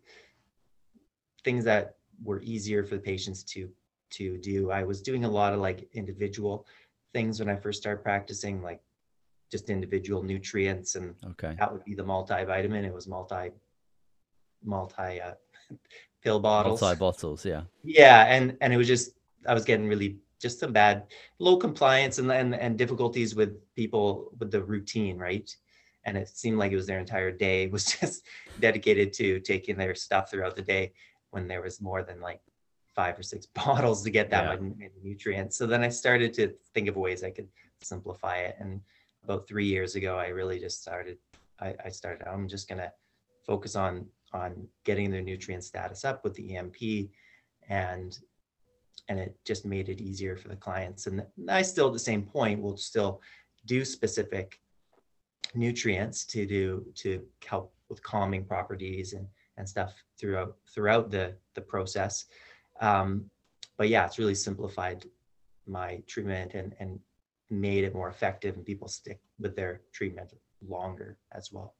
things 1.45 1.65
that 1.65 1.97
were 2.23 2.41
easier 2.43 2.85
for 2.85 2.97
the 2.97 3.01
patients 3.01 3.43
to 3.43 3.69
to 4.11 4.37
do. 4.39 4.71
I 4.71 4.83
was 4.83 5.01
doing 5.01 5.25
a 5.25 5.31
lot 5.31 5.53
of 5.53 5.61
like 5.61 5.89
individual 5.95 6.67
things 7.13 7.41
when 7.41 7.49
i 7.49 7.57
first 7.57 7.81
started 7.81 8.03
practicing 8.03 8.63
like 8.63 8.81
just 9.51 9.69
individual 9.69 10.23
nutrients 10.23 10.95
and 10.95 11.15
okay. 11.31 11.57
that 11.59 11.73
would 11.73 11.85
be 11.85 11.95
the 11.95 12.05
multivitamin. 12.05 12.85
It 12.85 12.95
was 12.95 13.09
multi 13.09 13.51
multi 14.63 15.21
uh, 15.21 15.35
pill 16.23 16.39
bottles. 16.39 16.81
Multi 16.81 16.99
bottles 16.99 17.45
yeah. 17.45 17.63
Yeah 17.83 18.25
and 18.27 18.57
and 18.61 18.73
it 18.73 18.77
was 18.77 18.87
just 18.87 19.13
i 19.47 19.55
was 19.55 19.65
getting 19.65 19.89
really 19.89 20.19
just 20.41 20.61
some 20.61 20.73
bad 20.73 21.07
low 21.39 21.57
compliance 21.57 22.19
and 22.19 22.31
and, 22.31 22.55
and 22.55 22.79
difficulties 22.79 23.35
with 23.35 23.53
people 23.75 24.31
with 24.39 24.51
the 24.51 24.63
routine 24.63 25.19
right 25.19 25.55
and 26.05 26.17
it 26.17 26.29
seemed 26.29 26.59
like 26.59 26.73
it 26.73 26.77
was 26.77 26.87
their 26.87 26.99
entire 26.99 27.31
day 27.31 27.67
was 27.79 27.85
just 27.85 28.27
dedicated 28.61 29.13
to 29.15 29.41
taking 29.41 29.77
their 29.77 29.95
stuff 29.95 30.31
throughout 30.31 30.57
the 30.57 30.63
day 30.63 30.93
when 31.31 31.47
there 31.47 31.63
was 31.63 31.81
more 31.81 32.03
than 32.03 32.21
like 32.21 32.41
five 32.95 33.19
or 33.19 33.23
six 33.23 33.47
bottles 33.55 34.03
to 34.03 34.11
get 34.11 34.31
that 34.31 34.45
yeah. 34.45 34.69
many 34.77 34.91
nutrients 35.03 35.57
so 35.57 35.67
then 35.67 35.83
i 35.83 35.89
started 35.89 36.33
to 36.35 36.53
think 36.75 36.89
of 36.89 36.97
ways 36.97 37.23
i 37.23 37.31
could 37.31 37.49
simplify 37.81 38.37
it 38.37 38.57
and 38.59 38.81
about 39.25 39.47
three 39.47 39.67
years 39.67 39.95
ago 39.95 40.19
i 40.19 40.29
really 40.29 40.59
just 40.59 40.83
started 40.83 41.19
i, 41.61 41.75
I 41.85 41.89
started 41.89 42.27
i'm 42.27 42.49
just 42.49 42.69
going 42.69 42.81
to 42.81 42.93
focus 43.47 43.77
on 43.77 44.07
on 44.33 44.69
getting 44.85 45.11
their 45.11 45.23
nutrient 45.23 45.65
status 45.65 46.05
up 46.05 46.23
with 46.25 46.35
the 46.35 46.57
emp 46.57 46.77
and 47.69 48.19
and 49.11 49.19
it 49.19 49.37
just 49.45 49.67
made 49.67 49.89
it 49.89 50.01
easier 50.01 50.37
for 50.37 50.49
the 50.49 50.57
clients. 50.57 51.09
And 51.09 51.27
I 51.49 51.63
still 51.63 51.89
at 51.89 51.93
the 51.93 51.99
same 51.99 52.23
point 52.23 52.63
will 52.63 52.77
still 52.77 53.21
do 53.67 53.85
specific 53.85 54.61
nutrients 55.55 56.25
to 56.27 56.47
do 56.47 56.85
to 56.95 57.23
help 57.47 57.73
with 57.89 58.03
calming 58.03 58.45
properties 58.45 59.13
and 59.13 59.27
and 59.57 59.69
stuff 59.69 59.95
throughout 60.19 60.57
throughout 60.73 61.11
the 61.11 61.35
the 61.55 61.61
process. 61.61 62.27
Um, 62.81 63.31
but 63.77 63.89
yeah, 63.89 64.07
it's 64.07 64.19
really 64.19 64.35
simplified 64.35 65.05
my 65.67 66.03
treatment 66.07 66.55
and 66.55 66.75
and 66.81 66.99
made 67.51 67.85
it 67.85 67.95
more 67.95 68.09
effective, 68.09 68.57
and 68.57 68.65
people 68.65 68.89
stick 68.89 69.21
with 69.39 69.57
their 69.57 69.83
treatment 69.93 70.33
longer 70.67 71.19
as 71.33 71.51
well. 71.53 71.75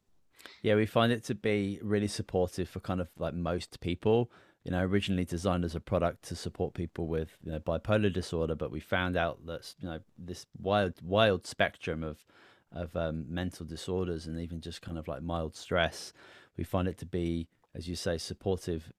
Yeah, 0.61 0.75
we 0.75 0.85
find 0.85 1.11
it 1.11 1.23
to 1.25 1.35
be 1.35 1.79
really 1.81 2.07
supportive 2.07 2.67
for 2.69 2.79
kind 2.79 3.01
of 3.01 3.09
like 3.17 3.33
most 3.33 3.79
people. 3.79 4.31
You 4.63 4.71
know, 4.71 4.83
originally 4.83 5.25
designed 5.25 5.65
as 5.65 5.73
a 5.73 5.79
product 5.79 6.21
to 6.25 6.35
support 6.35 6.75
people 6.75 7.07
with 7.07 7.37
you 7.43 7.51
know 7.51 7.59
bipolar 7.59 8.13
disorder, 8.13 8.53
but 8.53 8.71
we 8.71 8.79
found 8.79 9.17
out 9.17 9.45
that 9.47 9.73
you 9.79 9.87
know 9.87 9.99
this 10.17 10.45
wild 10.59 10.93
wild 11.01 11.47
spectrum 11.47 12.03
of 12.03 12.23
of 12.71 12.95
um, 12.95 13.25
mental 13.27 13.65
disorders 13.65 14.27
and 14.27 14.39
even 14.39 14.61
just 14.61 14.81
kind 14.81 14.97
of 14.97 15.07
like 15.07 15.21
mild 15.21 15.55
stress, 15.55 16.13
we 16.57 16.63
find 16.63 16.87
it 16.87 16.97
to 16.99 17.05
be, 17.05 17.47
as 17.75 17.87
you 17.87 17.95
say, 17.95 18.17
supportive 18.17 18.91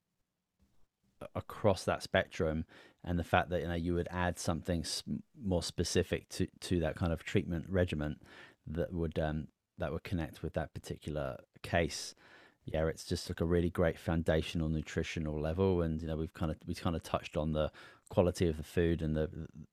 across 1.35 1.85
that 1.85 2.03
spectrum 2.03 2.65
and 3.05 3.19
the 3.19 3.25
fact 3.25 3.51
that 3.51 3.61
you 3.61 3.69
know 3.69 3.75
you 3.75 3.95
would 3.95 4.09
add 4.11 4.39
something 4.39 4.85
more 5.41 5.63
specific 5.63 6.29
to 6.29 6.47
to 6.61 6.81
that 6.81 6.97
kind 6.97 7.13
of 7.13 7.25
treatment 7.25 7.65
regimen 7.69 8.17
that 8.67 8.93
would 8.93 9.19
um 9.19 9.49
that 9.79 9.93
would 9.93 10.03
connect 10.03 10.43
with 10.43 10.55
that 10.55 10.73
particular 10.75 11.39
case. 11.63 12.15
Yeah 12.65 12.87
it's 12.87 13.05
just 13.05 13.29
like 13.29 13.41
a 13.41 13.45
really 13.45 13.71
great 13.71 13.99
foundational 13.99 14.69
nutritional 14.69 15.41
level 15.41 15.83
and 15.83 16.01
you 16.01 16.09
know 16.09 16.17
we've 16.17 16.35
kind 16.35 16.51
of 16.51 16.57
we 16.67 16.75
kind 16.75 16.95
of 16.95 17.03
touched 17.03 17.37
on 17.37 17.53
the 17.53 17.71
quality 18.09 18.49
of 18.49 18.57
the 18.57 18.63
food 18.63 19.03
and 19.03 19.17
the 19.17 19.29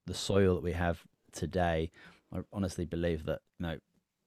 the 0.05 0.13
soil 0.13 0.55
that 0.55 0.63
we 0.63 0.73
have 0.73 1.03
today. 1.31 1.91
I 2.33 2.39
honestly 2.53 2.85
believe 2.85 3.25
that 3.25 3.41
you 3.59 3.65
know 3.65 3.77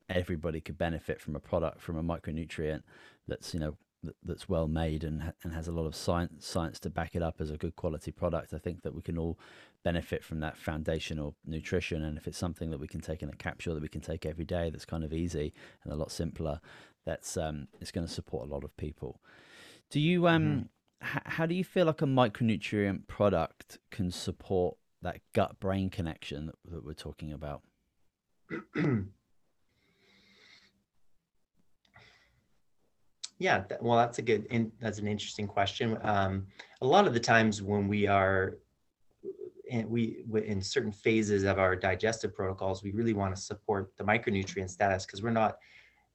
everybody 0.09 0.61
could 0.61 0.79
benefit 0.79 1.21
from 1.21 1.37
a 1.37 1.41
product 1.41 1.81
from 1.81 1.97
a 1.97 2.03
micronutrient 2.03 2.83
that's 3.29 3.55
you 3.55 3.61
know 3.61 3.77
that's 4.23 4.49
well 4.49 4.67
made 4.67 5.05
and 5.05 5.33
and 5.43 5.53
has 5.53 5.69
a 5.69 5.73
lot 5.73 5.87
of 5.87 5.95
science 5.95 6.47
science 6.47 6.81
to 6.81 6.91
back 6.91 7.15
it 7.15 7.23
up 7.23 7.41
as 7.41 7.51
a 7.51 7.57
good 7.57 7.77
quality 7.77 8.11
product. 8.11 8.53
I 8.53 8.59
think 8.59 8.83
that 8.83 8.95
we 8.95 9.03
can 9.03 9.17
all 9.17 9.39
benefit 9.85 10.25
from 10.25 10.41
that 10.41 10.57
foundational 10.57 11.37
nutrition, 11.47 12.05
and 12.05 12.17
if 12.17 12.27
it's 12.27 12.39
something 12.39 12.71
that 12.71 12.81
we 12.81 12.89
can 12.89 13.01
take 13.01 13.23
in 13.23 13.29
a 13.29 13.37
capsule 13.37 13.75
that 13.75 13.83
we 13.83 13.89
can 13.89 14.01
take 14.01 14.27
every 14.27 14.45
day, 14.45 14.71
that's 14.71 14.85
kind 14.85 15.05
of 15.05 15.13
easy 15.13 15.53
and 15.85 15.93
a 15.93 15.97
lot 15.97 16.11
simpler. 16.11 16.61
That's 17.05 17.37
um, 17.37 17.69
it's 17.81 17.93
going 17.93 18.07
to 18.07 18.13
support 18.13 18.49
a 18.49 18.53
lot 18.53 18.65
of 18.65 18.77
people. 18.77 19.21
Do 19.91 20.01
you 20.01 20.27
um, 20.27 20.69
mm-hmm. 21.03 21.19
how 21.27 21.47
do 21.47 21.55
you 21.55 21.65
feel 21.65 21.87
like 21.87 22.03
a 22.03 22.07
micronutrient 22.07 23.07
product 23.07 23.79
can 23.91 24.11
support 24.11 24.77
that 25.03 25.21
gut 25.33 25.59
brain 25.61 25.91
connection 25.91 26.47
that, 26.47 26.57
that 26.71 26.85
we're 26.85 26.93
talking 26.95 27.33
about? 27.33 27.63
Yeah, 33.43 33.65
well, 33.81 33.99
that's 33.99 34.21
a 34.21 34.23
good, 34.23 34.47
in, 34.51 34.71
that's 34.81 35.01
an 35.01 35.09
interesting 35.09 35.49
question. 35.49 35.99
Um, 36.03 36.47
a 36.81 36.87
lot 36.87 37.09
of 37.09 37.13
the 37.13 37.19
times 37.19 37.61
when 37.61 37.89
we 37.89 38.07
are, 38.07 38.59
in, 39.69 39.91
we 39.91 40.25
in 40.47 40.63
certain 40.63 40.93
phases 40.93 41.43
of 41.43 41.59
our 41.59 41.75
digestive 41.75 42.37
protocols, 42.37 42.85
we 42.85 42.93
really 42.93 43.15
want 43.15 43.35
to 43.35 43.43
support 43.43 43.91
the 43.97 44.05
micronutrient 44.05 44.71
status 44.71 45.05
because 45.05 45.23
we're 45.25 45.31
not, 45.31 45.59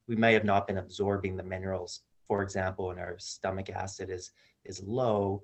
we 0.08 0.16
may 0.16 0.32
have 0.32 0.46
not 0.46 0.68
been 0.68 0.78
absorbing 0.78 1.36
the 1.36 1.44
minerals. 1.44 2.04
For 2.30 2.44
example, 2.44 2.88
when 2.88 2.98
our 2.98 3.16
stomach 3.20 3.70
acid 3.72 4.10
is 4.10 4.32
is 4.64 4.82
low 4.84 5.42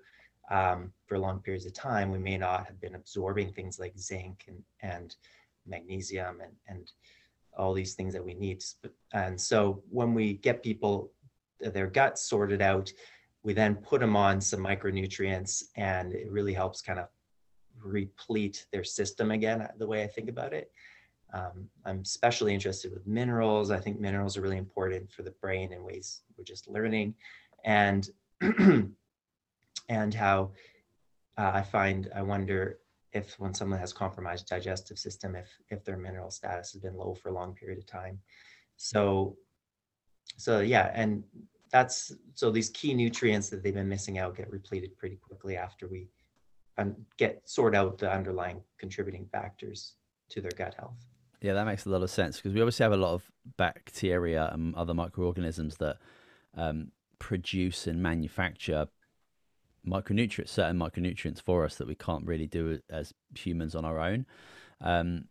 um, 0.50 0.94
for 1.06 1.20
long 1.20 1.40
periods 1.42 1.66
of 1.66 1.74
time, 1.74 2.12
we 2.12 2.20
may 2.20 2.38
not 2.38 2.66
have 2.66 2.80
been 2.80 2.96
absorbing 2.96 3.52
things 3.52 3.78
like 3.78 4.00
zinc 4.00 4.46
and 4.48 4.64
and 4.82 5.18
magnesium 5.68 6.40
and 6.40 6.54
and 6.70 6.94
all 7.58 7.74
these 7.74 7.94
things 7.94 8.14
that 8.14 8.24
we 8.24 8.36
need. 8.36 8.64
And 9.14 9.40
so 9.40 9.84
when 9.90 10.14
we 10.14 10.36
get 10.36 10.64
people 10.64 11.12
their 11.72 11.88
gut 11.88 12.18
sorted 12.18 12.62
out. 12.62 12.92
We 13.44 13.54
then 13.54 13.76
put 13.76 14.00
them 14.00 14.16
on 14.16 14.40
some 14.40 14.62
micronutrients 14.62 15.64
and 15.76 16.14
it 16.14 16.32
really 16.32 16.54
helps 16.54 16.82
kind 16.82 17.00
of 17.00 17.08
replete 17.82 18.66
their 18.72 18.84
system 18.84 19.32
again, 19.32 19.68
the 19.78 19.88
way 19.88 20.04
I 20.04 20.08
think 20.08 20.30
about 20.30 20.54
it. 20.54 20.72
Um, 21.34 21.68
I'm 21.86 22.02
especially 22.02 22.54
interested 22.54 22.94
with 22.94 23.08
minerals. 23.08 23.72
I 23.72 23.80
think 23.80 24.00
minerals 24.00 24.38
are 24.38 24.42
really 24.42 24.58
important 24.58 25.12
for 25.12 25.24
the 25.24 25.32
brain 25.32 25.74
in 25.74 25.84
ways 25.84 26.22
we're 26.38 26.44
just 26.44 26.68
learning. 26.68 27.16
And 27.66 28.08
and 29.90 30.14
how 30.14 30.52
uh, 31.38 31.52
I 31.54 31.62
find, 31.64 32.10
I 32.16 32.22
wonder 32.22 32.80
if 33.14 33.40
when 33.40 33.54
someone 33.54 33.80
has 33.80 33.94
compromised 33.94 34.48
digestive 34.48 34.98
system, 34.98 35.36
if 35.36 35.48
if 35.70 35.84
their 35.84 35.98
mineral 35.98 36.32
status 36.32 36.72
has 36.74 36.82
been 36.82 36.96
low 36.96 37.14
for 37.16 37.30
a 37.30 37.34
long 37.34 37.54
period 37.54 37.80
of 37.80 37.86
time. 37.86 38.20
So 38.78 39.38
so 40.38 40.60
yeah, 40.60 40.92
and 40.94 41.24
that's 41.74 42.14
so 42.36 42.52
these 42.52 42.70
key 42.70 42.94
nutrients 42.94 43.50
that 43.50 43.64
they've 43.64 43.74
been 43.74 43.90
missing 43.90 44.20
out 44.20 44.38
get 44.38 44.50
repleted 44.52 44.96
pretty 44.96 45.16
quickly 45.16 45.58
after 45.58 45.88
we 45.88 46.08
um, 46.78 46.96
get 47.18 47.42
sort 47.46 47.76
out 47.76 47.98
the 47.98 48.10
underlying 48.10 48.62
contributing 48.78 49.28
factors 49.32 49.96
to 50.30 50.40
their 50.40 50.52
gut 50.52 50.76
health. 50.76 50.96
Yeah, 51.42 51.54
that 51.54 51.66
makes 51.66 51.86
a 51.88 51.90
lot 51.90 52.04
of 52.04 52.12
sense 52.12 52.38
because 52.38 52.54
we 52.54 52.62
obviously 52.62 52.84
have 52.84 52.94
a 52.94 52.98
lot 52.98 53.16
of 53.16 53.24
bacteria 53.58 54.50
and 54.54 54.76
other 54.76 54.94
microorganisms 54.94 55.76
that 55.78 55.98
um, 56.56 56.92
produce 57.18 57.88
and 57.88 58.02
manufacture 58.02 58.88
micronutrients, 59.86 60.50
certain 60.50 60.78
micronutrients 60.78 61.42
for 61.42 61.66
us 61.66 61.76
that 61.76 61.88
we 61.88 61.96
can't 61.96 62.26
really 62.26 62.48
do 62.48 62.80
as 62.90 63.14
humans 63.36 63.74
on 63.74 63.84
our 63.84 64.00
own. 64.00 64.28
Um, 64.80 65.26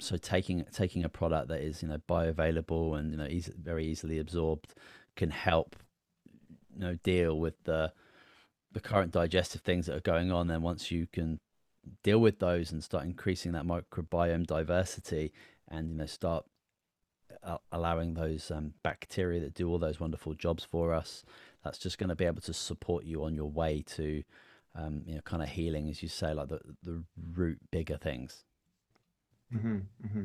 so 0.00 0.16
taking 0.16 0.64
taking 0.72 1.04
a 1.04 1.08
product 1.08 1.48
that 1.48 1.60
is 1.60 1.82
you 1.82 1.88
know 1.88 1.98
bioavailable 2.08 2.98
and 2.98 3.10
you 3.10 3.16
know 3.16 3.26
easy, 3.26 3.52
very 3.60 3.86
easily 3.86 4.18
absorbed 4.18 4.74
can 5.16 5.30
help 5.30 5.76
you 6.74 6.80
know 6.80 6.98
deal 7.02 7.38
with 7.38 7.62
the 7.64 7.92
the 8.72 8.80
current 8.80 9.12
digestive 9.12 9.60
things 9.60 9.86
that 9.86 9.96
are 9.96 10.00
going 10.00 10.32
on 10.32 10.48
then 10.48 10.62
once 10.62 10.90
you 10.90 11.06
can 11.06 11.38
deal 12.02 12.18
with 12.18 12.38
those 12.38 12.72
and 12.72 12.82
start 12.82 13.04
increasing 13.04 13.52
that 13.52 13.64
microbiome 13.64 14.46
diversity 14.46 15.32
and 15.68 15.90
you 15.90 15.96
know 15.96 16.06
start 16.06 16.44
uh, 17.42 17.58
allowing 17.72 18.14
those 18.14 18.50
um, 18.50 18.72
bacteria 18.82 19.40
that 19.40 19.54
do 19.54 19.68
all 19.68 19.78
those 19.78 20.00
wonderful 20.00 20.34
jobs 20.34 20.64
for 20.64 20.92
us 20.92 21.24
that's 21.62 21.78
just 21.78 21.98
going 21.98 22.08
to 22.08 22.16
be 22.16 22.24
able 22.24 22.42
to 22.42 22.52
support 22.52 23.04
you 23.04 23.24
on 23.24 23.34
your 23.34 23.50
way 23.50 23.82
to 23.86 24.22
um, 24.74 25.02
you 25.06 25.14
know 25.14 25.20
kind 25.22 25.42
of 25.42 25.48
healing 25.48 25.88
as 25.88 26.02
you 26.02 26.08
say 26.08 26.32
like 26.32 26.48
the 26.48 26.60
the 26.82 27.04
root 27.34 27.58
bigger 27.70 27.96
things 27.96 28.44
mm-hmm, 29.54 29.78
mm-hmm. 30.04 30.24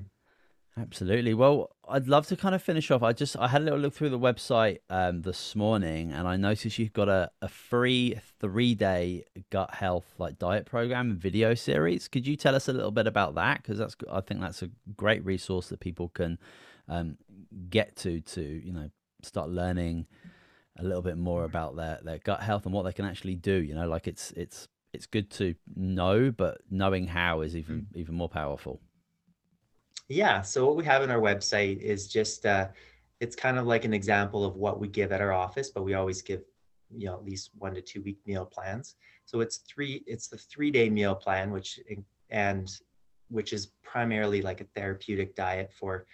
Absolutely. 0.79 1.33
Well, 1.33 1.71
I'd 1.89 2.07
love 2.07 2.27
to 2.27 2.37
kind 2.37 2.55
of 2.55 2.61
finish 2.61 2.89
off. 2.89 3.03
I 3.03 3.11
just 3.11 3.35
I 3.37 3.49
had 3.49 3.61
a 3.61 3.65
little 3.65 3.79
look 3.79 3.93
through 3.93 4.11
the 4.11 4.19
website 4.19 4.77
um, 4.89 5.23
this 5.23 5.53
morning, 5.55 6.13
and 6.13 6.25
I 6.25 6.37
noticed 6.37 6.79
you've 6.79 6.93
got 6.93 7.09
a, 7.09 7.31
a 7.41 7.49
free 7.49 8.17
three 8.39 8.75
day 8.75 9.25
gut 9.49 9.73
health 9.73 10.05
like 10.17 10.39
diet 10.39 10.65
program 10.65 11.17
video 11.17 11.53
series. 11.53 12.07
Could 12.07 12.25
you 12.25 12.37
tell 12.37 12.55
us 12.55 12.69
a 12.69 12.73
little 12.73 12.91
bit 12.91 13.07
about 13.07 13.35
that? 13.35 13.61
Because 13.61 13.77
that's 13.77 13.95
I 14.09 14.21
think 14.21 14.39
that's 14.39 14.61
a 14.61 14.69
great 14.95 15.25
resource 15.25 15.67
that 15.69 15.81
people 15.81 16.09
can 16.09 16.37
um, 16.87 17.17
get 17.69 17.97
to 17.97 18.21
to 18.21 18.41
you 18.41 18.71
know 18.71 18.89
start 19.21 19.49
learning 19.49 20.05
a 20.77 20.83
little 20.83 21.01
bit 21.01 21.17
more 21.17 21.43
about 21.43 21.75
their 21.75 21.99
their 22.03 22.19
gut 22.19 22.41
health 22.41 22.65
and 22.65 22.73
what 22.73 22.83
they 22.83 22.93
can 22.93 23.05
actually 23.05 23.35
do. 23.35 23.55
You 23.55 23.75
know, 23.75 23.87
like 23.87 24.07
it's 24.07 24.31
it's 24.31 24.69
it's 24.93 25.07
good 25.07 25.29
to 25.31 25.55
know, 25.75 26.31
but 26.31 26.61
knowing 26.69 27.07
how 27.07 27.41
is 27.41 27.57
even 27.57 27.87
mm. 27.93 27.97
even 27.97 28.15
more 28.15 28.29
powerful. 28.29 28.79
Yeah. 30.09 30.41
So 30.41 30.65
what 30.65 30.75
we 30.75 30.83
have 30.85 31.03
in 31.03 31.11
our 31.11 31.21
website 31.21 31.79
is 31.81 32.07
just 32.07 32.45
uh, 32.45 32.69
it's 33.19 33.35
kind 33.35 33.59
of 33.59 33.67
like 33.67 33.85
an 33.85 33.93
example 33.93 34.43
of 34.43 34.55
what 34.55 34.79
we 34.79 34.87
give 34.87 35.11
at 35.11 35.21
our 35.21 35.31
office, 35.31 35.69
but 35.69 35.83
we 35.83 35.93
always 35.93 36.23
give 36.23 36.41
you 36.91 37.05
know 37.05 37.13
at 37.13 37.23
least 37.23 37.51
one 37.59 37.75
to 37.75 37.81
two 37.81 38.01
week 38.01 38.17
meal 38.25 38.45
plans. 38.45 38.95
So 39.25 39.41
it's 39.41 39.57
three. 39.57 40.03
It's 40.07 40.27
the 40.27 40.37
three 40.37 40.71
day 40.71 40.89
meal 40.89 41.13
plan, 41.13 41.51
which 41.51 41.79
and 42.31 42.69
which 43.29 43.53
is 43.53 43.67
primarily 43.83 44.41
like 44.41 44.61
a 44.61 44.67
therapeutic 44.75 45.35
diet 45.35 45.71
for 45.71 46.07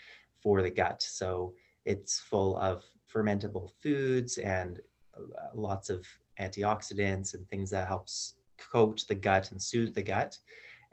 for 0.44 0.62
the 0.62 0.70
gut. 0.70 1.02
So 1.02 1.54
it's 1.86 2.20
full 2.20 2.58
of 2.58 2.84
fermentable 3.14 3.72
foods 3.82 4.38
and 4.40 4.82
uh, 5.16 5.22
lots 5.54 5.90
of 5.90 6.06
antioxidants 6.42 7.34
and 7.34 7.48
things 7.48 7.70
that 7.70 7.88
helps 7.88 8.36
coat 8.58 9.06
the 9.08 9.16
gut 9.16 9.52
and 9.52 9.62
soothe 9.62 9.96
the 9.96 10.04
gut 10.04 10.38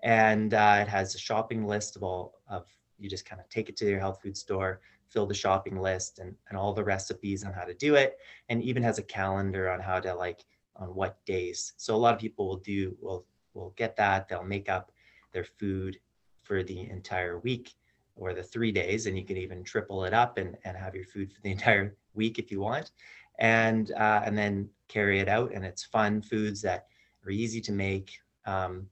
and 0.03 0.53
uh, 0.55 0.79
it 0.81 0.89
has 0.89 1.15
a 1.15 1.19
shopping 1.19 1.67
list 1.67 1.97
of 1.97 2.03
all 2.03 2.35
of 2.49 2.67
you 3.03 3.11
just 3.11 3.27
kind 3.27 3.41
of 3.41 3.49
take 3.49 3.69
it 3.69 3.77
to 3.79 3.89
your 3.89 4.01
health 4.01 4.21
food 4.23 4.37
store, 4.37 4.81
fill 5.09 5.27
the 5.27 5.35
shopping 5.35 5.81
list 5.81 6.19
and, 6.19 6.35
and 6.49 6.59
all 6.59 6.73
the 6.73 6.85
recipes 6.85 7.45
on 7.45 7.53
how 7.53 7.65
to 7.65 7.75
do 7.75 7.95
it, 7.95 8.19
and 8.49 8.63
even 8.63 8.83
has 8.83 8.99
a 8.99 9.03
calendar 9.03 9.71
on 9.71 9.81
how 9.81 10.01
to 10.01 10.15
like 10.15 10.45
on 10.77 10.89
what 10.95 11.25
days. 11.27 11.75
So 11.77 11.95
a 11.95 11.97
lot 11.97 12.15
of 12.15 12.21
people 12.21 12.49
will 12.49 12.59
do 12.59 12.97
will 13.01 13.27
will 13.55 13.75
get 13.77 13.97
that. 13.97 14.29
They'll 14.29 14.45
make 14.45 14.69
up 14.69 14.93
their 15.33 15.45
food 15.45 15.99
for 16.43 16.63
the 16.63 16.89
entire 16.91 17.39
week 17.39 17.75
or 18.17 18.35
the 18.35 18.43
three 18.43 18.73
days, 18.73 19.07
and 19.07 19.17
you 19.17 19.25
can 19.25 19.37
even 19.37 19.65
triple 19.65 20.05
it 20.05 20.13
up 20.13 20.39
and, 20.39 20.57
and 20.65 20.77
have 20.77 20.95
your 20.95 21.05
food 21.05 21.33
for 21.33 21.41
the 21.43 21.51
entire 21.57 21.97
week 22.15 22.39
if 22.39 22.51
you 22.51 22.61
want, 22.61 22.93
and 23.39 23.93
uh, 23.93 24.23
and 24.25 24.37
then 24.37 24.69
carry 24.89 25.21
it 25.21 25.29
out. 25.29 25.53
And 25.53 25.65
it's 25.65 25.85
fun 25.85 26.23
foods 26.23 26.63
that 26.63 26.87
are 27.25 27.31
easy 27.31 27.61
to 27.63 27.73
make. 27.73 28.19
Um, 28.45 28.87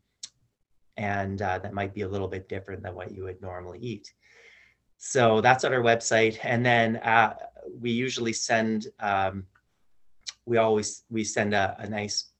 and 1.01 1.41
uh, 1.41 1.59
that 1.59 1.73
might 1.73 1.95
be 1.95 2.03
a 2.03 2.09
little 2.09 2.29
bit 2.29 2.47
different 2.47 2.83
than 2.83 2.95
what 2.95 3.11
you 3.11 3.25
would 3.25 3.41
normally 3.41 3.79
eat. 3.79 4.13
So 4.99 5.41
that's 5.41 5.65
on 5.65 5.73
our 5.73 5.81
website. 5.81 6.39
And 6.43 6.65
then 6.65 6.97
uh, 6.99 7.37
we 7.81 7.91
usually 7.91 8.35
send, 8.35 8.89
um, 9.01 9.47
we 10.45 10.59
always, 10.59 11.05
we 11.09 11.25
send 11.25 11.55
a, 11.55 11.75
a 11.79 11.89
nice 11.89 12.33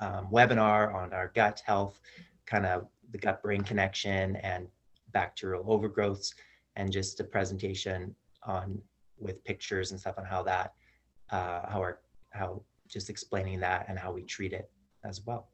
um, 0.00 0.28
webinar 0.30 0.94
on 0.94 1.14
our 1.14 1.32
gut 1.34 1.62
health, 1.64 1.98
kind 2.44 2.66
of 2.66 2.86
the 3.10 3.18
gut 3.18 3.42
brain 3.42 3.62
connection 3.62 4.36
and 4.36 4.68
bacterial 5.12 5.64
overgrowths, 5.64 6.34
and 6.76 6.92
just 6.92 7.20
a 7.20 7.24
presentation 7.24 8.14
on 8.42 8.78
with 9.18 9.42
pictures 9.44 9.92
and 9.92 9.98
stuff 9.98 10.18
on 10.18 10.26
how 10.26 10.42
that, 10.42 10.74
uh, 11.30 11.62
how 11.70 11.78
our, 11.78 12.00
how 12.30 12.60
just 12.86 13.08
explaining 13.08 13.60
that 13.60 13.86
and 13.88 13.98
how 13.98 14.12
we 14.12 14.22
treat 14.24 14.52
it 14.52 14.70
as 15.04 15.22
well. 15.24 15.48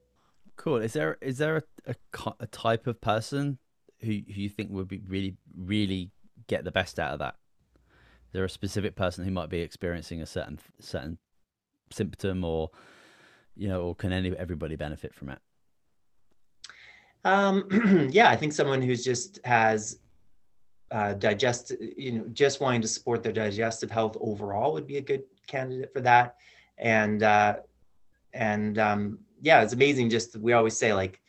Cool. 0.57 0.77
Is 0.77 0.93
there 0.93 1.19
is 1.21 1.39
there 1.39 1.65
a, 1.87 1.95
a, 2.25 2.33
a 2.41 2.47
type 2.47 2.87
of 2.87 3.01
person 3.01 3.59
who, 4.01 4.07
who 4.07 4.41
you 4.41 4.49
think 4.49 4.71
would 4.71 4.89
be 4.89 5.03
really 5.07 5.37
really 5.57 6.11
get 6.47 6.65
the 6.65 6.71
best 6.71 6.99
out 6.99 7.13
of 7.13 7.19
that? 7.19 7.37
Is 8.27 8.33
there 8.33 8.45
a 8.45 8.51
specific 8.51 8.95
person 8.95 9.25
who 9.25 9.31
might 9.31 9.49
be 9.49 9.61
experiencing 9.61 10.23
a 10.23 10.27
certain 10.27 10.59
certain 10.81 11.19
symptom 11.91 12.45
or 12.45 12.71
you 13.57 13.69
know, 13.69 13.83
or 13.83 13.95
can 13.95 14.13
any 14.13 14.37
everybody 14.37 14.77
benefit 14.77 15.15
from 15.15 15.31
it? 15.31 15.39
Um, 17.25 18.09
yeah, 18.13 18.29
I 18.31 18.37
think 18.37 18.53
someone 18.53 18.83
who's 18.83 19.05
just 19.05 19.41
has 19.45 19.99
uh, 20.91 21.15
digest, 21.15 21.73
you 21.97 22.13
know, 22.13 22.25
just 22.33 22.61
wanting 22.61 22.83
to 22.83 22.89
support 22.89 23.23
their 23.23 23.33
digestive 23.33 23.91
health 23.91 24.17
overall 24.21 24.73
would 24.73 24.87
be 24.87 24.99
a 24.99 25.01
good 25.01 25.25
candidate 25.47 25.93
for 25.93 26.01
that. 26.01 26.37
And 26.79 27.23
uh, 27.23 27.57
and 28.33 28.79
um, 28.79 29.19
yeah, 29.45 29.63
it's 29.63 29.75
amazing. 29.75 30.09
Just 30.09 30.37
we 30.39 30.55
always 30.55 30.77
say 30.77 30.95
like 30.95 31.21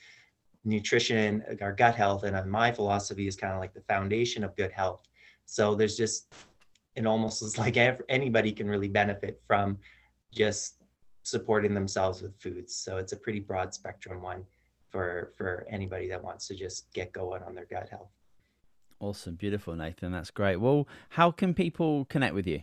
nutrition, 0.63 1.43
our 1.61 1.73
gut 1.73 1.95
health, 1.95 2.23
and 2.23 2.35
uh, 2.35 2.45
my 2.45 2.71
philosophy 2.71 3.27
is 3.27 3.35
kind 3.35 3.53
of 3.53 3.59
like 3.59 3.73
the 3.73 3.81
foundation 3.81 4.43
of 4.43 4.55
good 4.55 4.71
health. 4.71 5.01
So 5.45 5.75
there's 5.75 5.97
just 5.97 6.33
it 6.95 7.05
almost 7.05 7.43
is 7.43 7.57
like 7.65 7.75
anybody 8.07 8.53
can 8.53 8.69
really 8.69 8.87
benefit 8.87 9.41
from 9.45 9.77
just 10.31 10.81
supporting 11.23 11.73
themselves 11.73 12.21
with 12.21 12.39
foods. 12.39 12.73
So 12.73 12.97
it's 12.97 13.11
a 13.11 13.17
pretty 13.17 13.41
broad 13.41 13.73
spectrum 13.73 14.21
one 14.21 14.45
for 14.89 15.33
for 15.37 15.67
anybody 15.69 16.07
that 16.07 16.23
wants 16.23 16.47
to 16.47 16.55
just 16.55 16.91
get 16.93 17.11
going 17.11 17.43
on 17.43 17.53
their 17.53 17.65
gut 17.65 17.89
health. 17.89 18.11
Awesome, 19.01 19.35
beautiful, 19.35 19.75
Nathan. 19.75 20.13
That's 20.13 20.31
great. 20.31 20.55
Well, 20.55 20.87
how 21.09 21.31
can 21.31 21.53
people 21.53 22.05
connect 22.05 22.33
with 22.33 22.47
you? 22.47 22.61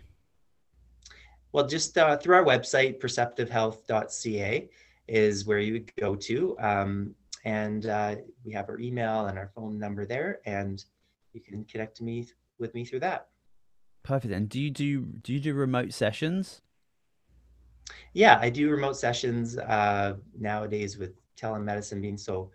Well, 1.52 1.66
just 1.66 1.98
uh, 1.98 2.16
through 2.16 2.36
our 2.36 2.44
website, 2.44 2.98
perceptivehealth.ca 2.98 4.70
is 5.12 5.44
where 5.44 5.58
you 5.58 5.74
would 5.74 5.94
go 5.96 6.16
to. 6.16 6.56
Um, 6.58 7.14
and 7.44 7.84
uh, 7.86 8.16
we 8.44 8.52
have 8.52 8.68
our 8.70 8.78
email 8.78 9.26
and 9.26 9.38
our 9.38 9.50
phone 9.54 9.78
number 9.78 10.06
there, 10.06 10.40
and 10.46 10.82
you 11.34 11.40
can 11.40 11.64
connect 11.64 11.98
to 11.98 12.04
me 12.04 12.26
with 12.58 12.74
me 12.74 12.84
through 12.84 13.00
that. 13.00 13.28
Perfect. 14.02 14.32
And 14.32 14.48
do 14.48 14.58
you 14.58 14.70
do 14.70 15.02
do 15.02 15.34
you 15.34 15.40
do 15.40 15.54
remote 15.54 15.92
sessions? 15.92 16.62
Yeah, 18.14 18.38
I 18.40 18.48
do 18.48 18.70
remote 18.70 18.96
sessions 18.96 19.58
uh, 19.58 20.14
nowadays 20.38 20.96
with 20.96 21.12
telemedicine 21.36 22.00
being 22.00 22.16
so 22.16 22.50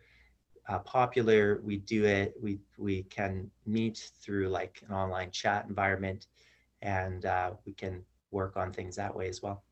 uh, 0.68 0.80
popular. 0.80 1.62
We 1.64 1.78
do 1.78 2.06
it. 2.06 2.34
We 2.42 2.58
we 2.78 3.04
can 3.04 3.52
meet 3.68 4.10
through 4.20 4.50
like 4.50 4.82
an 4.88 4.96
online 4.96 5.30
chat 5.30 5.66
environment, 5.70 6.26
and 6.82 7.26
uh, 7.26 7.52
we 7.66 7.74
can 7.74 8.04
work 8.32 8.58
on 8.58 8.74
things 8.74 8.96
that 8.96 9.16
way 9.16 9.30
as 9.30 9.44
well. 9.44 9.64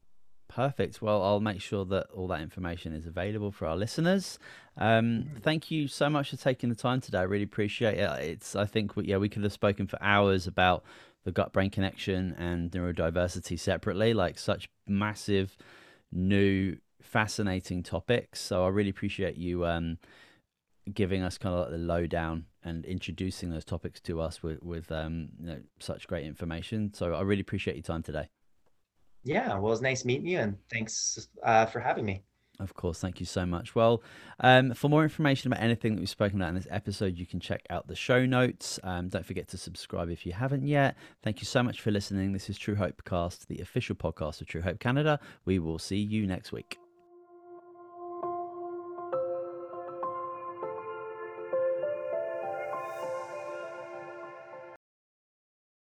Perfect. 0.48 1.02
Well, 1.02 1.22
I'll 1.24 1.40
make 1.40 1.60
sure 1.60 1.86
that 1.86 2.08
all 2.14 2.28
that 2.28 2.42
information 2.42 2.94
is 2.94 3.06
available 3.06 3.52
for 3.52 3.66
our 3.68 3.76
listeners. 3.76 4.40
Um, 4.78 5.32
thank 5.42 5.72
you 5.72 5.88
so 5.88 6.10
much 6.10 6.30
for 6.30 6.38
taking 6.38 6.70
the 6.70 6.76
time 6.76 7.02
today. 7.02 7.20
I 7.20 7.24
really 7.24 7.44
appreciate 7.44 7.98
it. 7.98 8.10
It's 8.22 8.56
I 8.56 8.66
think 8.66 8.92
yeah 8.98 9.18
we 9.18 9.28
could 9.28 9.44
have 9.44 9.52
spoken 9.54 9.88
for 9.88 10.02
hours 10.02 10.48
about 10.48 10.84
the 11.24 11.32
gut 11.32 11.52
brain 11.52 11.72
connection 11.72 12.36
and 12.38 12.72
neurodiversity 12.72 13.60
separately, 13.60 14.14
like 14.14 14.38
such 14.38 14.70
massive, 14.88 15.58
new, 16.12 16.78
fascinating 17.02 17.82
topics. 17.84 18.40
So 18.40 18.64
I 18.64 18.70
really 18.70 18.92
appreciate 18.92 19.36
you 19.36 19.66
um, 19.66 19.98
giving 20.94 21.24
us 21.24 21.38
kind 21.38 21.56
of 21.56 21.62
like 21.62 21.72
the 21.72 21.78
lowdown 21.80 22.46
and 22.64 22.86
introducing 22.86 23.50
those 23.50 23.66
topics 23.66 24.00
to 24.02 24.22
us 24.22 24.44
with, 24.44 24.62
with 24.62 24.92
um, 24.92 25.30
you 25.40 25.48
know, 25.48 25.60
such 25.80 26.08
great 26.08 26.26
information. 26.26 26.94
So 26.94 27.14
I 27.14 27.22
really 27.22 27.42
appreciate 27.42 27.76
your 27.76 27.84
time 27.84 28.04
today. 28.04 28.30
Yeah, 29.26 29.58
well, 29.58 29.74
it's 29.74 29.82
nice 29.82 30.06
meeting 30.06 30.28
you, 30.28 30.38
and 30.38 30.56
thanks 30.72 31.28
uh, 31.44 31.66
for 31.66 31.80
having 31.80 32.06
me. 32.06 32.24
Of 32.60 32.74
course, 32.74 33.00
thank 33.00 33.20
you 33.20 33.26
so 33.26 33.46
much. 33.46 33.76
Well, 33.76 34.02
um, 34.40 34.74
for 34.74 34.88
more 34.88 35.04
information 35.04 35.52
about 35.52 35.62
anything 35.62 35.96
that 35.96 36.00
we've 36.00 36.10
spoken 36.10 36.40
about 36.40 36.50
in 36.50 36.56
this 36.56 36.68
episode, 36.70 37.18
you 37.18 37.26
can 37.26 37.40
check 37.40 37.66
out 37.70 37.88
the 37.88 37.96
show 37.96 38.26
notes. 38.26 38.80
Um, 38.84 39.10
don't 39.10 39.26
forget 39.26 39.48
to 39.50 39.58
subscribe 39.58 40.10
if 40.10 40.26
you 40.26 40.32
haven't 40.32 40.66
yet. 40.66 40.96
Thank 41.22 41.42
you 41.42 41.46
so 41.46 41.62
much 41.64 41.82
for 41.82 41.92
listening. 41.92 42.32
This 42.32 42.50
is 42.50 42.58
True 42.58 42.76
Hope 42.76 43.04
Cast, 43.04 43.50
the 43.50 43.60
official 43.60 43.96
podcast 43.96 44.40
of 44.42 44.48
True 44.48 44.62
Hope 44.62 44.80
Canada. 44.80 45.20
We 45.44 45.60
will 45.60 45.80
see 45.80 45.98
you 45.98 46.28
next 46.28 46.52
week. 46.54 46.78